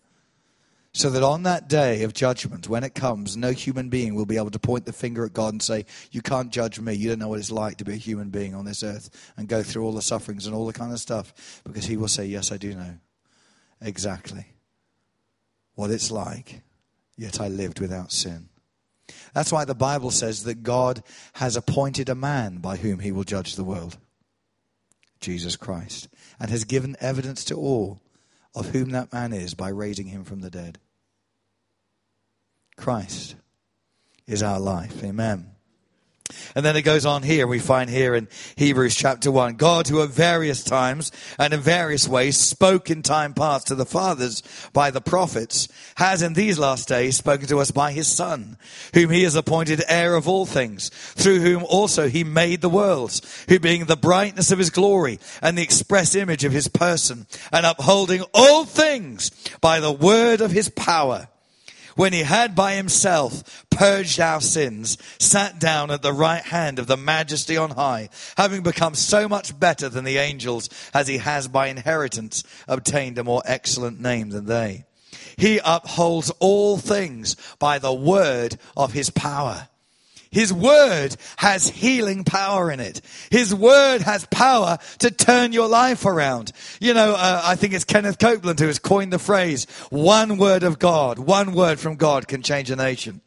So 0.93 1.09
that 1.11 1.23
on 1.23 1.45
that 1.45 1.69
day 1.69 2.03
of 2.03 2.15
judgment, 2.15 2.69
when 2.69 2.83
it 2.83 2.97
comes, 2.97 3.37
no 3.37 3.53
human 3.53 3.91
being 3.91 4.17
will 4.17 4.27
be 4.27 4.37
able 4.37 4.51
to 4.51 4.59
point 4.59 4.87
the 4.87 4.93
finger 4.93 5.25
at 5.25 5.33
God 5.33 5.55
and 5.55 5.63
say, 5.63 5.87
You 6.11 6.21
can't 6.21 6.51
judge 6.51 6.81
me. 6.81 6.95
You 6.95 7.11
don't 7.11 7.21
know 7.21 7.29
what 7.29 7.39
it's 7.39 7.53
like 7.53 7.77
to 7.77 7.85
be 7.85 7.93
a 7.93 7.97
human 7.97 8.31
being 8.31 8.57
on 8.57 8.65
this 8.65 8.83
earth 8.83 9.09
and 9.37 9.47
go 9.47 9.63
through 9.63 9.85
all 9.85 9.93
the 9.93 10.03
sufferings 10.03 10.47
and 10.47 10.55
all 10.55 10.67
the 10.67 10.73
kind 10.73 10.93
of 10.93 10.99
stuff. 10.99 11.63
Because 11.65 11.85
He 11.85 11.97
will 11.97 12.09
say, 12.09 12.27
Yes, 12.27 12.51
I 12.51 12.57
do 12.57 12.75
know 12.75 12.95
exactly 13.81 14.47
what 15.77 15.93
it's 15.93 16.11
like, 16.11 16.63
yet 17.17 17.41
I 17.41 17.47
lived 17.47 17.79
without 17.79 18.11
sin. 18.11 18.49
That's 19.33 19.53
why 19.53 19.65
the 19.65 19.75
Bible 19.77 20.11
says 20.11 20.43
that 20.45 20.65
God 20.65 21.05
has 21.35 21.57
appointed 21.57 22.09
a 22.09 22.17
man 22.17 22.59
by 22.59 22.77
whom 22.77 22.99
He 22.99 23.13
will 23.13 23.25
judge 23.25 23.55
the 23.55 23.65
world 23.65 23.97
Jesus 25.21 25.55
Christ 25.55 26.09
and 26.41 26.51
has 26.51 26.65
given 26.65 26.97
evidence 27.01 27.45
to 27.45 27.55
all 27.55 28.01
of 28.55 28.71
whom 28.71 28.91
that 28.91 29.13
man 29.13 29.33
is 29.33 29.55
by 29.55 29.69
raising 29.69 30.07
him 30.07 30.25
from 30.25 30.41
the 30.41 30.51
dead. 30.51 30.79
Christ 32.77 33.37
is 34.27 34.43
our 34.43 34.61
life. 34.61 35.05
Amen. 35.05 35.51
And 36.55 36.65
then 36.65 36.77
it 36.77 36.83
goes 36.83 37.07
on 37.07 37.23
here, 37.23 37.47
we 37.47 37.59
find 37.59 37.89
here 37.89 38.15
in 38.15 38.29
Hebrews 38.57 38.95
chapter 38.95 39.31
1 39.31 39.55
God, 39.55 39.89
who 39.89 40.03
at 40.03 40.11
various 40.11 40.63
times 40.63 41.13
and 41.39 41.53
in 41.53 41.61
various 41.61 42.09
ways 42.09 42.37
spoke 42.37 42.91
in 42.91 43.03
time 43.03 43.35
past 43.35 43.69
to 43.69 43.75
the 43.75 43.87
fathers 43.87 44.43
by 44.73 44.91
the 44.91 45.01
prophets, 45.01 45.69
has 45.97 46.23
in 46.23 46.35
these 46.35 46.59
last 46.59 46.89
days 46.89 47.17
spoken 47.17 47.47
to 47.49 47.59
us 47.59 47.71
by 47.71 47.93
his 47.93 48.09
Son, 48.09 48.57
whom 48.95 49.11
he 49.11 49.23
has 49.23 49.35
appointed 49.35 49.83
heir 49.89 50.15
of 50.15 50.29
all 50.29 50.47
things, 50.47 50.89
through 50.89 51.41
whom 51.41 51.65
also 51.65 52.09
he 52.09 52.25
made 52.25 52.61
the 52.61 52.69
worlds, 52.69 53.45
who 53.49 53.59
being 53.59 53.87
the 53.87 53.97
brightness 53.97 54.51
of 54.51 54.59
his 54.59 54.71
glory 54.71 55.19
and 55.41 55.57
the 55.57 55.63
express 55.63 56.15
image 56.15 56.45
of 56.45 56.53
his 56.53 56.69
person, 56.69 57.27
and 57.53 57.65
upholding 57.65 58.23
all 58.35 58.65
things 58.65 59.31
by 59.61 59.81
the 59.81 59.93
word 59.93 60.41
of 60.41 60.51
his 60.51 60.69
power 60.69 61.29
when 62.01 62.15
he 62.15 62.23
had 62.23 62.55
by 62.55 62.77
himself 62.77 63.67
purged 63.69 64.19
our 64.19 64.41
sins, 64.41 64.97
sat 65.19 65.61
down 65.61 65.91
at 65.91 66.01
the 66.01 66.15
right 66.15 66.45
hand 66.45 66.79
of 66.79 66.87
the 66.87 66.97
majesty 66.97 67.59
on 67.59 67.69
high, 67.69 68.09
having 68.39 68.63
become 68.63 68.95
so 68.95 69.29
much 69.29 69.61
better 69.61 69.87
than 69.87 70.05
the 70.05 70.17
angels 70.17 70.71
as 70.95 71.09
he 71.09 71.19
has 71.19 71.47
by 71.47 71.67
inheritance 71.67 72.43
obtained 72.67 73.19
a 73.19 73.23
more 73.23 73.43
excellent 73.45 74.01
name 74.01 74.31
than 74.31 74.47
they. 74.47 74.87
He 75.37 75.61
upholds 75.63 76.31
all 76.39 76.79
things 76.79 77.37
by 77.59 77.79
the 77.79 77.93
word 77.93 78.57
of 78.79 78.95
his 78.95 79.11
power. 79.11 79.69
His 80.31 80.53
word 80.53 81.17
has 81.39 81.69
healing 81.69 82.23
power 82.23 82.71
in 82.71 82.79
it. 82.79 83.01
His 83.31 83.53
word 83.53 84.03
has 84.03 84.27
power 84.27 84.79
to 85.01 85.11
turn 85.11 85.53
your 85.53 85.67
life 85.67 86.07
around. 86.07 86.53
You 86.81 86.95
know, 86.95 87.15
uh, 87.15 87.43
I 87.45 87.57
think 87.57 87.75
it's 87.75 87.85
Kenneth 87.85 88.19
Copeland 88.19 88.61
who 88.61 88.67
has 88.67 88.79
coined 88.79 89.13
the 89.13 89.19
phrase, 89.19 89.67
one 89.91 90.39
word 90.39 90.63
of 90.63 90.79
God, 90.79 91.19
one 91.19 91.53
word 91.53 91.81
from 91.81 91.97
God 91.97 92.29
can 92.29 92.43
change 92.43 92.71
a 92.71 92.77
nation. 92.77 93.23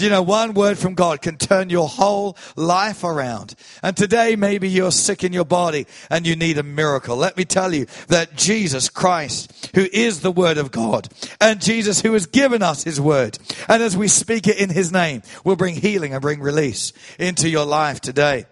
Do 0.00 0.06
you 0.06 0.10
know, 0.10 0.22
one 0.22 0.54
word 0.54 0.78
from 0.78 0.94
God 0.94 1.20
can 1.20 1.36
turn 1.36 1.68
your 1.68 1.86
whole 1.86 2.34
life 2.56 3.04
around. 3.04 3.54
And 3.82 3.94
today, 3.94 4.34
maybe 4.34 4.66
you're 4.66 4.92
sick 4.92 5.24
in 5.24 5.34
your 5.34 5.44
body 5.44 5.86
and 6.08 6.26
you 6.26 6.36
need 6.36 6.56
a 6.56 6.62
miracle. 6.62 7.18
Let 7.18 7.36
me 7.36 7.44
tell 7.44 7.74
you 7.74 7.84
that 8.08 8.34
Jesus 8.34 8.88
Christ, 8.88 9.70
who 9.74 9.86
is 9.92 10.22
the 10.22 10.32
word 10.32 10.56
of 10.56 10.70
God, 10.70 11.10
and 11.38 11.60
Jesus 11.60 12.00
who 12.00 12.14
has 12.14 12.24
given 12.24 12.62
us 12.62 12.82
his 12.82 12.98
word, 12.98 13.36
and 13.68 13.82
as 13.82 13.94
we 13.94 14.08
speak 14.08 14.46
it 14.46 14.56
in 14.56 14.70
his 14.70 14.90
name, 14.90 15.20
will 15.44 15.54
bring 15.54 15.74
healing 15.74 16.14
and 16.14 16.22
bring 16.22 16.40
release 16.40 16.94
into 17.18 17.50
your 17.50 17.66
life 17.66 18.00
today. 18.00 18.46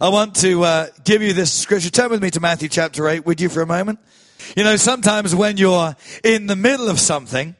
I 0.00 0.08
want 0.08 0.34
to 0.40 0.64
uh, 0.64 0.86
give 1.04 1.22
you 1.22 1.34
this 1.34 1.52
scripture. 1.52 1.90
Turn 1.90 2.10
with 2.10 2.20
me 2.20 2.32
to 2.32 2.40
Matthew 2.40 2.68
chapter 2.68 3.08
8, 3.08 3.24
would 3.26 3.40
you, 3.40 3.48
for 3.48 3.62
a 3.62 3.66
moment? 3.66 4.00
You 4.56 4.64
know, 4.64 4.74
sometimes 4.74 5.36
when 5.36 5.56
you're 5.56 5.94
in 6.24 6.48
the 6.48 6.56
middle 6.56 6.88
of 6.88 6.98
something, 6.98 7.54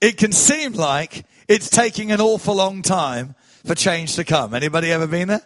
it 0.00 0.16
can 0.16 0.32
seem 0.32 0.72
like 0.72 1.26
it's 1.48 1.70
taking 1.70 2.12
an 2.12 2.20
awful 2.20 2.54
long 2.54 2.82
time 2.82 3.34
for 3.64 3.74
change 3.74 4.16
to 4.16 4.24
come. 4.24 4.54
Anybody 4.54 4.90
ever 4.92 5.06
been 5.06 5.28
there? 5.28 5.42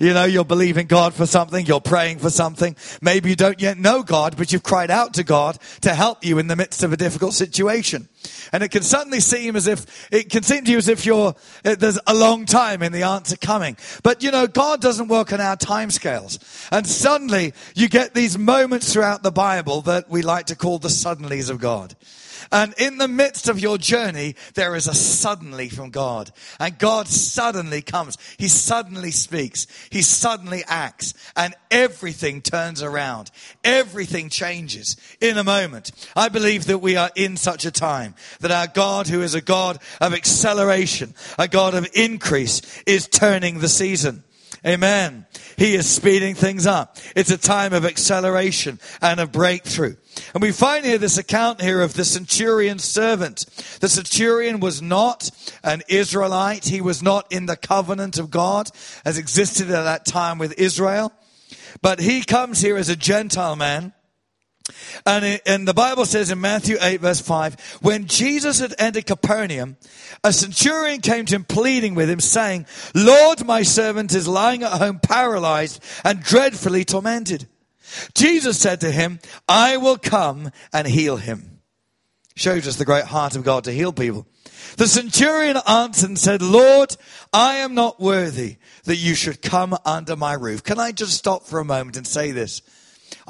You 0.00 0.14
know, 0.14 0.24
you're 0.24 0.46
believing 0.46 0.86
God 0.86 1.12
for 1.12 1.26
something, 1.26 1.66
you're 1.66 1.78
praying 1.78 2.20
for 2.20 2.30
something. 2.30 2.74
Maybe 3.02 3.28
you 3.28 3.36
don't 3.36 3.60
yet 3.60 3.76
know 3.76 4.02
God, 4.02 4.34
but 4.34 4.50
you've 4.50 4.62
cried 4.62 4.90
out 4.90 5.12
to 5.14 5.24
God 5.24 5.58
to 5.82 5.94
help 5.94 6.24
you 6.24 6.38
in 6.38 6.46
the 6.46 6.56
midst 6.56 6.82
of 6.82 6.94
a 6.94 6.96
difficult 6.96 7.34
situation. 7.34 8.08
And 8.50 8.62
it 8.62 8.70
can 8.70 8.82
suddenly 8.82 9.20
seem 9.20 9.56
as 9.56 9.66
if, 9.66 10.08
it 10.10 10.30
can 10.30 10.42
seem 10.42 10.64
to 10.64 10.70
you 10.70 10.78
as 10.78 10.88
if 10.88 11.04
you're, 11.04 11.34
eh, 11.66 11.74
there's 11.74 11.98
a 12.06 12.14
long 12.14 12.46
time 12.46 12.82
in 12.82 12.92
the 12.92 13.02
answer 13.02 13.36
coming. 13.36 13.76
But 14.02 14.22
you 14.22 14.30
know, 14.30 14.46
God 14.46 14.80
doesn't 14.80 15.08
work 15.08 15.34
on 15.34 15.40
our 15.42 15.58
timescales. 15.58 16.38
And 16.72 16.86
suddenly 16.86 17.52
you 17.74 17.90
get 17.90 18.14
these 18.14 18.38
moments 18.38 18.94
throughout 18.94 19.22
the 19.22 19.30
Bible 19.30 19.82
that 19.82 20.08
we 20.08 20.22
like 20.22 20.46
to 20.46 20.56
call 20.56 20.78
the 20.78 20.88
suddenlies 20.88 21.50
of 21.50 21.60
God. 21.60 21.94
And 22.52 22.74
in 22.78 22.98
the 22.98 23.08
midst 23.08 23.48
of 23.48 23.60
your 23.60 23.78
journey, 23.78 24.34
there 24.54 24.74
is 24.74 24.88
a 24.88 24.94
suddenly 24.94 25.68
from 25.68 25.90
God. 25.90 26.32
And 26.58 26.78
God 26.78 27.06
suddenly 27.06 27.80
comes. 27.80 28.18
He 28.38 28.48
suddenly 28.48 29.12
speaks. 29.12 29.66
He 29.90 30.02
suddenly 30.02 30.64
acts. 30.66 31.14
And 31.36 31.54
everything 31.70 32.42
turns 32.42 32.82
around. 32.82 33.30
Everything 33.62 34.28
changes 34.28 34.96
in 35.20 35.38
a 35.38 35.44
moment. 35.44 35.92
I 36.16 36.28
believe 36.28 36.66
that 36.66 36.78
we 36.78 36.96
are 36.96 37.10
in 37.14 37.36
such 37.36 37.64
a 37.64 37.70
time 37.70 38.14
that 38.40 38.50
our 38.50 38.66
God, 38.66 39.06
who 39.06 39.22
is 39.22 39.34
a 39.34 39.40
God 39.40 39.78
of 40.00 40.12
acceleration, 40.12 41.14
a 41.38 41.46
God 41.46 41.74
of 41.74 41.88
increase, 41.94 42.82
is 42.86 43.06
turning 43.06 43.60
the 43.60 43.68
season. 43.68 44.24
Amen. 44.66 45.26
He 45.56 45.74
is 45.74 45.88
speeding 45.88 46.34
things 46.34 46.66
up. 46.66 46.98
It's 47.16 47.30
a 47.30 47.38
time 47.38 47.72
of 47.72 47.84
acceleration 47.84 48.78
and 49.00 49.18
of 49.18 49.32
breakthrough. 49.32 49.96
And 50.34 50.42
we 50.42 50.52
find 50.52 50.84
here 50.84 50.98
this 50.98 51.18
account 51.18 51.62
here 51.62 51.80
of 51.80 51.94
the 51.94 52.04
centurion's 52.04 52.84
servant. 52.84 53.46
The 53.80 53.88
centurion 53.88 54.60
was 54.60 54.82
not 54.82 55.30
an 55.64 55.82
Israelite. 55.88 56.66
He 56.66 56.80
was 56.80 57.02
not 57.02 57.32
in 57.32 57.46
the 57.46 57.56
covenant 57.56 58.18
of 58.18 58.30
God 58.30 58.68
as 59.04 59.16
existed 59.16 59.70
at 59.70 59.84
that 59.84 60.04
time 60.04 60.38
with 60.38 60.58
Israel. 60.58 61.12
But 61.80 62.00
he 62.00 62.22
comes 62.22 62.60
here 62.60 62.76
as 62.76 62.88
a 62.90 62.96
Gentile 62.96 63.56
man 63.56 63.94
and, 65.06 65.24
it, 65.24 65.42
and 65.46 65.66
the 65.66 65.74
Bible 65.74 66.04
says 66.04 66.30
in 66.30 66.40
Matthew 66.40 66.76
8 66.80 67.00
verse 67.00 67.20
5, 67.20 67.78
when 67.82 68.06
Jesus 68.06 68.60
had 68.60 68.74
entered 68.78 69.06
Capernaum, 69.06 69.76
a 70.22 70.32
centurion 70.32 71.00
came 71.00 71.24
to 71.26 71.34
him 71.34 71.44
pleading 71.44 71.94
with 71.94 72.10
him 72.10 72.20
saying, 72.20 72.66
Lord, 72.94 73.44
my 73.44 73.62
servant 73.62 74.14
is 74.14 74.28
lying 74.28 74.62
at 74.62 74.72
home 74.72 75.00
paralyzed 75.00 75.82
and 76.04 76.22
dreadfully 76.22 76.84
tormented. 76.84 77.46
Jesus 78.14 78.58
said 78.58 78.80
to 78.80 78.90
him, 78.90 79.18
I 79.48 79.76
will 79.76 79.98
come 79.98 80.50
and 80.72 80.86
heal 80.86 81.16
him. 81.16 81.60
Shows 82.36 82.66
us 82.68 82.76
the 82.76 82.84
great 82.84 83.04
heart 83.04 83.36
of 83.36 83.44
God 83.44 83.64
to 83.64 83.72
heal 83.72 83.92
people. 83.92 84.26
The 84.76 84.86
centurion 84.86 85.58
answered 85.66 86.10
and 86.10 86.18
said, 86.18 86.42
Lord, 86.42 86.96
I 87.32 87.56
am 87.56 87.74
not 87.74 88.00
worthy 88.00 88.56
that 88.84 88.96
you 88.96 89.14
should 89.14 89.42
come 89.42 89.76
under 89.84 90.16
my 90.16 90.34
roof. 90.34 90.62
Can 90.62 90.78
I 90.78 90.92
just 90.92 91.14
stop 91.14 91.44
for 91.44 91.58
a 91.58 91.64
moment 91.64 91.96
and 91.96 92.06
say 92.06 92.30
this? 92.30 92.62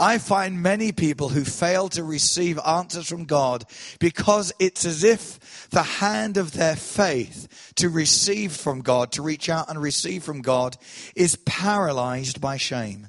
I 0.01 0.17
find 0.17 0.63
many 0.63 0.93
people 0.93 1.29
who 1.29 1.45
fail 1.45 1.91
to 1.91 2.03
receive 2.03 2.59
answers 2.67 3.07
from 3.07 3.27
God 3.27 3.67
because 3.99 4.51
it's 4.59 4.87
as 4.87 5.05
if 5.05 5.69
the 5.69 5.83
hand 5.83 6.39
of 6.39 6.53
their 6.53 6.75
faith 6.75 7.73
to 7.77 7.91
receive 7.91 8.53
from 8.53 8.81
God, 8.81 9.13
to 9.13 9.23
reach 9.23 9.51
out 9.51 9.69
and 9.69 9.81
receive 9.81 10.25
from 10.25 10.41
God, 10.41 10.79
is 11.15 11.37
paralyzed 11.45 12.41
by 12.41 12.57
shame, 12.57 13.09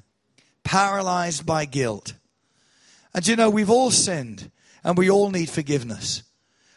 paralyzed 0.64 1.46
by 1.46 1.64
guilt. 1.64 2.12
And 3.14 3.26
you 3.26 3.36
know, 3.36 3.48
we've 3.48 3.70
all 3.70 3.90
sinned 3.90 4.50
and 4.84 4.98
we 4.98 5.10
all 5.10 5.30
need 5.30 5.48
forgiveness. 5.48 6.22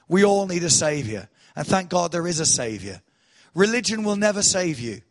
We 0.07 0.23
all 0.23 0.47
need 0.47 0.63
a 0.63 0.69
savior. 0.69 1.27
And 1.57 1.67
thank 1.67 1.89
God 1.89 2.13
there 2.13 2.27
is 2.27 2.39
a 2.39 2.45
savior. 2.45 3.01
Religion 3.53 4.05
will 4.05 4.15
never 4.15 4.41
save 4.41 4.79
you 4.79 5.01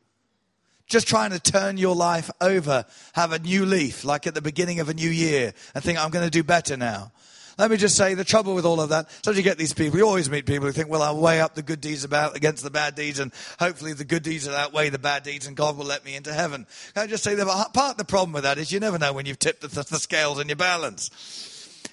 just 0.86 1.08
trying 1.08 1.30
to 1.30 1.40
turn 1.40 1.76
your 1.76 1.94
life 1.94 2.30
over, 2.40 2.84
have 3.14 3.32
a 3.32 3.38
new 3.38 3.64
leaf, 3.64 4.04
like 4.04 4.26
at 4.26 4.34
the 4.34 4.42
beginning 4.42 4.80
of 4.80 4.88
a 4.88 4.94
new 4.94 5.10
year, 5.10 5.54
and 5.74 5.82
think, 5.82 5.98
I'm 5.98 6.10
going 6.10 6.24
to 6.24 6.30
do 6.30 6.42
better 6.42 6.76
now. 6.76 7.12
Let 7.56 7.70
me 7.70 7.76
just 7.76 7.96
say 7.96 8.14
the 8.14 8.24
trouble 8.24 8.54
with 8.54 8.64
all 8.64 8.80
of 8.80 8.88
that. 8.88 9.08
So 9.24 9.30
you 9.30 9.42
get 9.42 9.58
these 9.58 9.72
people, 9.72 9.98
you 9.98 10.06
always 10.06 10.28
meet 10.28 10.44
people 10.44 10.66
who 10.66 10.72
think, 10.72 10.88
well, 10.88 11.02
I'll 11.02 11.20
weigh 11.20 11.40
up 11.40 11.54
the 11.54 11.62
good 11.62 11.80
deeds 11.80 12.02
about 12.02 12.36
against 12.36 12.64
the 12.64 12.70
bad 12.70 12.96
deeds, 12.96 13.20
and 13.20 13.32
hopefully 13.60 13.92
the 13.92 14.04
good 14.04 14.22
deeds 14.22 14.46
will 14.46 14.56
outweigh 14.56 14.88
the 14.88 14.98
bad 14.98 15.22
deeds, 15.22 15.46
and 15.46 15.56
God 15.56 15.76
will 15.76 15.84
let 15.84 16.04
me 16.04 16.16
into 16.16 16.32
heaven. 16.32 16.66
Can 16.94 17.04
I 17.04 17.06
just 17.06 17.22
say 17.22 17.34
that 17.36 17.46
part 17.46 17.92
of 17.92 17.96
the 17.96 18.04
problem 18.04 18.32
with 18.32 18.42
that 18.42 18.58
is 18.58 18.72
you 18.72 18.80
never 18.80 18.98
know 18.98 19.12
when 19.12 19.26
you've 19.26 19.38
tipped 19.38 19.60
the, 19.60 19.68
the 19.68 19.98
scales 19.98 20.40
in 20.40 20.48
your 20.48 20.56
balance. 20.56 21.10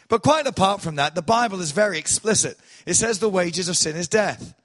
But 0.09 0.23
quite 0.23 0.47
apart 0.47 0.81
from 0.81 0.95
that, 0.95 1.15
the 1.15 1.21
Bible 1.21 1.61
is 1.61 1.71
very 1.71 1.97
explicit. 1.97 2.57
It 2.85 2.95
says 2.95 3.19
the 3.19 3.29
wages 3.29 3.69
of 3.69 3.77
sin 3.77 3.95
is 3.95 4.07
death. 4.07 4.55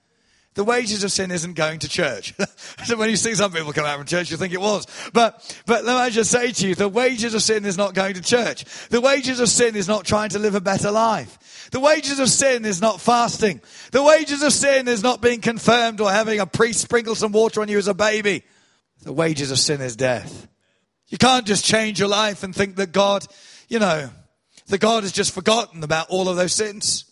The 0.56 0.64
wages 0.64 1.04
of 1.04 1.12
sin 1.12 1.30
isn't 1.30 1.52
going 1.52 1.80
to 1.80 1.88
church. 1.88 2.32
so 2.86 2.96
when 2.96 3.10
you 3.10 3.16
see 3.16 3.34
some 3.34 3.52
people 3.52 3.74
come 3.74 3.84
out 3.84 3.98
from 3.98 4.06
church, 4.06 4.30
you 4.30 4.38
think 4.38 4.54
it 4.54 4.60
was. 4.60 4.86
But, 5.12 5.62
but 5.66 5.84
let 5.84 6.06
me 6.06 6.10
just 6.10 6.30
say 6.30 6.50
to 6.50 6.68
you, 6.68 6.74
the 6.74 6.88
wages 6.88 7.34
of 7.34 7.42
sin 7.42 7.66
is 7.66 7.76
not 7.76 7.92
going 7.92 8.14
to 8.14 8.22
church. 8.22 8.64
The 8.88 9.02
wages 9.02 9.38
of 9.38 9.50
sin 9.50 9.76
is 9.76 9.86
not 9.86 10.06
trying 10.06 10.30
to 10.30 10.38
live 10.38 10.54
a 10.54 10.60
better 10.62 10.90
life. 10.90 11.68
The 11.72 11.80
wages 11.80 12.18
of 12.20 12.30
sin 12.30 12.64
is 12.64 12.80
not 12.80 13.02
fasting. 13.02 13.60
The 13.92 14.02
wages 14.02 14.42
of 14.42 14.50
sin 14.50 14.88
is 14.88 15.02
not 15.02 15.20
being 15.20 15.42
confirmed 15.42 16.00
or 16.00 16.10
having 16.10 16.40
a 16.40 16.46
priest 16.46 16.80
sprinkle 16.80 17.14
some 17.14 17.32
water 17.32 17.60
on 17.60 17.68
you 17.68 17.76
as 17.76 17.88
a 17.88 17.94
baby. 17.94 18.42
The 19.02 19.12
wages 19.12 19.50
of 19.50 19.58
sin 19.58 19.82
is 19.82 19.94
death. 19.94 20.48
You 21.08 21.18
can't 21.18 21.46
just 21.46 21.66
change 21.66 22.00
your 22.00 22.08
life 22.08 22.42
and 22.42 22.54
think 22.54 22.76
that 22.76 22.92
God, 22.92 23.26
you 23.68 23.78
know, 23.78 24.08
that 24.68 24.78
God 24.78 25.02
has 25.02 25.12
just 25.12 25.34
forgotten 25.34 25.84
about 25.84 26.08
all 26.08 26.30
of 26.30 26.36
those 26.36 26.54
sins. 26.54 27.04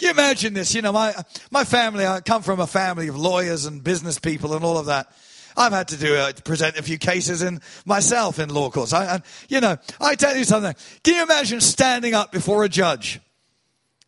Can 0.00 0.06
you 0.06 0.12
imagine 0.12 0.54
this? 0.54 0.74
You 0.74 0.80
know, 0.80 0.92
my, 0.92 1.14
my 1.50 1.62
family, 1.64 2.06
I 2.06 2.20
come 2.20 2.40
from 2.40 2.58
a 2.58 2.66
family 2.66 3.08
of 3.08 3.18
lawyers 3.18 3.66
and 3.66 3.84
business 3.84 4.18
people 4.18 4.54
and 4.54 4.64
all 4.64 4.78
of 4.78 4.86
that. 4.86 5.12
I've 5.58 5.72
had 5.72 5.88
to 5.88 5.98
do 5.98 6.14
uh, 6.16 6.32
present 6.42 6.78
a 6.78 6.82
few 6.82 6.96
cases 6.96 7.42
in 7.42 7.60
myself 7.84 8.38
in 8.38 8.48
law 8.48 8.70
courts. 8.70 8.94
I, 8.94 9.20
you 9.50 9.60
know, 9.60 9.76
I 10.00 10.14
tell 10.14 10.34
you 10.34 10.44
something. 10.44 10.74
Can 11.04 11.16
you 11.16 11.22
imagine 11.22 11.60
standing 11.60 12.14
up 12.14 12.32
before 12.32 12.64
a 12.64 12.68
judge 12.70 13.20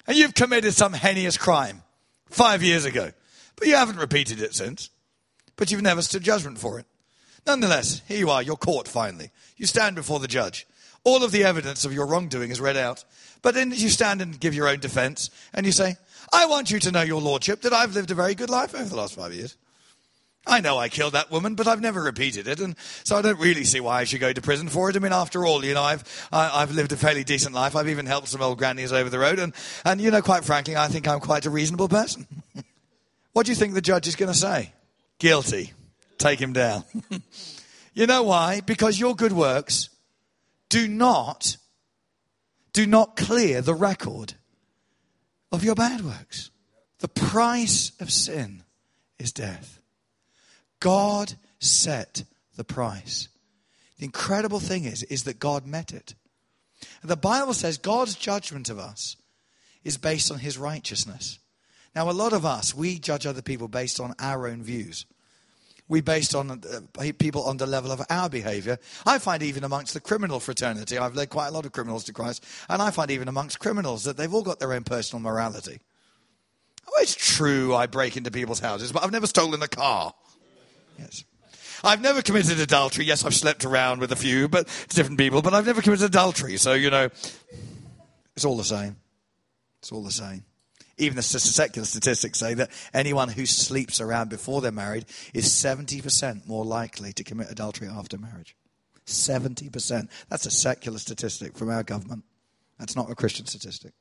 and 0.06 0.16
you've 0.16 0.32
committed 0.32 0.72
some 0.72 0.94
heinous 0.94 1.36
crime 1.36 1.82
five 2.30 2.62
years 2.62 2.86
ago, 2.86 3.10
but 3.56 3.68
you 3.68 3.74
haven't 3.74 3.98
repeated 3.98 4.40
it 4.40 4.54
since, 4.54 4.88
but 5.56 5.70
you've 5.70 5.82
never 5.82 6.00
stood 6.00 6.22
judgment 6.22 6.56
for 6.56 6.78
it. 6.78 6.86
Nonetheless, 7.46 8.00
here 8.08 8.16
you 8.16 8.30
are, 8.30 8.42
you're 8.42 8.56
caught 8.56 8.88
finally. 8.88 9.30
You 9.58 9.66
stand 9.66 9.96
before 9.96 10.20
the 10.20 10.28
judge. 10.28 10.66
All 11.04 11.22
of 11.22 11.32
the 11.32 11.44
evidence 11.44 11.84
of 11.84 11.92
your 11.92 12.06
wrongdoing 12.06 12.50
is 12.50 12.62
read 12.62 12.78
out. 12.78 13.04
But 13.42 13.54
then 13.54 13.72
you 13.72 13.88
stand 13.88 14.22
and 14.22 14.38
give 14.38 14.54
your 14.54 14.68
own 14.68 14.78
defense 14.78 15.30
and 15.52 15.66
you 15.66 15.72
say, 15.72 15.96
I 16.32 16.46
want 16.46 16.70
you 16.70 16.78
to 16.78 16.92
know, 16.92 17.02
Your 17.02 17.20
Lordship, 17.20 17.62
that 17.62 17.72
I've 17.72 17.94
lived 17.94 18.10
a 18.10 18.14
very 18.14 18.34
good 18.34 18.48
life 18.48 18.74
over 18.74 18.88
the 18.88 18.96
last 18.96 19.14
five 19.14 19.34
years. 19.34 19.56
I 20.46 20.60
know 20.60 20.76
I 20.76 20.88
killed 20.88 21.12
that 21.12 21.30
woman, 21.30 21.54
but 21.54 21.68
I've 21.68 21.80
never 21.80 22.02
repeated 22.02 22.48
it, 22.48 22.58
and 22.58 22.74
so 23.04 23.16
I 23.16 23.22
don't 23.22 23.38
really 23.38 23.62
see 23.62 23.78
why 23.78 24.00
I 24.00 24.04
should 24.04 24.20
go 24.20 24.32
to 24.32 24.40
prison 24.42 24.68
for 24.68 24.90
it. 24.90 24.96
I 24.96 24.98
mean, 24.98 25.12
after 25.12 25.46
all, 25.46 25.64
you 25.64 25.72
know, 25.72 25.82
I've 25.82 26.02
I, 26.32 26.44
have 26.44 26.52
i 26.54 26.60
have 26.60 26.72
lived 26.72 26.90
a 26.90 26.96
fairly 26.96 27.22
decent 27.22 27.54
life. 27.54 27.76
I've 27.76 27.88
even 27.88 28.06
helped 28.06 28.26
some 28.26 28.42
old 28.42 28.58
grannies 28.58 28.92
over 28.92 29.08
the 29.08 29.20
road, 29.20 29.38
and 29.38 29.52
and 29.84 30.00
you 30.00 30.10
know, 30.10 30.20
quite 30.20 30.44
frankly, 30.44 30.76
I 30.76 30.88
think 30.88 31.06
I'm 31.06 31.20
quite 31.20 31.46
a 31.46 31.50
reasonable 31.50 31.88
person. 31.88 32.26
what 33.32 33.46
do 33.46 33.52
you 33.52 33.56
think 33.56 33.74
the 33.74 33.80
judge 33.80 34.08
is 34.08 34.16
going 34.16 34.32
to 34.32 34.38
say? 34.38 34.72
Guilty. 35.20 35.72
Take 36.18 36.40
him 36.40 36.52
down. 36.52 36.82
you 37.94 38.08
know 38.08 38.24
why? 38.24 38.62
Because 38.62 38.98
your 38.98 39.14
good 39.14 39.32
works 39.32 39.90
do 40.68 40.88
not 40.88 41.56
do 42.72 42.86
not 42.86 43.16
clear 43.16 43.60
the 43.60 43.74
record 43.74 44.34
of 45.50 45.64
your 45.64 45.74
bad 45.74 46.04
works. 46.04 46.50
The 47.00 47.08
price 47.08 47.92
of 48.00 48.10
sin 48.10 48.62
is 49.18 49.32
death. 49.32 49.80
God 50.80 51.34
set 51.58 52.24
the 52.56 52.64
price. 52.64 53.28
The 53.98 54.04
incredible 54.04 54.60
thing 54.60 54.84
is, 54.84 55.02
is 55.04 55.24
that 55.24 55.38
God 55.38 55.66
met 55.66 55.92
it. 55.92 56.14
And 57.02 57.10
the 57.10 57.16
Bible 57.16 57.54
says 57.54 57.78
God's 57.78 58.14
judgment 58.14 58.70
of 58.70 58.78
us 58.78 59.16
is 59.84 59.96
based 59.96 60.30
on 60.30 60.38
his 60.38 60.58
righteousness. 60.58 61.38
Now, 61.94 62.10
a 62.10 62.12
lot 62.12 62.32
of 62.32 62.46
us, 62.46 62.74
we 62.74 62.98
judge 62.98 63.26
other 63.26 63.42
people 63.42 63.68
based 63.68 64.00
on 64.00 64.14
our 64.18 64.48
own 64.48 64.62
views. 64.62 65.04
We 65.88 66.00
based 66.00 66.34
on 66.34 66.50
uh, 66.50 67.12
people 67.18 67.42
on 67.42 67.58
the 67.58 67.66
level 67.66 67.92
of 67.92 68.00
our 68.08 68.30
behavior. 68.30 68.78
I 69.04 69.18
find 69.18 69.42
even 69.42 69.64
amongst 69.64 69.94
the 69.94 70.00
criminal 70.00 70.40
fraternity, 70.40 70.96
I've 70.96 71.14
led 71.14 71.28
quite 71.28 71.48
a 71.48 71.50
lot 71.50 71.66
of 71.66 71.72
criminals 71.72 72.04
to 72.04 72.12
Christ, 72.12 72.44
and 72.68 72.80
I 72.80 72.90
find 72.90 73.10
even 73.10 73.28
amongst 73.28 73.58
criminals 73.58 74.04
that 74.04 74.16
they've 74.16 74.32
all 74.32 74.42
got 74.42 74.58
their 74.58 74.72
own 74.72 74.84
personal 74.84 75.20
morality. 75.20 75.80
Oh, 76.88 76.92
it's 77.02 77.14
true 77.14 77.74
I 77.74 77.86
break 77.86 78.16
into 78.16 78.30
people's 78.30 78.60
houses, 78.60 78.92
but 78.92 79.04
I've 79.04 79.12
never 79.12 79.26
stolen 79.26 79.62
a 79.62 79.68
car. 79.68 80.14
Yes. 80.98 81.24
I've 81.84 82.00
never 82.00 82.22
committed 82.22 82.60
adultery. 82.60 83.04
Yes, 83.04 83.24
I've 83.24 83.34
slept 83.34 83.64
around 83.64 84.00
with 84.00 84.12
a 84.12 84.16
few, 84.16 84.48
but 84.48 84.68
different 84.88 85.18
people, 85.18 85.42
but 85.42 85.52
I've 85.52 85.66
never 85.66 85.82
committed 85.82 86.06
adultery. 86.06 86.56
So, 86.56 86.74
you 86.74 86.90
know, 86.90 87.08
it's 88.36 88.44
all 88.44 88.56
the 88.56 88.64
same. 88.64 88.96
It's 89.80 89.90
all 89.90 90.02
the 90.02 90.12
same. 90.12 90.44
Even 91.02 91.16
the 91.16 91.22
secular 91.22 91.84
statistics 91.84 92.38
say 92.38 92.54
that 92.54 92.70
anyone 92.94 93.28
who 93.28 93.44
sleeps 93.44 94.00
around 94.00 94.30
before 94.30 94.60
they're 94.60 94.70
married 94.70 95.04
is 95.34 95.46
70% 95.46 96.46
more 96.46 96.64
likely 96.64 97.12
to 97.14 97.24
commit 97.24 97.50
adultery 97.50 97.88
after 97.88 98.16
marriage. 98.16 98.54
70%. 99.04 100.08
That's 100.28 100.46
a 100.46 100.50
secular 100.52 100.98
statistic 100.98 101.58
from 101.58 101.70
our 101.70 101.82
government. 101.82 102.22
That's 102.78 102.94
not 102.94 103.10
a 103.10 103.16
Christian 103.16 103.46
statistic. 103.46 103.94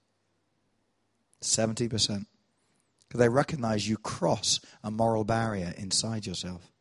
70%. 1.42 1.90
Because 1.90 3.20
they 3.20 3.30
recognize 3.30 3.90
you 3.90 3.98
cross 3.98 4.60
a 4.84 4.92
moral 4.92 5.24
barrier 5.24 5.74
inside 5.78 6.28
yourself. 6.28 6.72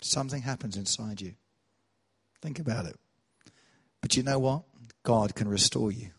Something 0.00 0.42
happens 0.42 0.76
inside 0.76 1.20
you. 1.20 1.34
Think 2.40 2.60
about 2.60 2.86
it. 2.86 2.94
But 4.00 4.16
you 4.16 4.22
know 4.22 4.38
what? 4.38 4.62
God 5.02 5.34
can 5.34 5.48
restore 5.48 5.90
you. 5.90 6.10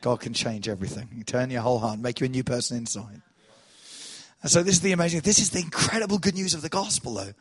God 0.00 0.20
can 0.20 0.34
change 0.34 0.68
everything. 0.68 1.08
You 1.14 1.24
turn 1.24 1.50
your 1.50 1.62
whole 1.62 1.78
heart, 1.78 1.98
make 1.98 2.20
you 2.20 2.26
a 2.26 2.28
new 2.28 2.44
person 2.44 2.76
inside. 2.76 3.22
And 4.42 4.50
so 4.50 4.62
this 4.62 4.74
is 4.76 4.80
the 4.80 4.92
amazing, 4.92 5.20
this 5.20 5.38
is 5.38 5.50
the 5.50 5.60
incredible 5.60 6.18
good 6.18 6.34
news 6.34 6.54
of 6.54 6.62
the 6.62 6.68
gospel, 6.68 7.14
though. 7.14 7.32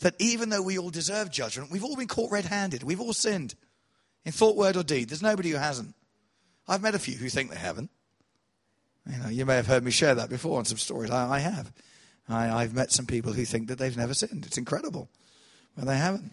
That 0.00 0.14
even 0.18 0.48
though 0.48 0.62
we 0.62 0.78
all 0.78 0.90
deserve 0.90 1.30
judgment, 1.30 1.70
we've 1.70 1.84
all 1.84 1.96
been 1.96 2.08
caught 2.08 2.32
red 2.32 2.46
handed. 2.46 2.82
We've 2.82 3.00
all 3.00 3.12
sinned 3.12 3.54
in 4.24 4.32
thought, 4.32 4.56
word, 4.56 4.76
or 4.76 4.82
deed. 4.82 5.08
There's 5.08 5.22
nobody 5.22 5.50
who 5.50 5.56
hasn't. 5.56 5.94
I've 6.66 6.82
met 6.82 6.94
a 6.94 6.98
few 6.98 7.16
who 7.16 7.28
think 7.28 7.50
they 7.50 7.58
haven't. 7.58 7.90
You 9.10 9.18
know, 9.18 9.28
you 9.28 9.46
may 9.46 9.56
have 9.56 9.66
heard 9.66 9.82
me 9.82 9.90
share 9.90 10.14
that 10.14 10.28
before 10.28 10.58
on 10.58 10.64
some 10.64 10.78
stories. 10.78 11.10
I, 11.10 11.36
I 11.36 11.38
have. 11.40 11.72
I, 12.28 12.62
have 12.62 12.74
met 12.74 12.92
some 12.92 13.06
people 13.06 13.32
who 13.32 13.44
think 13.44 13.68
that 13.68 13.78
they've 13.78 13.96
never 13.96 14.14
sinned. 14.14 14.44
It's 14.46 14.58
incredible. 14.58 15.08
Well, 15.76 15.86
they 15.86 15.96
haven't. 15.96 16.32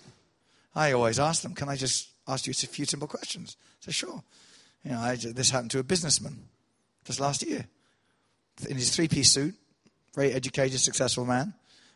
I 0.76 0.92
always 0.92 1.20
ask 1.20 1.42
them, 1.42 1.56
can 1.56 1.70
I 1.70 1.76
just 1.76 2.10
ask 2.28 2.46
you 2.46 2.52
a 2.52 2.68
few 2.68 2.86
simple 2.86 3.08
questions? 3.08 3.58
I 3.82 3.86
say, 3.86 3.92
sure. 3.92 4.24
You 4.84 4.92
know, 4.92 5.00
I, 5.00 5.16
this 5.16 5.50
happened 5.50 5.72
to 5.72 5.80
a 5.80 5.84
businessman 5.84 6.38
just 7.06 7.20
last 7.20 7.46
year. 7.46 7.66
In 8.68 8.78
his 8.78 8.96
three-piece 8.96 9.32
suit, 9.32 9.56
very 10.16 10.32
educated, 10.32 10.80
successful 10.80 11.26
man, 11.26 11.54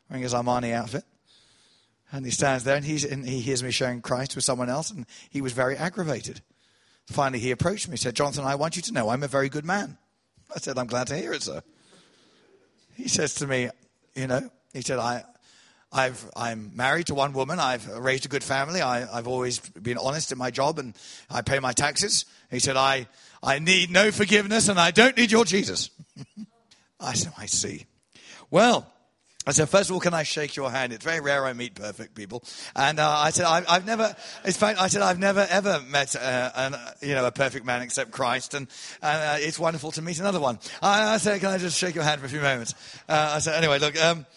wearing 0.10 0.24
his 0.24 0.34
Armani 0.34 0.74
outfit. 0.74 1.04
And 2.12 2.26
he 2.26 2.32
stands 2.32 2.64
there 2.64 2.76
and, 2.76 2.86
and 2.86 3.26
he 3.26 3.40
hears 3.40 3.64
me 3.64 3.72
sharing 3.72 4.02
Christ 4.02 4.36
with 4.36 4.44
someone 4.44 4.70
else, 4.70 4.92
and 4.92 5.06
he 5.30 5.42
was 5.42 5.54
very 5.54 5.78
aggravated. 5.78 6.42
Finally, 7.08 7.40
he 7.40 7.52
approached 7.52 7.88
me. 7.88 7.94
He 7.94 7.98
said, 7.98 8.16
Jonathan, 8.16 8.46
I 8.46 8.56
want 8.56 8.76
you 8.76 8.82
to 8.84 8.94
know 8.94 9.10
I'm 9.10 9.24
a 9.24 9.28
very 9.28 9.50
good 9.50 9.66
man. 9.66 9.98
I 10.54 10.60
said, 10.60 10.78
I'm 10.78 10.88
glad 10.88 11.08
to 11.08 11.18
hear 11.18 11.34
it, 11.34 11.44
sir. 11.44 11.62
He 12.96 13.08
says 13.08 13.34
to 13.36 13.48
me, 13.48 13.70
you 14.14 14.28
know, 14.28 14.50
he 14.74 14.82
said, 14.82 15.00
I, 15.00 15.24
I've, 15.92 16.30
I'm 16.36 16.72
married 16.76 17.08
to 17.08 17.16
one 17.16 17.34
woman. 17.34 17.60
I've 17.60 17.88
raised 17.88 18.26
a 18.26 18.30
good 18.30 18.44
family. 18.44 18.82
I, 18.82 19.00
have 19.14 19.28
always 19.28 19.60
been 19.60 19.98
honest 19.98 20.32
in 20.32 20.38
my 20.38 20.50
job 20.50 20.80
and 20.80 20.96
I 21.30 21.42
pay 21.42 21.60
my 21.60 21.74
taxes. 21.74 22.26
He 22.50 22.60
said, 22.60 22.78
I, 22.78 23.08
I 23.44 23.60
need 23.60 23.92
no 23.92 24.12
forgiveness 24.12 24.70
and 24.70 24.80
I 24.80 24.92
don't 24.92 25.18
need 25.18 25.32
your 25.32 25.44
Jesus. 25.44 25.90
I 27.00 27.14
said, 27.14 27.34
I 27.38 27.46
see. 27.46 27.86
Well, 28.50 28.88
I 29.46 29.52
said, 29.52 29.70
first 29.70 29.90
of 29.90 29.96
all, 29.96 30.00
can 30.00 30.14
I 30.14 30.22
shake 30.22 30.56
your 30.56 30.70
hand? 30.70 30.94
It's 30.94 31.04
very 31.04 31.20
rare 31.20 31.46
I 31.46 31.54
meet 31.54 31.74
perfect 31.74 32.14
people. 32.14 32.44
And 32.76 33.00
uh, 33.00 33.10
I 33.10 33.32
said, 33.32 33.46
I, 33.46 33.74
have 33.74 33.88
never, 33.88 34.16
in 34.46 34.54
fact, 34.54 34.80
I 34.80 34.88
said, 34.88 35.02
I've 35.02 35.18
never 35.18 35.48
ever 35.50 35.82
met 35.90 36.16
uh, 36.16 36.52
an, 36.56 36.76
you 37.02 37.16
know, 37.16 37.26
a 37.26 37.32
perfect 37.32 37.66
man 37.66 37.82
except 37.82 38.12
Christ. 38.12 38.54
And 38.54 38.68
uh, 39.02 39.38
it's 39.40 39.58
wonderful 39.58 39.92
to 39.94 40.02
meet 40.02 40.20
another 40.20 40.40
one. 40.40 40.60
I, 40.82 41.16
I, 41.16 41.18
said, 41.18 41.42
can 41.42 41.50
I 41.50 41.58
just 41.58 41.78
shake 41.78 41.96
your 41.96 42.04
hand 42.04 42.22
for 42.22 42.28
a 42.28 42.30
few 42.30 42.40
moments? 42.40 42.76
Uh, 43.10 43.34
I 43.36 43.40
said, 43.40 43.56
anyway, 43.56 43.80
look, 43.80 44.00
um, 44.02 44.28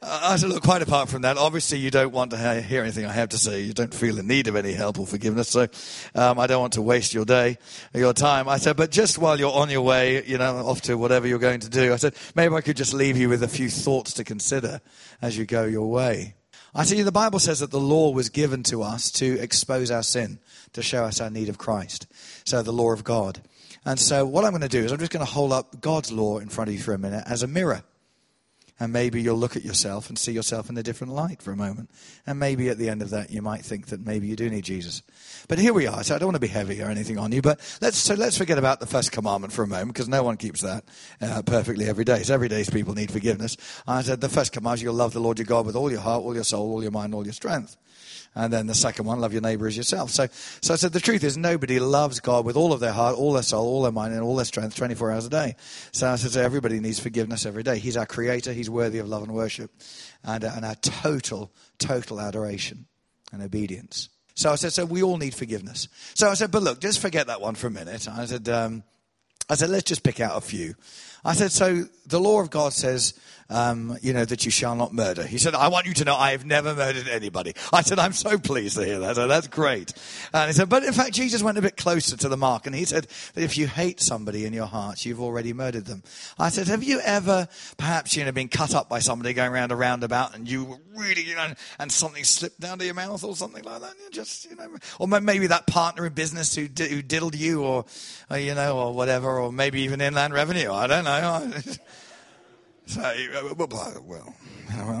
I 0.00 0.36
said, 0.36 0.50
look, 0.50 0.62
quite 0.62 0.82
apart 0.82 1.08
from 1.08 1.22
that, 1.22 1.38
obviously 1.38 1.78
you 1.78 1.90
don't 1.90 2.12
want 2.12 2.30
to 2.30 2.60
hear 2.60 2.82
anything 2.82 3.04
I 3.04 3.12
have 3.12 3.30
to 3.30 3.38
say. 3.38 3.62
You 3.62 3.72
don't 3.72 3.92
feel 3.92 4.18
in 4.18 4.28
need 4.28 4.46
of 4.46 4.54
any 4.54 4.72
help 4.72 4.98
or 5.00 5.06
forgiveness. 5.06 5.48
So 5.48 5.66
um, 6.14 6.38
I 6.38 6.46
don't 6.46 6.60
want 6.60 6.74
to 6.74 6.82
waste 6.82 7.14
your 7.14 7.24
day, 7.24 7.58
your 7.92 8.12
time. 8.12 8.48
I 8.48 8.58
said, 8.58 8.76
but 8.76 8.92
just 8.92 9.18
while 9.18 9.38
you're 9.40 9.52
on 9.52 9.70
your 9.70 9.82
way, 9.82 10.24
you 10.24 10.38
know, 10.38 10.58
off 10.58 10.82
to 10.82 10.96
whatever 10.96 11.26
you're 11.26 11.40
going 11.40 11.60
to 11.60 11.68
do, 11.68 11.92
I 11.92 11.96
said, 11.96 12.14
maybe 12.36 12.54
I 12.54 12.60
could 12.60 12.76
just 12.76 12.94
leave 12.94 13.16
you 13.16 13.28
with 13.28 13.42
a 13.42 13.48
few 13.48 13.68
thoughts 13.68 14.14
to 14.14 14.24
consider 14.24 14.80
as 15.20 15.36
you 15.36 15.46
go 15.46 15.64
your 15.64 15.90
way. 15.90 16.34
I 16.74 16.84
you 16.84 17.02
the 17.02 17.10
Bible 17.10 17.40
says 17.40 17.58
that 17.60 17.72
the 17.72 17.80
law 17.80 18.12
was 18.12 18.28
given 18.28 18.62
to 18.64 18.82
us 18.82 19.10
to 19.12 19.38
expose 19.40 19.90
our 19.90 20.04
sin, 20.04 20.38
to 20.74 20.82
show 20.82 21.04
us 21.04 21.20
our 21.20 21.30
need 21.30 21.48
of 21.48 21.58
Christ. 21.58 22.06
So 22.44 22.62
the 22.62 22.72
law 22.72 22.92
of 22.92 23.02
God. 23.02 23.42
And 23.84 23.98
so 23.98 24.24
what 24.26 24.44
I'm 24.44 24.52
going 24.52 24.60
to 24.60 24.68
do 24.68 24.84
is 24.84 24.92
I'm 24.92 24.98
just 24.98 25.10
going 25.10 25.24
to 25.24 25.32
hold 25.32 25.52
up 25.52 25.80
God's 25.80 26.12
law 26.12 26.38
in 26.38 26.48
front 26.48 26.68
of 26.68 26.74
you 26.74 26.80
for 26.80 26.94
a 26.94 26.98
minute 26.98 27.24
as 27.26 27.42
a 27.42 27.48
mirror. 27.48 27.82
And 28.80 28.92
maybe 28.92 29.20
you'll 29.20 29.36
look 29.36 29.56
at 29.56 29.64
yourself 29.64 30.08
and 30.08 30.18
see 30.18 30.32
yourself 30.32 30.70
in 30.70 30.78
a 30.78 30.82
different 30.82 31.12
light 31.12 31.42
for 31.42 31.50
a 31.50 31.56
moment. 31.56 31.90
And 32.26 32.38
maybe 32.38 32.68
at 32.68 32.78
the 32.78 32.88
end 32.88 33.02
of 33.02 33.10
that, 33.10 33.30
you 33.30 33.42
might 33.42 33.64
think 33.64 33.86
that 33.86 34.04
maybe 34.04 34.28
you 34.28 34.36
do 34.36 34.48
need 34.48 34.64
Jesus. 34.64 35.02
But 35.48 35.58
here 35.58 35.72
we 35.72 35.86
are. 35.86 36.04
So 36.04 36.14
I 36.14 36.18
don't 36.18 36.28
want 36.28 36.36
to 36.36 36.40
be 36.40 36.46
heavy 36.46 36.80
or 36.80 36.86
anything 36.86 37.18
on 37.18 37.32
you, 37.32 37.42
but 37.42 37.58
let's, 37.80 37.98
so 37.98 38.14
let's 38.14 38.38
forget 38.38 38.58
about 38.58 38.78
the 38.80 38.86
first 38.86 39.10
commandment 39.10 39.52
for 39.52 39.62
a 39.62 39.66
moment 39.66 39.94
because 39.94 40.08
no 40.08 40.22
one 40.22 40.36
keeps 40.36 40.60
that 40.60 40.84
uh, 41.20 41.42
perfectly 41.42 41.86
every 41.86 42.04
day. 42.04 42.22
So 42.22 42.34
every 42.34 42.48
day 42.48 42.64
people 42.64 42.94
need 42.94 43.10
forgiveness. 43.10 43.56
I 43.86 44.02
said 44.02 44.20
the 44.20 44.28
first 44.28 44.52
command 44.52 44.76
is 44.76 44.82
you'll 44.82 44.94
love 44.94 45.12
the 45.12 45.20
Lord 45.20 45.38
your 45.38 45.46
God 45.46 45.66
with 45.66 45.74
all 45.74 45.90
your 45.90 46.00
heart, 46.00 46.22
all 46.22 46.34
your 46.34 46.44
soul, 46.44 46.70
all 46.70 46.82
your 46.82 46.92
mind, 46.92 47.14
all 47.14 47.24
your 47.24 47.32
strength. 47.32 47.76
And 48.38 48.52
then 48.52 48.68
the 48.68 48.74
second 48.74 49.04
one, 49.04 49.18
love 49.18 49.32
your 49.32 49.42
neighbor 49.42 49.66
as 49.66 49.76
yourself. 49.76 50.10
So, 50.10 50.28
so 50.60 50.72
I 50.72 50.76
said, 50.76 50.92
the 50.92 51.00
truth 51.00 51.24
is 51.24 51.36
nobody 51.36 51.80
loves 51.80 52.20
God 52.20 52.44
with 52.44 52.56
all 52.56 52.72
of 52.72 52.78
their 52.78 52.92
heart, 52.92 53.16
all 53.16 53.32
their 53.32 53.42
soul, 53.42 53.66
all 53.66 53.82
their 53.82 53.90
mind, 53.90 54.14
and 54.14 54.22
all 54.22 54.36
their 54.36 54.44
strength 54.44 54.76
24 54.76 55.10
hours 55.10 55.26
a 55.26 55.28
day. 55.28 55.56
So 55.90 56.08
I 56.08 56.14
said, 56.14 56.30
so 56.30 56.40
everybody 56.40 56.78
needs 56.78 57.00
forgiveness 57.00 57.44
every 57.44 57.64
day. 57.64 57.80
He's 57.80 57.96
our 57.96 58.06
creator. 58.06 58.52
He's 58.52 58.70
worthy 58.70 58.98
of 59.00 59.08
love 59.08 59.24
and 59.24 59.32
worship 59.32 59.72
and, 60.22 60.44
uh, 60.44 60.52
and 60.54 60.64
our 60.64 60.76
total, 60.76 61.50
total 61.78 62.20
adoration 62.20 62.86
and 63.32 63.42
obedience. 63.42 64.08
So 64.36 64.52
I 64.52 64.54
said, 64.54 64.72
so 64.72 64.84
we 64.84 65.02
all 65.02 65.16
need 65.16 65.34
forgiveness. 65.34 65.88
So 66.14 66.30
I 66.30 66.34
said, 66.34 66.52
but 66.52 66.62
look, 66.62 66.80
just 66.80 67.00
forget 67.00 67.26
that 67.26 67.40
one 67.40 67.56
for 67.56 67.66
a 67.66 67.72
minute. 67.72 68.06
I 68.08 68.24
said, 68.24 68.48
um, 68.48 68.84
I 69.50 69.56
said, 69.56 69.70
let's 69.70 69.82
just 69.82 70.04
pick 70.04 70.20
out 70.20 70.36
a 70.36 70.40
few. 70.40 70.76
I 71.24 71.32
said, 71.32 71.50
so 71.50 71.86
the 72.06 72.20
law 72.20 72.40
of 72.40 72.50
God 72.50 72.72
says 72.72 73.18
um, 73.50 73.96
you 74.02 74.12
know, 74.12 74.24
that 74.24 74.44
you 74.44 74.50
shall 74.50 74.74
not 74.74 74.92
murder. 74.92 75.22
He 75.26 75.38
said, 75.38 75.54
I 75.54 75.68
want 75.68 75.86
you 75.86 75.94
to 75.94 76.04
know 76.04 76.14
I 76.14 76.32
have 76.32 76.44
never 76.44 76.74
murdered 76.74 77.08
anybody. 77.08 77.54
I 77.72 77.80
said, 77.82 77.98
I'm 77.98 78.12
so 78.12 78.38
pleased 78.38 78.76
to 78.76 78.84
hear 78.84 78.98
that. 78.98 79.16
So 79.16 79.26
that's 79.26 79.48
great. 79.48 79.92
And 80.34 80.48
he 80.48 80.52
said, 80.52 80.68
but 80.68 80.84
in 80.84 80.92
fact, 80.92 81.12
Jesus 81.12 81.42
went 81.42 81.56
a 81.56 81.62
bit 81.62 81.76
closer 81.76 82.16
to 82.18 82.28
the 82.28 82.36
mark 82.36 82.66
and 82.66 82.74
he 82.74 82.84
said 82.84 83.06
that 83.34 83.42
if 83.42 83.56
you 83.56 83.66
hate 83.66 84.00
somebody 84.00 84.44
in 84.44 84.52
your 84.52 84.66
heart, 84.66 85.06
you've 85.06 85.20
already 85.20 85.54
murdered 85.54 85.86
them. 85.86 86.02
I 86.38 86.50
said, 86.50 86.66
have 86.68 86.82
you 86.82 87.00
ever 87.00 87.48
perhaps, 87.78 88.16
you 88.16 88.24
know, 88.24 88.32
been 88.32 88.48
cut 88.48 88.74
up 88.74 88.88
by 88.90 88.98
somebody 88.98 89.32
going 89.32 89.50
around 89.50 89.72
a 89.72 89.76
roundabout 89.76 90.34
and 90.34 90.48
you 90.48 90.64
were 90.64 90.78
really, 90.94 91.22
you 91.22 91.34
know, 91.34 91.54
and 91.78 91.90
something 91.90 92.24
slipped 92.24 92.60
down 92.60 92.78
to 92.80 92.84
your 92.84 92.94
mouth 92.94 93.24
or 93.24 93.34
something 93.34 93.64
like 93.64 93.80
that? 93.80 93.94
You 94.04 94.10
just, 94.10 94.50
you 94.50 94.56
know, 94.56 94.76
or 94.98 95.08
maybe 95.08 95.46
that 95.46 95.66
partner 95.66 96.04
in 96.04 96.12
business 96.12 96.54
who, 96.54 96.62
who 96.62 97.00
diddled 97.00 97.34
you 97.34 97.62
or, 97.62 97.86
or, 98.30 98.38
you 98.38 98.54
know, 98.54 98.78
or 98.78 98.92
whatever, 98.92 99.40
or 99.40 99.50
maybe 99.50 99.80
even 99.82 100.02
inland 100.02 100.34
revenue. 100.34 100.70
I 100.70 100.86
don't 100.86 101.04
know. 101.04 101.50
So, 102.88 103.02
uh, 103.02 103.54
well, 103.54 104.02
well, 104.06 104.34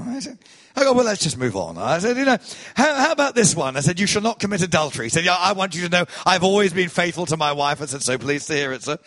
I 0.06 0.18
said, 0.20 0.38
well, 0.76 0.94
let's 0.96 1.22
just 1.22 1.38
move 1.38 1.56
on. 1.56 1.78
I 1.78 1.98
said, 2.00 2.18
you 2.18 2.26
know, 2.26 2.36
how, 2.74 2.94
how, 2.94 3.12
about 3.12 3.34
this 3.34 3.56
one? 3.56 3.78
I 3.78 3.80
said, 3.80 3.98
you 3.98 4.06
shall 4.06 4.20
not 4.20 4.38
commit 4.38 4.60
adultery. 4.60 5.06
He 5.06 5.08
said, 5.08 5.24
yeah, 5.24 5.36
I 5.38 5.52
want 5.52 5.74
you 5.74 5.84
to 5.84 5.88
know 5.88 6.04
I've 6.26 6.44
always 6.44 6.74
been 6.74 6.90
faithful 6.90 7.24
to 7.26 7.38
my 7.38 7.52
wife. 7.52 7.80
I 7.80 7.86
said, 7.86 8.02
so 8.02 8.18
pleased 8.18 8.46
to 8.48 8.52
hear 8.52 8.72
it, 8.72 8.82
sir. 8.82 8.98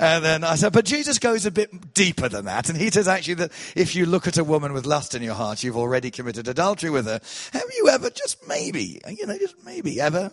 And 0.00 0.24
then 0.24 0.42
I 0.42 0.56
said, 0.56 0.72
but 0.72 0.84
Jesus 0.84 1.20
goes 1.20 1.46
a 1.46 1.52
bit 1.52 1.94
deeper 1.94 2.28
than 2.28 2.46
that. 2.46 2.68
And 2.68 2.76
he 2.76 2.90
says 2.90 3.06
actually 3.06 3.34
that 3.34 3.52
if 3.76 3.94
you 3.94 4.04
look 4.04 4.26
at 4.26 4.36
a 4.36 4.42
woman 4.42 4.72
with 4.72 4.84
lust 4.84 5.14
in 5.14 5.22
your 5.22 5.34
heart, 5.34 5.62
you've 5.62 5.76
already 5.76 6.10
committed 6.10 6.48
adultery 6.48 6.90
with 6.90 7.06
her. 7.06 7.20
Have 7.52 7.70
you 7.76 7.88
ever, 7.88 8.10
just 8.10 8.48
maybe, 8.48 9.00
you 9.08 9.26
know, 9.26 9.38
just 9.38 9.64
maybe, 9.64 10.00
ever, 10.00 10.32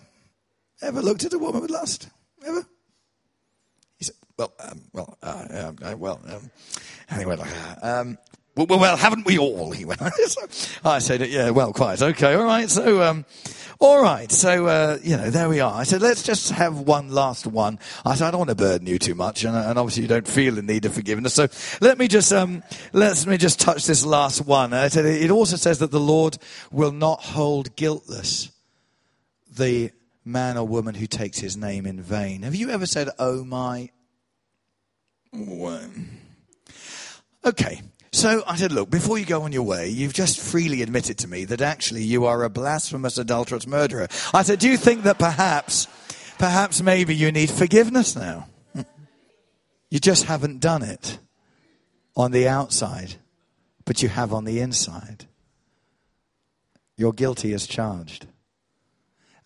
ever 0.81 1.01
looked 1.03 1.23
at 1.23 1.33
a 1.33 1.39
woman 1.39 1.61
with 1.61 1.69
lust? 1.69 2.09
Ever? 2.43 2.65
Well, 4.41 4.53
um, 4.59 4.81
well, 4.91 5.17
uh, 5.21 5.71
uh, 5.83 5.95
well, 5.97 6.19
um, 6.27 6.49
anyway, 7.11 7.37
um, 7.83 8.17
well, 8.55 8.65
well, 8.65 8.97
haven't 8.97 9.27
we 9.27 9.37
all? 9.37 9.71
He 9.81 9.85
went. 9.85 10.01
I 10.83 10.97
said, 10.97 11.29
yeah, 11.29 11.51
well, 11.51 11.73
quite. 11.73 12.01
Okay, 12.01 12.33
all 12.33 12.45
right. 12.45 12.67
So, 12.67 13.03
um, 13.03 13.23
all 13.79 14.01
right. 14.01 14.31
So, 14.31 14.65
uh, 14.65 14.97
you 15.03 15.15
know, 15.15 15.29
there 15.29 15.47
we 15.47 15.59
are. 15.59 15.71
I 15.71 15.83
said, 15.83 16.01
let's 16.01 16.23
just 16.23 16.49
have 16.53 16.79
one 16.79 17.09
last 17.09 17.45
one. 17.45 17.77
I 18.03 18.15
said, 18.15 18.29
I 18.29 18.31
don't 18.31 18.39
want 18.39 18.49
to 18.49 18.55
burden 18.55 18.87
you 18.87 18.97
too 18.97 19.13
much, 19.13 19.43
and, 19.43 19.55
and 19.55 19.77
obviously 19.77 20.01
you 20.01 20.09
don't 20.09 20.27
feel 20.27 20.55
the 20.55 20.63
need 20.63 20.85
of 20.85 20.93
forgiveness. 20.95 21.35
So, 21.35 21.47
let 21.79 21.99
me 21.99 22.07
just 22.07 22.33
um, 22.33 22.63
let 22.93 23.23
me 23.27 23.37
just 23.37 23.59
touch 23.59 23.85
this 23.85 24.03
last 24.03 24.43
one. 24.43 24.73
I 24.73 24.87
said, 24.87 25.05
it 25.05 25.29
also 25.29 25.55
says 25.55 25.77
that 25.79 25.91
the 25.91 25.99
Lord 25.99 26.39
will 26.71 26.91
not 26.91 27.21
hold 27.21 27.75
guiltless 27.75 28.51
the 29.55 29.91
man 30.25 30.57
or 30.57 30.67
woman 30.67 30.95
who 30.95 31.05
takes 31.05 31.37
His 31.37 31.55
name 31.55 31.85
in 31.85 32.01
vain. 32.01 32.41
Have 32.41 32.55
you 32.55 32.71
ever 32.71 32.87
said, 32.87 33.09
"Oh 33.19 33.43
my"? 33.43 33.91
Okay. 37.45 37.81
So 38.13 38.43
I 38.45 38.57
said, 38.57 38.73
look, 38.73 38.89
before 38.89 39.17
you 39.17 39.25
go 39.25 39.43
on 39.43 39.53
your 39.53 39.63
way, 39.63 39.87
you've 39.87 40.13
just 40.13 40.39
freely 40.39 40.81
admitted 40.81 41.17
to 41.19 41.27
me 41.27 41.45
that 41.45 41.61
actually 41.61 42.03
you 42.03 42.25
are 42.25 42.43
a 42.43 42.49
blasphemous, 42.49 43.17
adulterous 43.17 43.65
murderer. 43.65 44.09
I 44.33 44.43
said, 44.43 44.59
do 44.59 44.69
you 44.69 44.77
think 44.77 45.03
that 45.03 45.17
perhaps, 45.17 45.87
perhaps 46.37 46.81
maybe 46.81 47.15
you 47.15 47.31
need 47.31 47.49
forgiveness 47.49 48.15
now? 48.15 48.47
you 49.89 49.99
just 49.99 50.25
haven't 50.25 50.59
done 50.59 50.83
it 50.83 51.19
on 52.15 52.31
the 52.31 52.49
outside, 52.49 53.15
but 53.85 54.03
you 54.03 54.09
have 54.09 54.33
on 54.33 54.43
the 54.43 54.59
inside. 54.59 55.25
You're 56.97 57.13
guilty 57.13 57.53
as 57.53 57.65
charged. 57.65 58.27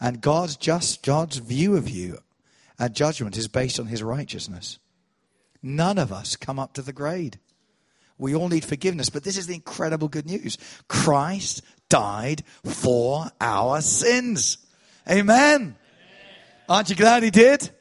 And 0.01 0.21
God's 0.21 0.57
just, 0.57 1.03
God's 1.03 1.37
view 1.37 1.77
of 1.77 1.87
you 1.87 2.17
and 2.79 2.95
judgment 2.95 3.37
is 3.37 3.47
based 3.47 3.79
on 3.79 3.85
his 3.85 4.01
righteousness. 4.01 4.79
None 5.67 5.97
of 5.97 6.13
us 6.13 6.35
come 6.35 6.59
up 6.59 6.73
to 6.73 6.83
the 6.83 6.93
grade. 6.93 7.39
We 8.19 8.35
all 8.35 8.49
need 8.49 8.63
forgiveness, 8.63 9.09
but 9.09 9.23
this 9.23 9.35
is 9.35 9.47
the 9.47 9.55
incredible 9.55 10.07
good 10.07 10.27
news. 10.27 10.59
Christ 10.87 11.63
died 11.89 12.43
for 12.63 13.25
our 13.41 13.81
sins. 13.81 14.59
Amen. 15.09 15.25
Amen. 15.61 15.75
Aren't 16.69 16.91
you 16.91 16.95
glad 16.95 17.23
he 17.23 17.31
did? 17.31 17.71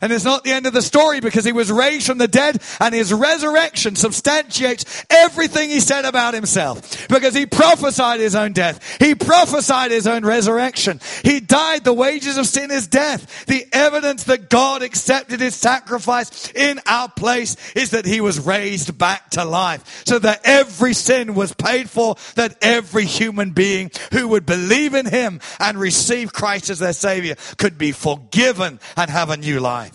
And 0.00 0.12
it's 0.12 0.24
not 0.24 0.44
the 0.44 0.52
end 0.52 0.66
of 0.66 0.72
the 0.72 0.82
story 0.82 1.20
because 1.20 1.44
he 1.44 1.52
was 1.52 1.70
raised 1.70 2.06
from 2.06 2.18
the 2.18 2.28
dead 2.28 2.62
and 2.80 2.94
his 2.94 3.12
resurrection 3.12 3.96
substantiates 3.96 5.04
everything 5.10 5.68
he 5.68 5.80
said 5.80 6.04
about 6.04 6.32
himself. 6.32 7.08
Because 7.08 7.34
he 7.34 7.44
prophesied 7.44 8.20
his 8.20 8.34
own 8.34 8.52
death. 8.52 8.98
He 8.98 9.14
prophesied 9.14 9.90
his 9.90 10.06
own 10.06 10.24
resurrection. 10.24 11.00
He 11.22 11.40
died. 11.40 11.84
The 11.84 11.92
wages 11.92 12.38
of 12.38 12.46
sin 12.46 12.70
is 12.70 12.86
death. 12.86 13.44
The 13.46 13.66
evidence 13.72 14.24
that 14.24 14.48
God 14.48 14.82
accepted 14.82 15.40
his 15.40 15.54
sacrifice 15.54 16.50
in 16.52 16.80
our 16.86 17.08
place 17.08 17.56
is 17.74 17.90
that 17.90 18.06
he 18.06 18.20
was 18.20 18.40
raised 18.40 18.96
back 18.96 19.30
to 19.30 19.44
life. 19.44 20.02
So 20.06 20.18
that 20.18 20.40
every 20.44 20.94
sin 20.94 21.34
was 21.34 21.52
paid 21.52 21.90
for, 21.90 22.16
that 22.36 22.56
every 22.62 23.04
human 23.04 23.50
being 23.50 23.90
who 24.12 24.28
would 24.28 24.46
believe 24.46 24.94
in 24.94 25.06
him 25.06 25.40
and 25.58 25.78
receive 25.78 26.32
Christ 26.32 26.70
as 26.70 26.78
their 26.78 26.92
savior 26.94 27.34
could 27.58 27.76
be 27.76 27.92
forgiven 27.92 28.80
and 28.96 29.10
have 29.10 29.30
a 29.30 29.36
new 29.36 29.60
life. 29.60 29.89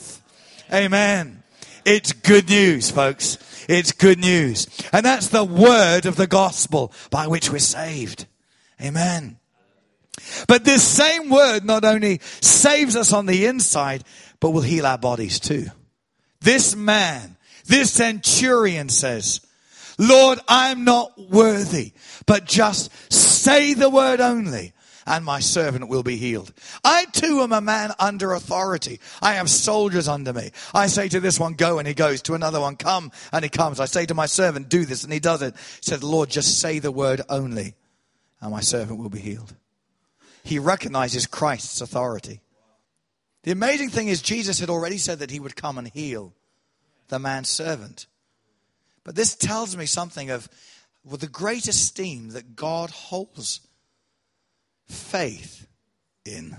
Amen. 0.74 1.44
It's 1.86 2.12
good 2.12 2.50
news, 2.50 2.90
folks. 2.90 3.38
It's 3.70 3.92
good 3.92 4.20
news. 4.20 4.68
And 4.92 5.06
that's 5.06 5.28
the 5.28 5.44
word 5.44 6.06
of 6.06 6.16
the 6.16 6.28
gospel 6.28 6.92
by 7.10 7.28
which 7.28 7.52
we're 7.52 7.60
saved. 7.60 8.26
Amen. 8.82 9.38
But 10.48 10.66
this 10.66 10.84
same 10.84 11.30
word 11.30 11.66
not 11.66 11.84
only 11.84 12.20
saves 12.42 12.96
us 12.96 13.14
on 13.14 13.26
the 13.26 13.46
inside, 13.46 14.04
but 14.40 14.52
will 14.52 14.62
heal 14.62 14.86
our 14.86 14.98
bodies 14.98 15.40
too. 15.40 15.68
This 16.42 16.76
man, 16.76 17.38
this 17.66 17.92
centurion 17.92 18.90
says, 18.90 19.42
Lord, 19.98 20.40
I'm 20.48 20.84
not 20.84 21.18
worthy, 21.18 21.94
but 22.26 22.46
just 22.46 22.92
say 23.12 23.74
the 23.74 23.90
word 23.90 24.20
only 24.22 24.74
and 25.06 25.24
my 25.24 25.40
servant 25.40 25.88
will 25.88 26.04
be 26.04 26.18
healed. 26.18 26.54
I 26.84 27.06
too 27.06 27.42
am 27.42 27.52
a 27.52 27.62
man 27.62 27.92
under 28.00 28.34
authority. 28.34 29.00
I 29.22 29.34
have 29.34 29.50
soldiers 29.50 30.08
under 30.08 30.34
me. 30.34 30.52
I 30.74 30.88
say 30.88 31.08
to 31.10 31.20
this 31.20 31.40
one, 31.40 31.54
go, 31.54 31.80
and 31.80 31.88
he 31.88 31.94
goes. 31.94 32.22
To 32.24 32.34
another 32.34 32.60
one, 32.60 32.76
come, 32.76 33.12
and 33.32 33.44
he 33.44 33.50
comes. 33.50 33.80
I 33.80 33.86
say 33.86 34.06
to 34.08 34.14
my 34.14 34.26
servant, 34.26 34.70
do 34.70 34.86
this, 34.86 35.04
and 35.04 35.14
he 35.14 35.20
does 35.20 35.42
it. 35.42 35.56
Said 35.82 36.02
the 36.02 36.08
Lord, 36.08 36.30
just 36.30 36.60
say 36.60 36.80
the 36.80 36.92
word 36.92 37.22
only, 37.30 37.76
and 38.42 38.52
my 38.52 38.62
servant 38.62 39.00
will 39.00 39.10
be 39.10 39.20
healed. 39.20 39.54
He 40.44 40.60
recognizes 40.60 41.28
Christ's 41.28 41.82
authority. 41.82 42.42
The 43.44 43.52
amazing 43.52 43.90
thing 43.90 44.08
is, 44.08 44.22
Jesus 44.22 44.60
had 44.60 44.70
already 44.70 44.98
said 44.98 45.20
that 45.20 45.32
he 45.32 45.40
would 45.40 45.56
come 45.56 45.78
and 45.78 45.88
heal 45.88 46.34
the 47.10 47.20
man's 47.20 47.50
servant. 47.50 48.08
But 49.04 49.16
this 49.16 49.36
tells 49.36 49.78
me 49.78 49.86
something 49.86 50.32
of 50.32 50.50
well, 51.04 51.18
the 51.18 51.28
great 51.28 51.68
esteem 51.68 52.30
that 52.30 52.56
God 52.56 52.90
holds 52.90 53.62
faith 54.88 55.68
in. 56.26 56.58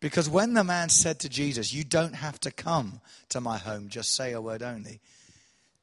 Because 0.00 0.28
when 0.28 0.54
the 0.54 0.64
man 0.64 0.88
said 0.88 1.20
to 1.20 1.28
Jesus, 1.28 1.72
You 1.72 1.84
don't 1.84 2.14
have 2.14 2.38
to 2.40 2.50
come 2.50 3.00
to 3.30 3.40
my 3.40 3.58
home, 3.58 3.88
just 3.88 4.14
say 4.14 4.32
a 4.32 4.40
word 4.40 4.62
only, 4.62 5.00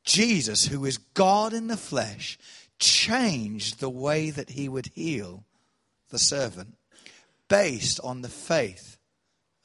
Jesus, 0.04 0.68
who 0.68 0.86
is 0.86 0.98
God 0.98 1.54
in 1.54 1.68
the 1.68 1.78
flesh, 1.78 2.38
changed 2.80 3.80
the 3.80 3.90
way 3.90 4.30
that 4.30 4.52
he 4.52 4.68
would 4.68 4.88
heal 4.94 5.46
the 6.10 6.20
servant 6.20 6.76
based 7.48 8.00
on 8.04 8.22
the 8.22 8.30
faith 8.30 8.98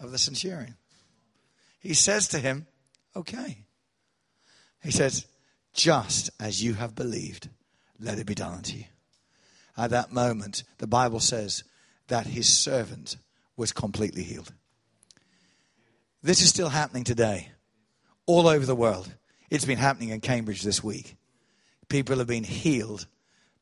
of 0.01 0.12
the 0.12 0.19
centurion. 0.19 0.77
He 1.81 1.95
says 1.95 2.29
to 2.29 2.39
him, 2.39 2.66
Okay. 3.16 3.64
He 4.83 4.93
says, 4.93 5.27
Just 5.75 6.31
as 6.39 6.62
you 6.62 6.75
have 6.75 6.95
believed, 6.95 7.49
let 7.99 8.19
it 8.19 8.27
be 8.27 8.35
done 8.35 8.55
unto 8.55 8.77
you 8.77 8.85
at 9.79 9.91
that 9.91 10.12
moment, 10.12 10.64
the 10.79 10.89
Bible 10.89 11.20
says 11.20 11.62
that 12.09 12.26
his 12.26 12.49
servant 12.53 13.16
was 13.57 13.72
completely 13.72 14.24
healed. 14.24 14.53
This 16.22 16.43
is 16.43 16.49
still 16.49 16.68
happening 16.68 17.05
today, 17.05 17.53
all 18.26 18.49
over 18.49 18.66
the 18.66 18.74
world. 18.74 19.14
It's 19.51 19.64
been 19.64 19.79
happening 19.79 20.09
in 20.09 20.20
Cambridge 20.20 20.62
this 20.62 20.83
week. 20.83 21.16
People 21.89 22.18
have 22.18 22.26
been 22.26 22.45
healed 22.45 23.07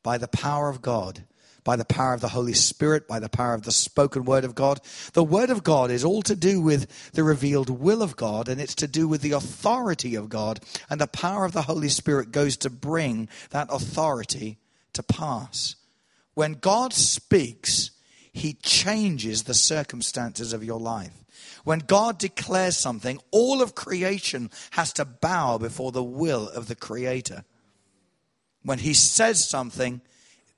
by 0.01 0.17
the 0.17 0.27
power 0.27 0.69
of 0.69 0.81
God, 0.81 1.23
by 1.63 1.75
the 1.75 1.85
power 1.85 2.13
of 2.13 2.21
the 2.21 2.29
Holy 2.29 2.53
Spirit, 2.53 3.07
by 3.07 3.19
the 3.19 3.29
power 3.29 3.53
of 3.53 3.61
the 3.61 3.71
spoken 3.71 4.25
word 4.25 4.43
of 4.43 4.55
God. 4.55 4.81
The 5.13 5.23
word 5.23 5.51
of 5.51 5.63
God 5.63 5.91
is 5.91 6.03
all 6.03 6.23
to 6.23 6.35
do 6.35 6.61
with 6.61 7.11
the 7.11 7.23
revealed 7.23 7.69
will 7.69 8.01
of 8.01 8.15
God, 8.15 8.49
and 8.49 8.59
it's 8.59 8.75
to 8.75 8.87
do 8.87 9.07
with 9.07 9.21
the 9.21 9.33
authority 9.33 10.15
of 10.15 10.29
God. 10.29 10.61
And 10.89 10.99
the 10.99 11.07
power 11.07 11.45
of 11.45 11.53
the 11.53 11.63
Holy 11.63 11.89
Spirit 11.89 12.31
goes 12.31 12.57
to 12.57 12.69
bring 12.71 13.29
that 13.51 13.67
authority 13.69 14.57
to 14.93 15.03
pass. 15.03 15.75
When 16.37 16.53
God 16.53 16.93
speaks, 16.93 17.89
he 18.31 18.53
changes 18.53 19.45
the 19.45 19.55
circumstances 19.55 20.53
of 20.53 20.63
your 20.63 20.79
life. 20.79 21.25
When 21.63 21.79
God 21.79 22.19
declares 22.19 22.77
something, 22.77 23.19
all 23.31 23.59
of 23.59 23.73
creation 23.73 24.51
has 24.69 24.93
to 24.93 25.05
bow 25.05 25.57
before 25.57 25.91
the 25.91 26.03
will 26.03 26.47
of 26.49 26.67
the 26.67 26.75
Creator. 26.75 27.43
When 28.61 28.77
He 28.77 28.93
says 28.93 29.49
something, 29.49 29.99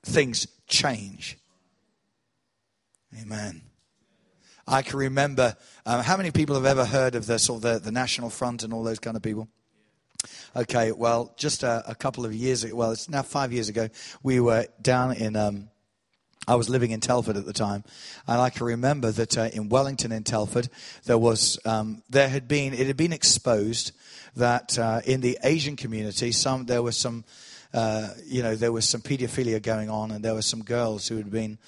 things 0.02 0.46
change. 0.66 1.38
Amen. 3.18 3.62
I 4.66 4.82
can 4.82 4.98
remember 4.98 5.56
um, 5.86 6.02
how 6.02 6.18
many 6.18 6.30
people 6.30 6.56
have 6.56 6.66
ever 6.66 6.84
heard 6.84 7.14
of 7.14 7.24
the 7.24 7.38
sort 7.38 7.64
of 7.64 7.72
the, 7.72 7.78
the 7.78 7.90
National 7.90 8.28
Front 8.28 8.64
and 8.64 8.74
all 8.74 8.82
those 8.82 8.98
kind 8.98 9.16
of 9.16 9.22
people? 9.22 9.48
Okay, 10.56 10.90
well, 10.90 11.32
just 11.36 11.62
a, 11.62 11.84
a, 11.86 11.94
couple 11.94 12.24
of 12.24 12.34
years 12.34 12.64
ago, 12.64 12.74
well, 12.74 12.90
it's 12.90 13.08
now 13.08 13.22
five 13.22 13.52
years 13.52 13.68
ago, 13.68 13.88
we 14.24 14.40
were 14.40 14.66
down 14.82 15.14
in, 15.14 15.36
um, 15.36 15.68
I 16.48 16.56
was 16.56 16.68
living 16.68 16.90
in 16.90 16.98
Telford 16.98 17.36
at 17.36 17.46
the 17.46 17.52
time, 17.52 17.84
and 18.26 18.40
I 18.40 18.50
can 18.50 18.66
remember 18.66 19.12
that 19.12 19.38
uh, 19.38 19.50
in 19.52 19.68
Wellington 19.68 20.10
in 20.10 20.24
Telford, 20.24 20.68
there 21.04 21.18
was, 21.18 21.56
um, 21.64 22.02
there 22.10 22.28
had 22.28 22.48
been, 22.48 22.74
it 22.74 22.88
had 22.88 22.96
been 22.96 23.12
exposed 23.12 23.92
that 24.34 24.76
uh, 24.76 25.02
in 25.04 25.20
the 25.20 25.38
Asian 25.44 25.76
community, 25.76 26.32
some, 26.32 26.66
there 26.66 26.82
was 26.82 26.96
some, 26.96 27.24
uh, 27.72 28.08
you 28.26 28.42
know, 28.42 28.56
there 28.56 28.72
was 28.72 28.88
some 28.88 29.02
pedophilia 29.02 29.62
going 29.62 29.88
on, 29.88 30.10
and 30.10 30.24
there 30.24 30.34
were 30.34 30.42
some 30.42 30.64
girls 30.64 31.06
who 31.06 31.16
had 31.16 31.30
been, 31.30 31.58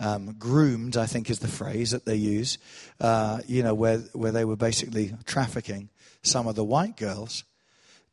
um, 0.00 0.36
groomed, 0.38 0.96
I 0.96 1.04
think 1.04 1.28
is 1.28 1.40
the 1.40 1.48
phrase 1.48 1.90
that 1.90 2.06
they 2.06 2.16
use, 2.16 2.56
uh, 2.98 3.40
you 3.46 3.62
know, 3.62 3.74
where, 3.74 3.98
where 4.14 4.32
they 4.32 4.46
were 4.46 4.56
basically 4.56 5.12
trafficking 5.26 5.90
some 6.22 6.46
of 6.46 6.54
the 6.54 6.64
white 6.64 6.96
girls 6.96 7.44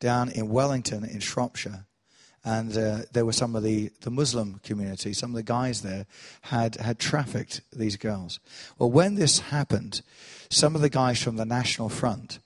down 0.04 0.28
in 0.28 0.50
Wellington 0.50 1.02
in 1.02 1.18
Shropshire. 1.18 1.86
And 2.44 2.76
uh, 2.76 2.98
there 3.12 3.24
were 3.24 3.32
some 3.32 3.56
of 3.56 3.62
the, 3.62 3.90
the 4.02 4.10
Muslim 4.10 4.60
community, 4.62 5.14
some 5.14 5.30
of 5.30 5.36
the 5.36 5.42
guys 5.42 5.80
there 5.80 6.04
had, 6.42 6.76
had 6.76 6.98
trafficked 6.98 7.62
these 7.72 7.96
girls. 7.96 8.38
Well, 8.78 8.90
when 8.90 9.14
this 9.14 9.38
happened, 9.38 10.02
some 10.50 10.74
of 10.74 10.82
the 10.82 10.90
guys 10.90 11.22
from 11.22 11.36
the 11.36 11.46
National 11.46 11.88
Front 11.88 12.38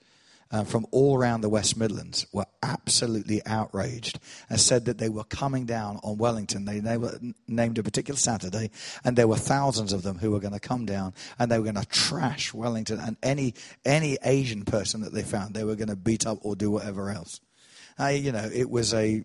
uh, 0.51 0.63
from 0.63 0.87
all 0.93 1.19
around 1.19 1.41
the 1.41 1.49
West 1.49 1.77
Midlands 1.77 2.27
were 2.33 2.47
absolutely 2.63 3.45
outraged 3.45 4.19
and 4.49 4.61
said 4.61 4.85
that 4.85 4.99
they 4.99 5.09
were 5.09 5.25
coming 5.25 5.67
down 5.67 5.99
on 6.03 6.17
Wellington. 6.17 6.65
They, 6.65 6.79
they 6.79 6.97
were 6.97 7.19
named 7.47 7.79
a 7.79 7.83
particular 7.83 8.19
Saturday, 8.19 8.71
and 9.05 9.17
there 9.17 9.29
were 9.29 9.37
thousands 9.37 9.93
of 9.93 10.03
them 10.05 10.19
who 10.19 10.31
were 10.31 10.41
going 10.41 10.55
to 10.55 10.61
come 10.61 10.87
down 10.87 11.13
and 11.39 11.51
they 11.51 11.59
were 11.59 11.65
going 11.65 11.75
to 11.75 11.87
trash 11.87 12.55
Wellington 12.55 13.01
and 13.01 13.17
any 13.23 13.55
any 13.85 14.17
Asian 14.23 14.65
person 14.65 15.01
that 15.03 15.13
they 15.13 15.23
found. 15.23 15.55
They 15.55 15.65
were 15.65 15.77
going 15.77 15.89
to 15.89 15.97
beat 15.97 16.27
up 16.27 16.39
or 16.43 16.57
do 16.57 16.71
whatever 16.71 17.11
else. 17.11 17.41
Uh, 17.99 18.07
you 18.07 18.33
know, 18.33 18.49
it 18.53 18.71
was 18.71 18.95
a 18.95 19.25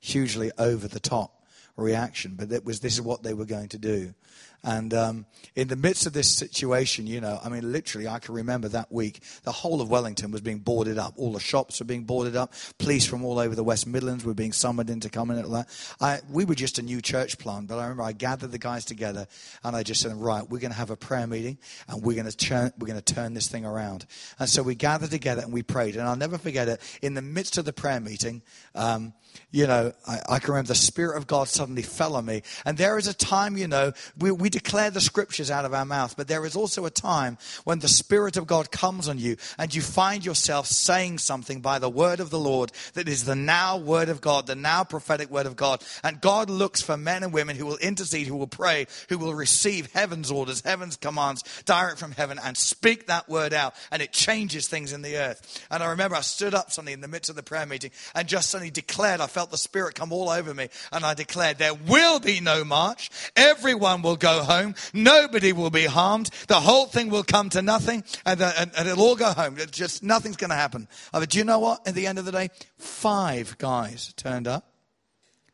hugely 0.00 0.50
over 0.58 0.88
the 0.88 1.00
top 1.00 1.44
reaction, 1.76 2.34
but 2.36 2.52
it 2.52 2.64
was 2.64 2.80
this 2.80 2.94
is 2.94 3.02
what 3.02 3.22
they 3.22 3.34
were 3.34 3.46
going 3.46 3.68
to 3.68 3.78
do. 3.78 4.14
And 4.62 4.92
um, 4.92 5.26
in 5.54 5.68
the 5.68 5.76
midst 5.76 6.06
of 6.06 6.12
this 6.12 6.28
situation, 6.28 7.06
you 7.06 7.20
know, 7.20 7.40
I 7.42 7.48
mean, 7.48 7.72
literally, 7.72 8.06
I 8.06 8.18
can 8.18 8.34
remember 8.34 8.68
that 8.68 8.92
week, 8.92 9.22
the 9.42 9.52
whole 9.52 9.80
of 9.80 9.90
Wellington 9.90 10.30
was 10.30 10.42
being 10.42 10.58
boarded 10.58 10.98
up. 10.98 11.14
All 11.16 11.32
the 11.32 11.40
shops 11.40 11.80
were 11.80 11.86
being 11.86 12.04
boarded 12.04 12.36
up. 12.36 12.52
Police 12.78 13.06
from 13.06 13.24
all 13.24 13.38
over 13.38 13.54
the 13.54 13.64
West 13.64 13.86
Midlands 13.86 14.24
were 14.24 14.34
being 14.34 14.52
summoned 14.52 14.90
in 14.90 15.00
to 15.00 15.08
come 15.08 15.30
in 15.30 15.38
and 15.38 15.46
all 15.46 15.52
that. 15.52 15.68
I, 16.00 16.20
we 16.30 16.44
were 16.44 16.54
just 16.54 16.78
a 16.78 16.82
new 16.82 17.00
church 17.00 17.38
plant, 17.38 17.68
but 17.68 17.78
I 17.78 17.84
remember 17.84 18.02
I 18.02 18.12
gathered 18.12 18.52
the 18.52 18.58
guys 18.58 18.84
together 18.84 19.26
and 19.64 19.74
I 19.74 19.82
just 19.82 20.02
said, 20.02 20.14
right, 20.14 20.48
we're 20.48 20.60
going 20.60 20.72
to 20.72 20.78
have 20.78 20.90
a 20.90 20.96
prayer 20.96 21.26
meeting 21.26 21.58
and 21.88 22.02
we're 22.02 22.14
going 22.14 22.30
to 22.30 22.36
turn, 22.36 22.72
we're 22.78 22.88
going 22.88 23.00
to 23.00 23.14
turn 23.14 23.34
this 23.34 23.48
thing 23.48 23.64
around. 23.64 24.06
And 24.38 24.48
so 24.48 24.62
we 24.62 24.74
gathered 24.74 25.10
together 25.10 25.42
and 25.42 25.52
we 25.52 25.62
prayed. 25.62 25.96
And 25.96 26.06
I'll 26.06 26.16
never 26.16 26.38
forget 26.38 26.68
it. 26.68 26.80
In 27.00 27.14
the 27.14 27.22
midst 27.22 27.56
of 27.56 27.64
the 27.64 27.72
prayer 27.72 28.00
meeting, 28.00 28.42
um, 28.74 29.14
you 29.52 29.66
know, 29.66 29.92
I, 30.06 30.20
I, 30.28 30.38
can 30.38 30.50
remember 30.50 30.68
the 30.68 30.74
Spirit 30.74 31.16
of 31.16 31.26
God 31.26 31.48
suddenly 31.48 31.82
fell 31.82 32.14
on 32.16 32.24
me. 32.26 32.42
And 32.64 32.76
there 32.76 32.98
is 32.98 33.06
a 33.06 33.14
time, 33.14 33.56
you 33.56 33.68
know, 33.68 33.92
we, 34.18 34.30
we 34.30 34.49
declare 34.50 34.90
the 34.90 35.00
scriptures 35.00 35.50
out 35.50 35.64
of 35.64 35.74
our 35.74 35.84
mouth, 35.84 36.16
but 36.16 36.28
there 36.28 36.44
is 36.44 36.56
also 36.56 36.84
a 36.84 36.90
time 36.90 37.38
when 37.64 37.78
the 37.78 37.88
Spirit 37.88 38.36
of 38.36 38.46
God 38.46 38.70
comes 38.70 39.08
on 39.08 39.18
you 39.18 39.36
and 39.58 39.74
you 39.74 39.82
find 39.82 40.24
yourself 40.24 40.66
saying 40.66 41.18
something 41.18 41.60
by 41.60 41.78
the 41.78 41.88
word 41.88 42.20
of 42.20 42.30
the 42.30 42.38
Lord 42.38 42.72
that 42.94 43.08
is 43.08 43.24
the 43.24 43.34
now 43.34 43.76
word 43.76 44.08
of 44.08 44.20
God, 44.20 44.46
the 44.46 44.54
now 44.54 44.84
prophetic 44.84 45.30
word 45.30 45.46
of 45.46 45.56
God. 45.56 45.82
And 46.02 46.20
God 46.20 46.50
looks 46.50 46.82
for 46.82 46.96
men 46.96 47.22
and 47.22 47.32
women 47.32 47.56
who 47.56 47.66
will 47.66 47.76
intercede, 47.78 48.26
who 48.26 48.36
will 48.36 48.46
pray, 48.46 48.86
who 49.08 49.18
will 49.18 49.34
receive 49.34 49.92
heaven's 49.92 50.30
orders, 50.30 50.62
heaven's 50.62 50.96
commands 50.96 51.42
direct 51.64 51.98
from 51.98 52.12
heaven 52.12 52.38
and 52.42 52.56
speak 52.56 53.06
that 53.06 53.28
word 53.28 53.52
out. 53.52 53.74
And 53.90 54.02
it 54.02 54.12
changes 54.12 54.68
things 54.68 54.92
in 54.92 55.02
the 55.02 55.16
earth. 55.16 55.66
And 55.70 55.82
I 55.82 55.90
remember 55.90 56.16
I 56.16 56.20
stood 56.22 56.54
up 56.54 56.70
suddenly 56.70 56.92
in 56.92 57.00
the 57.00 57.08
midst 57.08 57.30
of 57.30 57.36
the 57.36 57.42
prayer 57.42 57.66
meeting 57.66 57.90
and 58.14 58.28
just 58.28 58.50
suddenly 58.50 58.70
declared, 58.70 59.20
I 59.20 59.26
felt 59.26 59.50
the 59.50 59.58
Spirit 59.58 59.94
come 59.94 60.12
all 60.12 60.28
over 60.28 60.52
me. 60.54 60.68
And 60.92 61.04
I 61.04 61.14
declared, 61.14 61.58
there 61.58 61.74
will 61.74 62.20
be 62.20 62.40
no 62.40 62.64
march. 62.64 63.10
Everyone 63.36 64.02
will 64.02 64.16
go 64.16 64.39
home. 64.44 64.74
Nobody 64.92 65.52
will 65.52 65.70
be 65.70 65.84
harmed. 65.84 66.30
The 66.48 66.60
whole 66.60 66.86
thing 66.86 67.10
will 67.10 67.22
come 67.22 67.50
to 67.50 67.62
nothing 67.62 68.04
and, 68.24 68.40
uh, 68.40 68.52
and, 68.58 68.70
and 68.76 68.88
it'll 68.88 69.04
all 69.04 69.16
go 69.16 69.32
home. 69.32 69.56
It's 69.58 69.76
just 69.76 70.02
nothing's 70.02 70.36
going 70.36 70.50
to 70.50 70.56
happen. 70.56 70.88
I 71.12 71.24
do 71.24 71.38
you 71.38 71.44
know 71.44 71.58
what? 71.58 71.86
At 71.86 71.94
the 71.94 72.06
end 72.06 72.18
of 72.18 72.24
the 72.24 72.32
day, 72.32 72.50
five 72.78 73.58
guys 73.58 74.12
turned 74.14 74.48
up, 74.48 74.72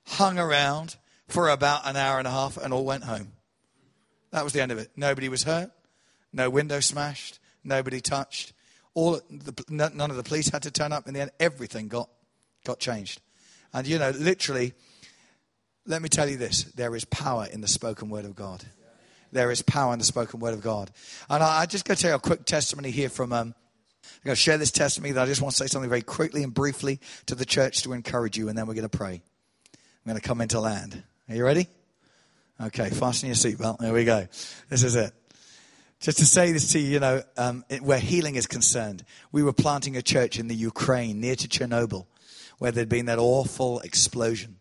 hung 0.07 0.39
around 0.39 0.97
for 1.29 1.49
about 1.49 1.87
an 1.87 1.97
hour 1.97 2.19
and 2.19 2.27
a 2.27 2.31
half 2.31 2.57
and 2.57 2.73
all 2.73 2.85
went 2.85 3.05
home. 3.05 3.33
That 4.31 4.45
was 4.45 4.53
the 4.53 4.61
end 4.61 4.73
of 4.73 4.79
it. 4.79 4.91
Nobody 4.97 5.29
was 5.29 5.45
hurt. 5.45 5.71
No 6.33 6.51
window 6.51 6.81
smashed. 6.81 7.39
Nobody 7.65 8.01
touched. 8.01 8.53
All 8.95 9.21
the, 9.31 9.65
none 9.69 10.11
of 10.11 10.17
the 10.17 10.23
police 10.23 10.49
had 10.49 10.63
to 10.63 10.71
turn 10.71 10.93
up. 10.93 11.09
In 11.09 11.15
the 11.15 11.21
end, 11.21 11.31
everything 11.41 11.89
got 11.89 12.09
got 12.65 12.79
changed. 12.79 13.21
And 13.73 13.87
you 13.87 13.99
know, 13.99 14.11
literally, 14.11 14.75
let 15.87 16.03
me 16.03 16.09
tell 16.09 16.29
you 16.29 16.37
this 16.37 16.65
there 16.75 16.95
is 16.95 17.05
power 17.05 17.47
in 17.51 17.61
the 17.61 17.69
spoken 17.69 18.09
word 18.09 18.25
of 18.25 18.35
God. 18.35 18.65
There 19.33 19.51
is 19.51 19.63
power 19.63 19.93
in 19.93 19.99
the 19.99 20.05
spoken 20.05 20.41
word 20.41 20.55
of 20.55 20.63
God. 20.63 20.91
And 21.29 21.43
I, 21.43 21.61
I 21.63 21.67
just 21.67 21.85
going 21.85 21.97
to 21.97 22.03
tell 22.03 22.13
you 22.13 22.17
a 22.17 22.21
quick 22.21 22.45
testimony 22.45 22.91
here 22.91 23.09
from. 23.09 23.33
Um, 23.33 23.55
I'm 24.05 24.31
going 24.31 24.37
to 24.37 24.41
share 24.41 24.57
this 24.57 24.71
testimony 24.71 25.13
that 25.13 25.23
I 25.23 25.27
just 25.27 25.43
want 25.43 25.55
to 25.55 25.57
say 25.57 25.67
something 25.67 25.89
very 25.89 26.03
quickly 26.03 26.43
and 26.43 26.55
briefly 26.55 27.01
to 27.27 27.35
the 27.35 27.45
church 27.45 27.83
to 27.83 27.93
encourage 27.93 28.37
you, 28.39 28.49
and 28.49 28.57
then 28.57 28.67
we're 28.67 28.75
going 28.75 28.89
to 28.89 28.97
pray. 28.97 29.15
I'm 29.15 30.11
going 30.11 30.21
to 30.21 30.27
come 30.27 30.41
into 30.41 30.61
land. 30.61 31.03
Are 31.29 31.35
you 31.35 31.45
ready? 31.45 31.67
Okay, 32.61 32.89
fasten 32.91 33.27
your 33.27 33.37
seatbelt. 33.37 33.79
There 33.79 33.93
we 33.93 34.05
go. 34.05 34.27
This 34.69 34.85
is 34.85 34.95
it. 34.95 35.13
Just 36.01 36.19
to 36.19 36.25
say 36.25 36.53
this 36.53 36.73
to 36.73 36.79
you, 36.79 36.87
you 36.87 37.01
know, 37.01 37.23
um, 37.37 37.65
it, 37.69 37.83
where 37.83 37.99
healing 37.99 38.37
is 38.37 38.47
concerned, 38.47 39.05
we 39.33 39.43
were 39.43 39.53
planting 39.53 39.97
a 39.97 40.03
church 40.03 40.39
in 40.39 40.47
the 40.49 40.55
Ukraine 40.55 41.21
near 41.21 41.37
to 41.37 41.49
Chernobyl 41.49 42.07
where 42.59 42.73
there'd 42.73 42.89
been 42.89 43.07
that 43.07 43.19
awful 43.19 43.81
explosion. 43.81 44.56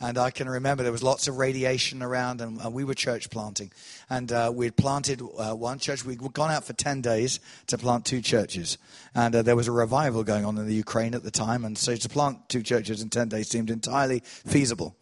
And 0.00 0.16
I 0.16 0.30
can 0.30 0.48
remember 0.48 0.82
there 0.82 0.92
was 0.92 1.02
lots 1.02 1.28
of 1.28 1.36
radiation 1.36 2.02
around, 2.02 2.40
and, 2.40 2.58
and 2.60 2.72
we 2.72 2.84
were 2.84 2.94
church 2.94 3.28
planting. 3.28 3.70
And 4.08 4.32
uh, 4.32 4.50
we'd 4.54 4.76
planted 4.76 5.20
uh, 5.20 5.54
one 5.54 5.78
church. 5.78 6.04
We'd 6.04 6.20
gone 6.32 6.50
out 6.50 6.64
for 6.64 6.72
10 6.72 7.02
days 7.02 7.38
to 7.66 7.76
plant 7.76 8.06
two 8.06 8.22
churches. 8.22 8.78
And 9.14 9.34
uh, 9.36 9.42
there 9.42 9.56
was 9.56 9.68
a 9.68 9.72
revival 9.72 10.24
going 10.24 10.46
on 10.46 10.56
in 10.56 10.66
the 10.66 10.74
Ukraine 10.74 11.14
at 11.14 11.22
the 11.22 11.30
time. 11.30 11.66
And 11.66 11.76
so 11.76 11.96
to 11.96 12.08
plant 12.08 12.48
two 12.48 12.62
churches 12.62 13.02
in 13.02 13.10
10 13.10 13.28
days 13.28 13.48
seemed 13.48 13.70
entirely 13.70 14.20
feasible. 14.24 14.96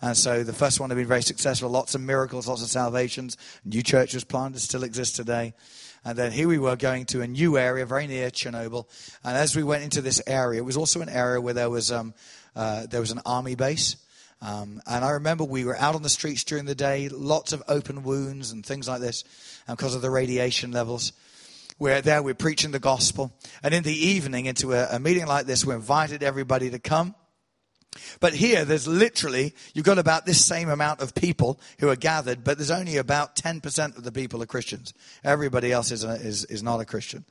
And 0.00 0.16
so 0.16 0.44
the 0.44 0.52
first 0.52 0.80
one 0.80 0.90
had 0.90 0.96
been 0.96 1.06
very 1.06 1.22
successful, 1.22 1.70
lots 1.70 1.94
of 1.94 2.00
miracles, 2.00 2.46
lots 2.46 2.62
of 2.62 2.68
salvations. 2.68 3.36
New 3.64 3.82
church 3.82 4.14
was 4.14 4.22
planted, 4.22 4.60
still 4.60 4.84
exists 4.84 5.16
today. 5.16 5.54
And 6.04 6.18
then 6.18 6.30
here 6.30 6.46
we 6.46 6.58
were 6.58 6.76
going 6.76 7.06
to 7.06 7.22
a 7.22 7.26
new 7.26 7.56
area 7.56 7.86
very 7.86 8.06
near 8.06 8.30
Chernobyl. 8.30 8.86
And 9.24 9.36
as 9.36 9.56
we 9.56 9.62
went 9.62 9.82
into 9.82 10.02
this 10.02 10.20
area, 10.26 10.60
it 10.60 10.64
was 10.64 10.76
also 10.76 11.00
an 11.00 11.08
area 11.08 11.40
where 11.40 11.54
there 11.54 11.70
was, 11.70 11.90
um, 11.90 12.12
uh, 12.54 12.86
there 12.86 13.00
was 13.00 13.10
an 13.10 13.20
army 13.24 13.54
base. 13.54 13.96
Um, 14.44 14.82
and 14.86 15.02
I 15.02 15.12
remember 15.12 15.44
we 15.44 15.64
were 15.64 15.76
out 15.76 15.94
on 15.94 16.02
the 16.02 16.10
streets 16.10 16.44
during 16.44 16.66
the 16.66 16.74
day, 16.74 17.08
lots 17.08 17.54
of 17.54 17.62
open 17.66 18.02
wounds 18.02 18.52
and 18.52 18.64
things 18.64 18.86
like 18.86 19.00
this, 19.00 19.24
and 19.66 19.76
because 19.76 19.94
of 19.94 20.02
the 20.02 20.10
radiation 20.10 20.70
levels. 20.70 21.12
We're 21.78 22.02
there, 22.02 22.22
we're 22.22 22.34
preaching 22.34 22.70
the 22.70 22.78
gospel. 22.78 23.32
And 23.62 23.72
in 23.72 23.82
the 23.82 23.96
evening, 23.96 24.46
into 24.46 24.74
a, 24.74 24.86
a 24.92 25.00
meeting 25.00 25.26
like 25.26 25.46
this, 25.46 25.64
we 25.64 25.74
invited 25.74 26.22
everybody 26.22 26.70
to 26.70 26.78
come. 26.78 27.14
But 28.20 28.34
here, 28.34 28.64
there's 28.64 28.86
literally, 28.86 29.54
you've 29.72 29.84
got 29.84 29.98
about 29.98 30.26
this 30.26 30.44
same 30.44 30.68
amount 30.68 31.00
of 31.00 31.14
people 31.14 31.60
who 31.78 31.88
are 31.88 31.96
gathered, 31.96 32.44
but 32.44 32.58
there's 32.58 32.70
only 32.70 32.96
about 32.96 33.36
10% 33.36 33.96
of 33.96 34.04
the 34.04 34.12
people 34.12 34.42
are 34.42 34.46
Christians. 34.46 34.94
Everybody 35.22 35.72
else 35.72 35.90
is, 35.90 36.04
a, 36.04 36.12
is, 36.12 36.44
is 36.46 36.62
not 36.62 36.80
a 36.80 36.84
Christian. 36.84 37.24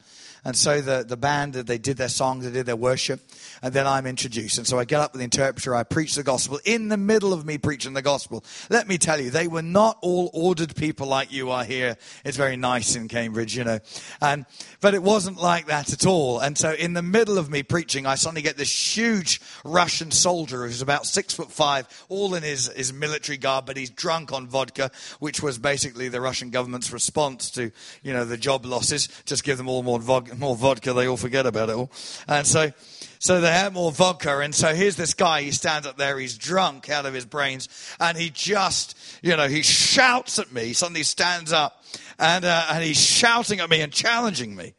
And 0.45 0.57
so 0.57 0.81
the, 0.81 1.05
the 1.07 1.15
band, 1.15 1.53
they 1.53 1.77
did 1.77 1.95
their 1.95 2.09
songs, 2.09 2.43
they 2.43 2.51
did 2.51 2.65
their 2.65 2.75
worship, 2.75 3.21
and 3.61 3.73
then 3.73 3.87
I'm 3.87 4.05
introduced. 4.05 4.57
And 4.57 4.67
so 4.67 4.77
I 4.77 4.83
get 4.83 4.99
up 4.99 5.13
with 5.13 5.19
the 5.19 5.23
interpreter, 5.23 5.73
I 5.73 5.83
preach 5.83 6.15
the 6.15 6.23
gospel. 6.23 6.59
In 6.65 6.89
the 6.89 6.97
middle 6.97 7.31
of 7.31 7.45
me 7.45 7.57
preaching 7.57 7.93
the 7.93 8.01
gospel, 8.01 8.43
let 8.69 8.87
me 8.87 8.97
tell 8.97 9.21
you, 9.21 9.29
they 9.29 9.47
were 9.47 9.61
not 9.61 9.97
all 10.01 10.29
ordered 10.33 10.75
people 10.75 11.07
like 11.07 11.31
you 11.31 11.51
are 11.51 11.63
here. 11.63 11.95
It's 12.25 12.35
very 12.35 12.57
nice 12.57 12.97
in 12.97 13.07
Cambridge, 13.07 13.55
you 13.55 13.63
know. 13.63 13.79
And, 14.21 14.45
but 14.81 14.93
it 14.93 15.01
wasn't 15.01 15.41
like 15.41 15.67
that 15.67 15.93
at 15.93 16.05
all. 16.05 16.39
And 16.39 16.57
so 16.57 16.73
in 16.73 16.91
the 16.91 17.01
middle 17.01 17.37
of 17.37 17.49
me 17.49 17.63
preaching, 17.63 18.05
I 18.05 18.15
suddenly 18.15 18.41
get 18.41 18.57
this 18.57 18.97
huge 18.97 19.39
Russian 19.63 20.11
soldier 20.11 20.52
who's 20.61 20.81
about 20.81 21.05
six 21.05 21.33
foot 21.33 21.51
five, 21.51 21.87
all 22.09 22.35
in 22.35 22.43
his, 22.43 22.67
his 22.73 22.93
military 22.93 23.37
garb, 23.37 23.65
but 23.65 23.77
he's 23.77 23.89
drunk 23.89 24.31
on 24.31 24.47
vodka, 24.47 24.91
which 25.19 25.41
was 25.41 25.57
basically 25.57 26.09
the 26.09 26.21
Russian 26.21 26.49
government's 26.49 26.91
response 26.91 27.49
to, 27.51 27.71
you 28.03 28.13
know, 28.13 28.25
the 28.25 28.37
job 28.37 28.65
losses. 28.65 29.09
Just 29.25 29.43
give 29.43 29.57
them 29.57 29.67
all 29.67 29.83
more 29.83 29.99
vodka 29.99 30.35
more 30.35 30.55
vodka, 30.55 30.93
they 30.93 31.07
all 31.07 31.17
forget 31.17 31.45
about 31.45 31.69
it 31.69 31.75
all. 31.75 31.91
And 32.27 32.45
so, 32.45 32.71
so 33.19 33.41
they 33.41 33.51
have 33.51 33.73
more 33.73 33.91
vodka. 33.91 34.39
And 34.39 34.53
so 34.53 34.73
here's 34.75 34.95
this 34.95 35.13
guy, 35.13 35.41
he 35.41 35.51
stands 35.51 35.87
up 35.87 35.97
there, 35.97 36.19
he's 36.19 36.37
drunk 36.37 36.89
out 36.89 37.05
of 37.05 37.13
his 37.13 37.25
brains, 37.25 37.69
and 37.99 38.17
he 38.17 38.29
just, 38.29 38.97
you 39.21 39.35
know, 39.35 39.47
he 39.47 39.61
shouts 39.61 40.39
at 40.39 40.51
me, 40.51 40.73
suddenly 40.73 41.03
stands 41.03 41.51
up, 41.51 41.83
and, 42.19 42.45
uh, 42.45 42.65
and 42.71 42.83
he's 42.83 42.99
shouting 42.99 43.59
at 43.59 43.69
me 43.69 43.81
and 43.81 43.91
challenging 43.91 44.55
me 44.55 44.73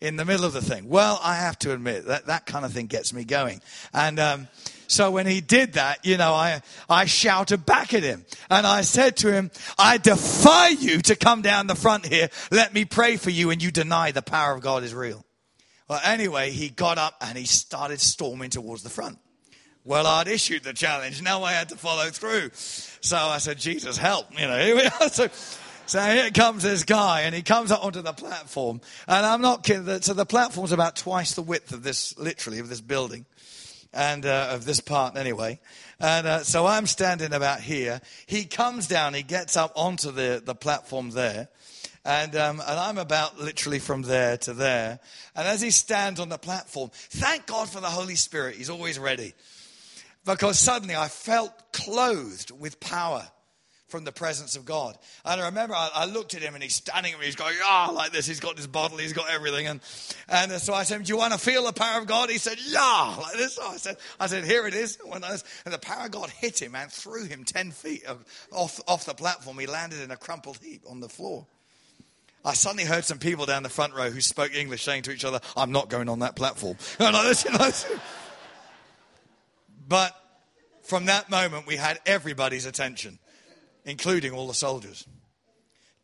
in 0.00 0.16
the 0.16 0.24
middle 0.24 0.44
of 0.44 0.52
the 0.52 0.62
thing. 0.62 0.88
Well, 0.88 1.18
I 1.22 1.36
have 1.36 1.58
to 1.60 1.72
admit 1.72 2.06
that 2.06 2.26
that 2.26 2.46
kind 2.46 2.64
of 2.64 2.72
thing 2.72 2.86
gets 2.86 3.12
me 3.12 3.24
going. 3.24 3.60
And, 3.92 4.18
um, 4.20 4.48
so 4.88 5.10
when 5.10 5.26
he 5.26 5.42
did 5.42 5.74
that, 5.74 6.04
you 6.04 6.16
know, 6.16 6.32
I, 6.32 6.62
I 6.88 7.04
shouted 7.04 7.66
back 7.66 7.92
at 7.92 8.02
him 8.02 8.24
and 8.48 8.66
I 8.66 8.80
said 8.80 9.18
to 9.18 9.30
him, 9.30 9.50
I 9.78 9.98
defy 9.98 10.68
you 10.68 11.02
to 11.02 11.14
come 11.14 11.42
down 11.42 11.66
the 11.66 11.74
front 11.74 12.06
here. 12.06 12.30
Let 12.50 12.72
me 12.72 12.86
pray 12.86 13.16
for 13.16 13.28
you 13.28 13.50
and 13.50 13.62
you 13.62 13.70
deny 13.70 14.12
the 14.12 14.22
power 14.22 14.54
of 14.54 14.62
God 14.62 14.82
is 14.82 14.94
real. 14.94 15.26
Well, 15.88 16.00
anyway, 16.02 16.52
he 16.52 16.70
got 16.70 16.96
up 16.96 17.16
and 17.20 17.36
he 17.36 17.44
started 17.44 18.00
storming 18.00 18.48
towards 18.48 18.82
the 18.82 18.88
front. 18.88 19.18
Well, 19.84 20.06
I'd 20.06 20.26
issued 20.26 20.64
the 20.64 20.72
challenge. 20.72 21.20
Now 21.20 21.42
I 21.42 21.52
had 21.52 21.68
to 21.68 21.76
follow 21.76 22.08
through. 22.08 22.50
So 22.54 23.16
I 23.16 23.38
said, 23.38 23.58
Jesus, 23.58 23.98
help. 23.98 24.26
You 24.40 24.46
know, 24.46 24.58
here 24.64 24.74
we 24.74 24.84
are. 24.86 25.08
So, 25.10 25.28
so 25.86 26.00
here 26.00 26.30
comes 26.30 26.62
this 26.62 26.84
guy, 26.84 27.22
and 27.22 27.34
he 27.34 27.40
comes 27.40 27.70
up 27.70 27.82
onto 27.82 28.02
the 28.02 28.12
platform. 28.12 28.82
And 29.06 29.24
I'm 29.24 29.40
not 29.40 29.64
kidding. 29.64 30.02
So 30.02 30.12
the 30.12 30.26
platform's 30.26 30.72
about 30.72 30.96
twice 30.96 31.34
the 31.34 31.42
width 31.42 31.72
of 31.72 31.82
this, 31.82 32.18
literally, 32.18 32.58
of 32.58 32.68
this 32.68 32.82
building 32.82 33.24
and 33.92 34.26
uh, 34.26 34.48
of 34.50 34.64
this 34.64 34.80
part 34.80 35.16
anyway. 35.16 35.60
And 35.98 36.26
uh, 36.26 36.42
so 36.44 36.66
I'm 36.66 36.86
standing 36.86 37.32
about 37.32 37.60
here. 37.60 38.00
He 38.26 38.44
comes 38.44 38.86
down, 38.86 39.14
he 39.14 39.22
gets 39.22 39.56
up 39.56 39.72
onto 39.74 40.12
the, 40.12 40.42
the 40.44 40.54
platform 40.54 41.10
there, 41.10 41.48
And, 42.04 42.34
um, 42.36 42.60
and 42.60 42.78
I'm 42.80 42.96
about 42.96 43.38
literally 43.38 43.78
from 43.78 44.02
there 44.02 44.38
to 44.38 44.54
there. 44.54 44.98
And 45.36 45.46
as 45.46 45.60
he 45.60 45.70
stands 45.70 46.20
on 46.20 46.30
the 46.30 46.38
platform, 46.38 46.90
thank 46.92 47.46
God 47.46 47.68
for 47.68 47.80
the 47.80 47.88
Holy 47.88 48.14
Spirit. 48.14 48.56
He's 48.56 48.70
always 48.70 48.98
ready. 48.98 49.34
Because 50.24 50.58
suddenly 50.58 50.96
I 50.96 51.08
felt 51.08 51.52
clothed 51.72 52.50
with 52.50 52.80
power 52.80 53.28
from 53.88 54.04
the 54.04 54.12
presence 54.12 54.54
of 54.54 54.64
God. 54.64 54.96
And 55.24 55.40
I 55.40 55.46
remember 55.46 55.74
I, 55.74 55.90
I, 55.94 56.04
looked 56.04 56.34
at 56.34 56.42
him 56.42 56.54
and 56.54 56.62
he's 56.62 56.76
standing 56.76 57.14
at 57.14 57.18
me, 57.18 57.24
he's 57.24 57.36
going, 57.36 57.56
ah, 57.62 57.90
like 57.94 58.12
this. 58.12 58.26
He's 58.26 58.40
got 58.40 58.56
this 58.56 58.66
bottle, 58.66 58.98
he's 58.98 59.14
got 59.14 59.30
everything. 59.30 59.66
And, 59.66 59.80
and 60.28 60.52
so 60.52 60.74
I 60.74 60.82
said, 60.82 61.02
Do 61.02 61.12
you 61.12 61.16
want 61.16 61.32
to 61.32 61.38
feel 61.38 61.64
the 61.64 61.72
power 61.72 62.00
of 62.00 62.06
God? 62.06 62.30
He 62.30 62.38
said, 62.38 62.58
Yeah, 62.64 63.16
like 63.20 63.34
this. 63.34 63.54
So 63.54 63.66
I 63.66 63.76
said, 63.78 63.96
I 64.20 64.26
said, 64.26 64.44
Here 64.44 64.66
it 64.66 64.74
is. 64.74 64.98
And 65.10 65.72
the 65.72 65.78
power 65.78 66.04
of 66.04 66.10
God 66.10 66.30
hit 66.30 66.60
him 66.60 66.74
and 66.74 66.92
threw 66.92 67.24
him 67.24 67.44
10 67.44 67.70
feet 67.70 68.04
off, 68.52 68.80
off 68.86 69.06
the 69.06 69.14
platform. 69.14 69.58
He 69.58 69.66
landed 69.66 70.00
in 70.00 70.10
a 70.10 70.16
crumpled 70.16 70.58
heap 70.58 70.82
on 70.88 71.00
the 71.00 71.08
floor. 71.08 71.46
I 72.44 72.54
suddenly 72.54 72.84
heard 72.84 73.04
some 73.04 73.18
people 73.18 73.46
down 73.46 73.62
the 73.62 73.68
front 73.68 73.94
row 73.94 74.10
who 74.10 74.20
spoke 74.20 74.54
English 74.54 74.84
saying 74.84 75.02
to 75.02 75.10
each 75.10 75.24
other, 75.24 75.40
I'm 75.56 75.72
not 75.72 75.88
going 75.88 76.08
on 76.08 76.20
that 76.20 76.36
platform. 76.36 76.76
but 79.88 80.12
from 80.82 81.06
that 81.06 81.30
moment, 81.30 81.66
we 81.66 81.76
had 81.76 81.98
everybody's 82.06 82.64
attention 82.64 83.18
including 83.84 84.32
all 84.32 84.46
the 84.46 84.54
soldiers. 84.54 85.06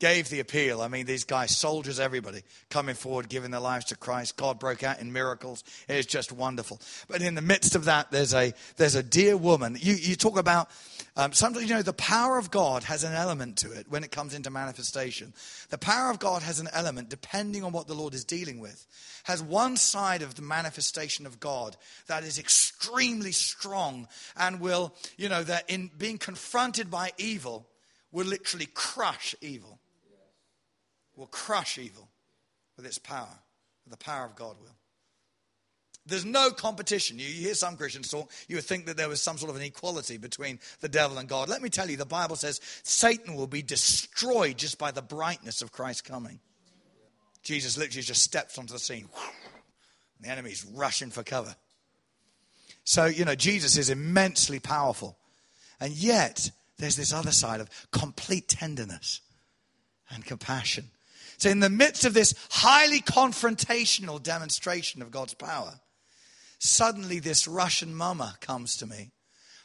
Gave 0.00 0.28
the 0.28 0.40
appeal. 0.40 0.82
I 0.82 0.88
mean, 0.88 1.06
these 1.06 1.24
guys, 1.24 1.56
soldiers, 1.56 2.00
everybody, 2.00 2.42
coming 2.68 2.96
forward, 2.96 3.28
giving 3.28 3.52
their 3.52 3.60
lives 3.60 3.86
to 3.86 3.96
Christ. 3.96 4.36
God 4.36 4.58
broke 4.58 4.82
out 4.82 5.00
in 5.00 5.12
miracles. 5.12 5.62
It 5.88 5.96
is 5.96 6.06
just 6.06 6.32
wonderful. 6.32 6.80
But 7.08 7.22
in 7.22 7.36
the 7.36 7.40
midst 7.40 7.76
of 7.76 7.84
that, 7.84 8.10
there's 8.10 8.34
a 8.34 8.52
there's 8.76 8.96
a 8.96 9.02
dear 9.04 9.36
woman. 9.36 9.78
You 9.80 9.94
you 9.94 10.16
talk 10.16 10.36
about 10.36 10.68
um, 11.16 11.32
sometimes 11.32 11.68
you 11.68 11.74
know 11.74 11.82
the 11.82 11.92
power 11.92 12.38
of 12.38 12.50
God 12.50 12.82
has 12.84 13.04
an 13.04 13.12
element 13.12 13.58
to 13.58 13.70
it 13.70 13.86
when 13.88 14.02
it 14.02 14.10
comes 14.10 14.34
into 14.34 14.50
manifestation. 14.50 15.32
The 15.70 15.78
power 15.78 16.10
of 16.10 16.18
God 16.18 16.42
has 16.42 16.58
an 16.58 16.68
element 16.72 17.08
depending 17.08 17.62
on 17.62 17.70
what 17.72 17.86
the 17.86 17.94
Lord 17.94 18.14
is 18.14 18.24
dealing 18.24 18.58
with. 18.58 18.84
Has 19.24 19.40
one 19.40 19.76
side 19.76 20.22
of 20.22 20.34
the 20.34 20.42
manifestation 20.42 21.24
of 21.24 21.38
God 21.38 21.76
that 22.08 22.24
is 22.24 22.38
extremely 22.38 23.30
strong 23.30 24.08
and 24.36 24.60
will, 24.60 24.92
you 25.16 25.28
know, 25.28 25.44
that 25.44 25.70
in 25.70 25.90
being 25.96 26.18
confronted 26.18 26.90
by 26.90 27.12
evil 27.16 27.68
will 28.10 28.26
literally 28.26 28.68
crush 28.74 29.36
evil. 29.40 29.78
Will 31.16 31.28
crush 31.28 31.78
evil 31.78 32.08
with 32.76 32.86
its 32.86 32.98
power. 32.98 33.38
The 33.86 33.96
power 33.96 34.24
of 34.24 34.34
God 34.34 34.56
will. 34.60 34.74
There's 36.06 36.24
no 36.24 36.50
competition. 36.50 37.18
You, 37.18 37.26
hear 37.26 37.54
some 37.54 37.76
Christians 37.76 38.10
talk, 38.10 38.30
you 38.46 38.56
would 38.56 38.64
think 38.64 38.86
that 38.86 38.96
there 38.96 39.08
was 39.08 39.22
some 39.22 39.38
sort 39.38 39.50
of 39.50 39.56
an 39.56 39.62
equality 39.62 40.18
between 40.18 40.58
the 40.80 40.88
devil 40.88 41.16
and 41.16 41.28
God. 41.28 41.48
Let 41.48 41.62
me 41.62 41.70
tell 41.70 41.88
you, 41.88 41.96
the 41.96 42.04
Bible 42.04 42.36
says 42.36 42.60
Satan 42.82 43.34
will 43.34 43.46
be 43.46 43.62
destroyed 43.62 44.58
just 44.58 44.78
by 44.78 44.90
the 44.90 45.00
brightness 45.00 45.62
of 45.62 45.72
Christ 45.72 46.04
coming. 46.04 46.40
Jesus 47.42 47.78
literally 47.78 48.02
just 48.02 48.22
steps 48.22 48.58
onto 48.58 48.72
the 48.72 48.78
scene. 48.78 49.08
The 50.20 50.28
enemy's 50.28 50.64
rushing 50.74 51.10
for 51.10 51.22
cover. 51.22 51.54
So, 52.84 53.06
you 53.06 53.24
know, 53.24 53.34
Jesus 53.34 53.78
is 53.78 53.88
immensely 53.88 54.60
powerful. 54.60 55.16
And 55.80 55.92
yet, 55.94 56.50
there's 56.78 56.96
this 56.96 57.12
other 57.12 57.32
side 57.32 57.60
of 57.60 57.70
complete 57.90 58.48
tenderness 58.48 59.20
and 60.10 60.24
compassion. 60.24 60.90
So, 61.38 61.48
in 61.48 61.60
the 61.60 61.70
midst 61.70 62.04
of 62.04 62.14
this 62.14 62.34
highly 62.50 63.00
confrontational 63.00 64.22
demonstration 64.22 65.02
of 65.02 65.10
God's 65.10 65.34
power, 65.34 65.80
suddenly 66.58 67.18
this 67.18 67.46
Russian 67.46 67.94
mama 67.94 68.36
comes 68.40 68.76
to 68.76 68.86
me 68.86 69.12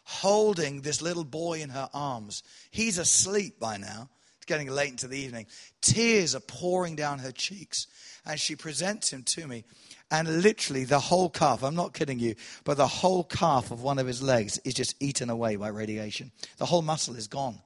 holding 0.10 0.82
this 0.82 1.04
little 1.04 1.24
boy 1.24 1.62
in 1.62 1.70
her 1.70 1.88
arms. 1.94 2.42
He's 2.72 2.98
asleep 2.98 3.60
by 3.60 3.78
now. 3.78 4.10
It's 4.38 4.48
getting 4.48 4.68
late 4.68 4.90
into 4.90 5.08
the 5.08 5.20
evening. 5.20 5.46
Tears 5.82 6.34
are 6.34 6.40
pouring 6.40 6.96
down 6.96 7.20
her 7.20 7.32
cheeks. 7.32 7.86
And 8.26 8.40
she 8.40 8.56
presents 8.56 9.14
him 9.14 9.22
to 9.24 9.48
me. 9.48 9.66
And 10.10 10.42
literally, 10.42 10.84
the 10.84 11.00
whole 11.00 11.30
calf, 11.30 11.64
I'm 11.64 11.76
not 11.76 11.94
kidding 11.94 12.18
you, 12.18 12.34
but 12.64 12.78
the 12.78 12.88
whole 12.88 13.24
calf 13.24 13.70
of 13.70 13.84
one 13.84 14.00
of 14.00 14.08
his 14.08 14.24
legs 14.24 14.58
is 14.66 14.74
just 14.74 14.96
eaten 15.00 15.30
away 15.30 15.56
by 15.58 15.68
radiation. 15.68 16.32
The 16.58 16.66
whole 16.66 16.82
muscle 16.82 17.16
is 17.16 17.28
gone. 17.28 17.60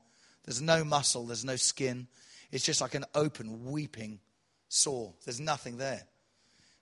There's 0.43 0.61
no 0.61 0.84
muscle, 0.84 1.26
there's 1.26 1.45
no 1.45 1.55
skin. 1.55 2.07
It's 2.51 2.65
just 2.65 2.82
like 2.82 2.93
an 2.93 3.05
open, 3.15 3.71
weeping 3.71 4.19
sore. 4.67 5.13
There's 5.24 5.39
nothing 5.39 5.78
there. 5.78 6.03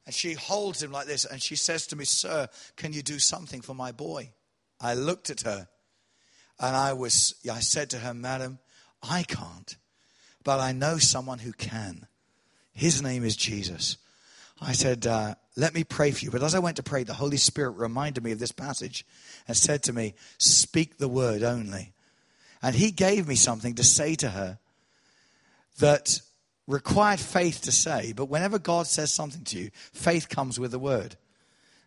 And 0.05 0.15
she 0.15 0.33
holds 0.33 0.81
him 0.81 0.91
like 0.91 1.07
this 1.07 1.25
and 1.25 1.41
she 1.41 1.55
says 1.55 1.87
to 1.87 1.95
me, 1.95 2.05
Sir, 2.05 2.47
can 2.75 2.93
you 2.93 3.01
do 3.01 3.19
something 3.19 3.61
for 3.61 3.73
my 3.73 3.91
boy? 3.91 4.31
I 4.79 4.95
looked 4.95 5.29
at 5.29 5.41
her 5.41 5.67
and 6.59 6.75
I 6.75 6.93
was 6.93 7.35
I 7.51 7.59
said 7.59 7.89
to 7.91 7.99
her, 7.99 8.13
Madam, 8.13 8.59
I 9.03 9.23
can't, 9.23 9.77
but 10.43 10.59
I 10.59 10.71
know 10.71 10.97
someone 10.97 11.39
who 11.39 11.53
can. 11.53 12.07
His 12.73 13.01
name 13.01 13.23
is 13.23 13.35
Jesus. 13.35 13.97
I 14.61 14.73
said, 14.73 15.07
uh, 15.07 15.35
Let 15.55 15.73
me 15.73 15.83
pray 15.83 16.11
for 16.11 16.23
you. 16.25 16.31
But 16.31 16.43
as 16.43 16.55
I 16.55 16.59
went 16.59 16.77
to 16.77 16.83
pray, 16.83 17.03
the 17.03 17.13
Holy 17.13 17.37
Spirit 17.37 17.71
reminded 17.71 18.23
me 18.23 18.31
of 18.31 18.39
this 18.39 18.51
passage 18.51 19.05
and 19.47 19.57
said 19.57 19.83
to 19.83 19.93
me, 19.93 20.13
Speak 20.37 20.97
the 20.97 21.07
word 21.07 21.43
only. 21.43 21.93
And 22.61 22.75
he 22.75 22.91
gave 22.91 23.27
me 23.27 23.35
something 23.35 23.75
to 23.75 23.83
say 23.83 24.13
to 24.15 24.29
her 24.29 24.59
that 25.79 26.21
required 26.71 27.19
faith 27.19 27.61
to 27.61 27.71
say, 27.71 28.13
but 28.13 28.25
whenever 28.25 28.59
God 28.59 28.87
says 28.87 29.11
something 29.11 29.43
to 29.45 29.59
you, 29.59 29.71
faith 29.93 30.29
comes 30.29 30.59
with 30.59 30.71
the 30.71 30.79
word. 30.79 31.15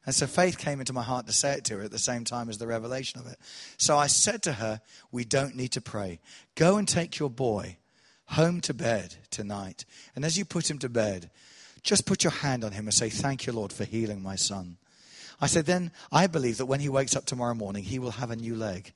And 0.06 0.14
so 0.14 0.26
faith 0.26 0.58
came 0.58 0.80
into 0.80 0.92
my 0.92 1.02
heart 1.02 1.26
to 1.26 1.32
say 1.32 1.54
it 1.54 1.64
to 1.64 1.78
her 1.78 1.84
at 1.84 1.90
the 1.90 1.98
same 1.98 2.24
time 2.24 2.48
as 2.48 2.58
the 2.58 2.66
revelation 2.66 3.20
of 3.20 3.26
it. 3.26 3.38
So 3.78 3.96
I 3.96 4.06
said 4.06 4.42
to 4.42 4.54
her, 4.54 4.80
We 5.10 5.24
don't 5.24 5.56
need 5.56 5.72
to 5.72 5.80
pray. 5.80 6.20
Go 6.56 6.76
and 6.76 6.86
take 6.86 7.18
your 7.18 7.30
boy 7.30 7.78
home 8.26 8.60
to 8.62 8.74
bed 8.74 9.16
tonight. 9.30 9.84
And 10.14 10.24
as 10.24 10.36
you 10.36 10.44
put 10.44 10.70
him 10.70 10.78
to 10.80 10.88
bed, 10.88 11.30
just 11.82 12.06
put 12.06 12.22
your 12.22 12.32
hand 12.32 12.64
on 12.64 12.72
him 12.72 12.86
and 12.86 12.94
say, 12.94 13.08
Thank 13.08 13.46
you, 13.46 13.52
Lord, 13.52 13.72
for 13.72 13.84
healing 13.84 14.22
my 14.22 14.36
son. 14.36 14.76
I 15.40 15.46
said, 15.46 15.66
Then 15.66 15.90
I 16.12 16.26
believe 16.26 16.58
that 16.58 16.66
when 16.66 16.80
he 16.80 16.88
wakes 16.88 17.16
up 17.16 17.24
tomorrow 17.24 17.54
morning, 17.54 17.84
he 17.84 17.98
will 17.98 18.12
have 18.12 18.30
a 18.30 18.36
new 18.36 18.54
leg, 18.54 18.92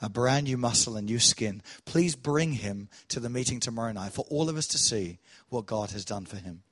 a 0.00 0.08
brand 0.08 0.44
new 0.44 0.56
muscle, 0.56 0.96
and 0.96 1.06
new 1.06 1.18
skin. 1.18 1.62
Please 1.84 2.14
bring 2.14 2.52
him 2.52 2.88
to 3.08 3.20
the 3.20 3.30
meeting 3.30 3.60
tomorrow 3.60 3.92
night 3.92 4.12
for 4.12 4.24
all 4.28 4.48
of 4.48 4.56
us 4.56 4.66
to 4.68 4.78
see 4.78 5.18
what 5.48 5.66
God 5.66 5.90
has 5.90 6.04
done 6.04 6.26
for 6.26 6.36
him. 6.36 6.62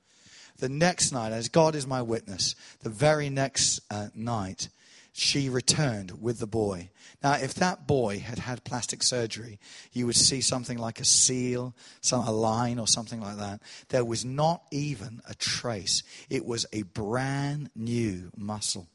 The 0.59 0.69
next 0.69 1.13
night, 1.13 1.33
as 1.33 1.49
God 1.49 1.75
is 1.75 1.87
my 1.87 2.03
witness, 2.03 2.55
the 2.81 2.89
very 2.89 3.29
next 3.29 3.81
uh, 3.91 4.09
night, 4.15 4.69
she 5.13 5.49
returned 5.49 6.23
with 6.23 6.39
the 6.39 6.47
boy. 6.47 6.91
Now, 7.23 7.35
if 7.35 7.55
that 7.55 7.87
boy 7.87 8.19
had 8.19 8.39
had 8.39 8.65
plastic 8.65 9.03
surgery, 9.03 9.59
you 9.93 10.07
would 10.07 10.17
see 10.17 10.43
something 10.43 10.77
like 10.77 11.01
a 11.01 11.07
seal, 11.07 11.75
some, 12.03 12.27
a 12.27 12.31
line, 12.31 12.79
or 12.79 12.87
something 12.87 13.21
like 13.21 13.39
that. 13.39 13.61
There 13.89 14.05
was 14.05 14.25
not 14.25 14.63
even 14.71 15.23
a 15.29 15.35
trace. 15.35 16.03
It 16.29 16.45
was 16.45 16.67
a 16.73 16.83
brand 16.83 17.71
new 17.75 18.31
muscle, 18.37 18.89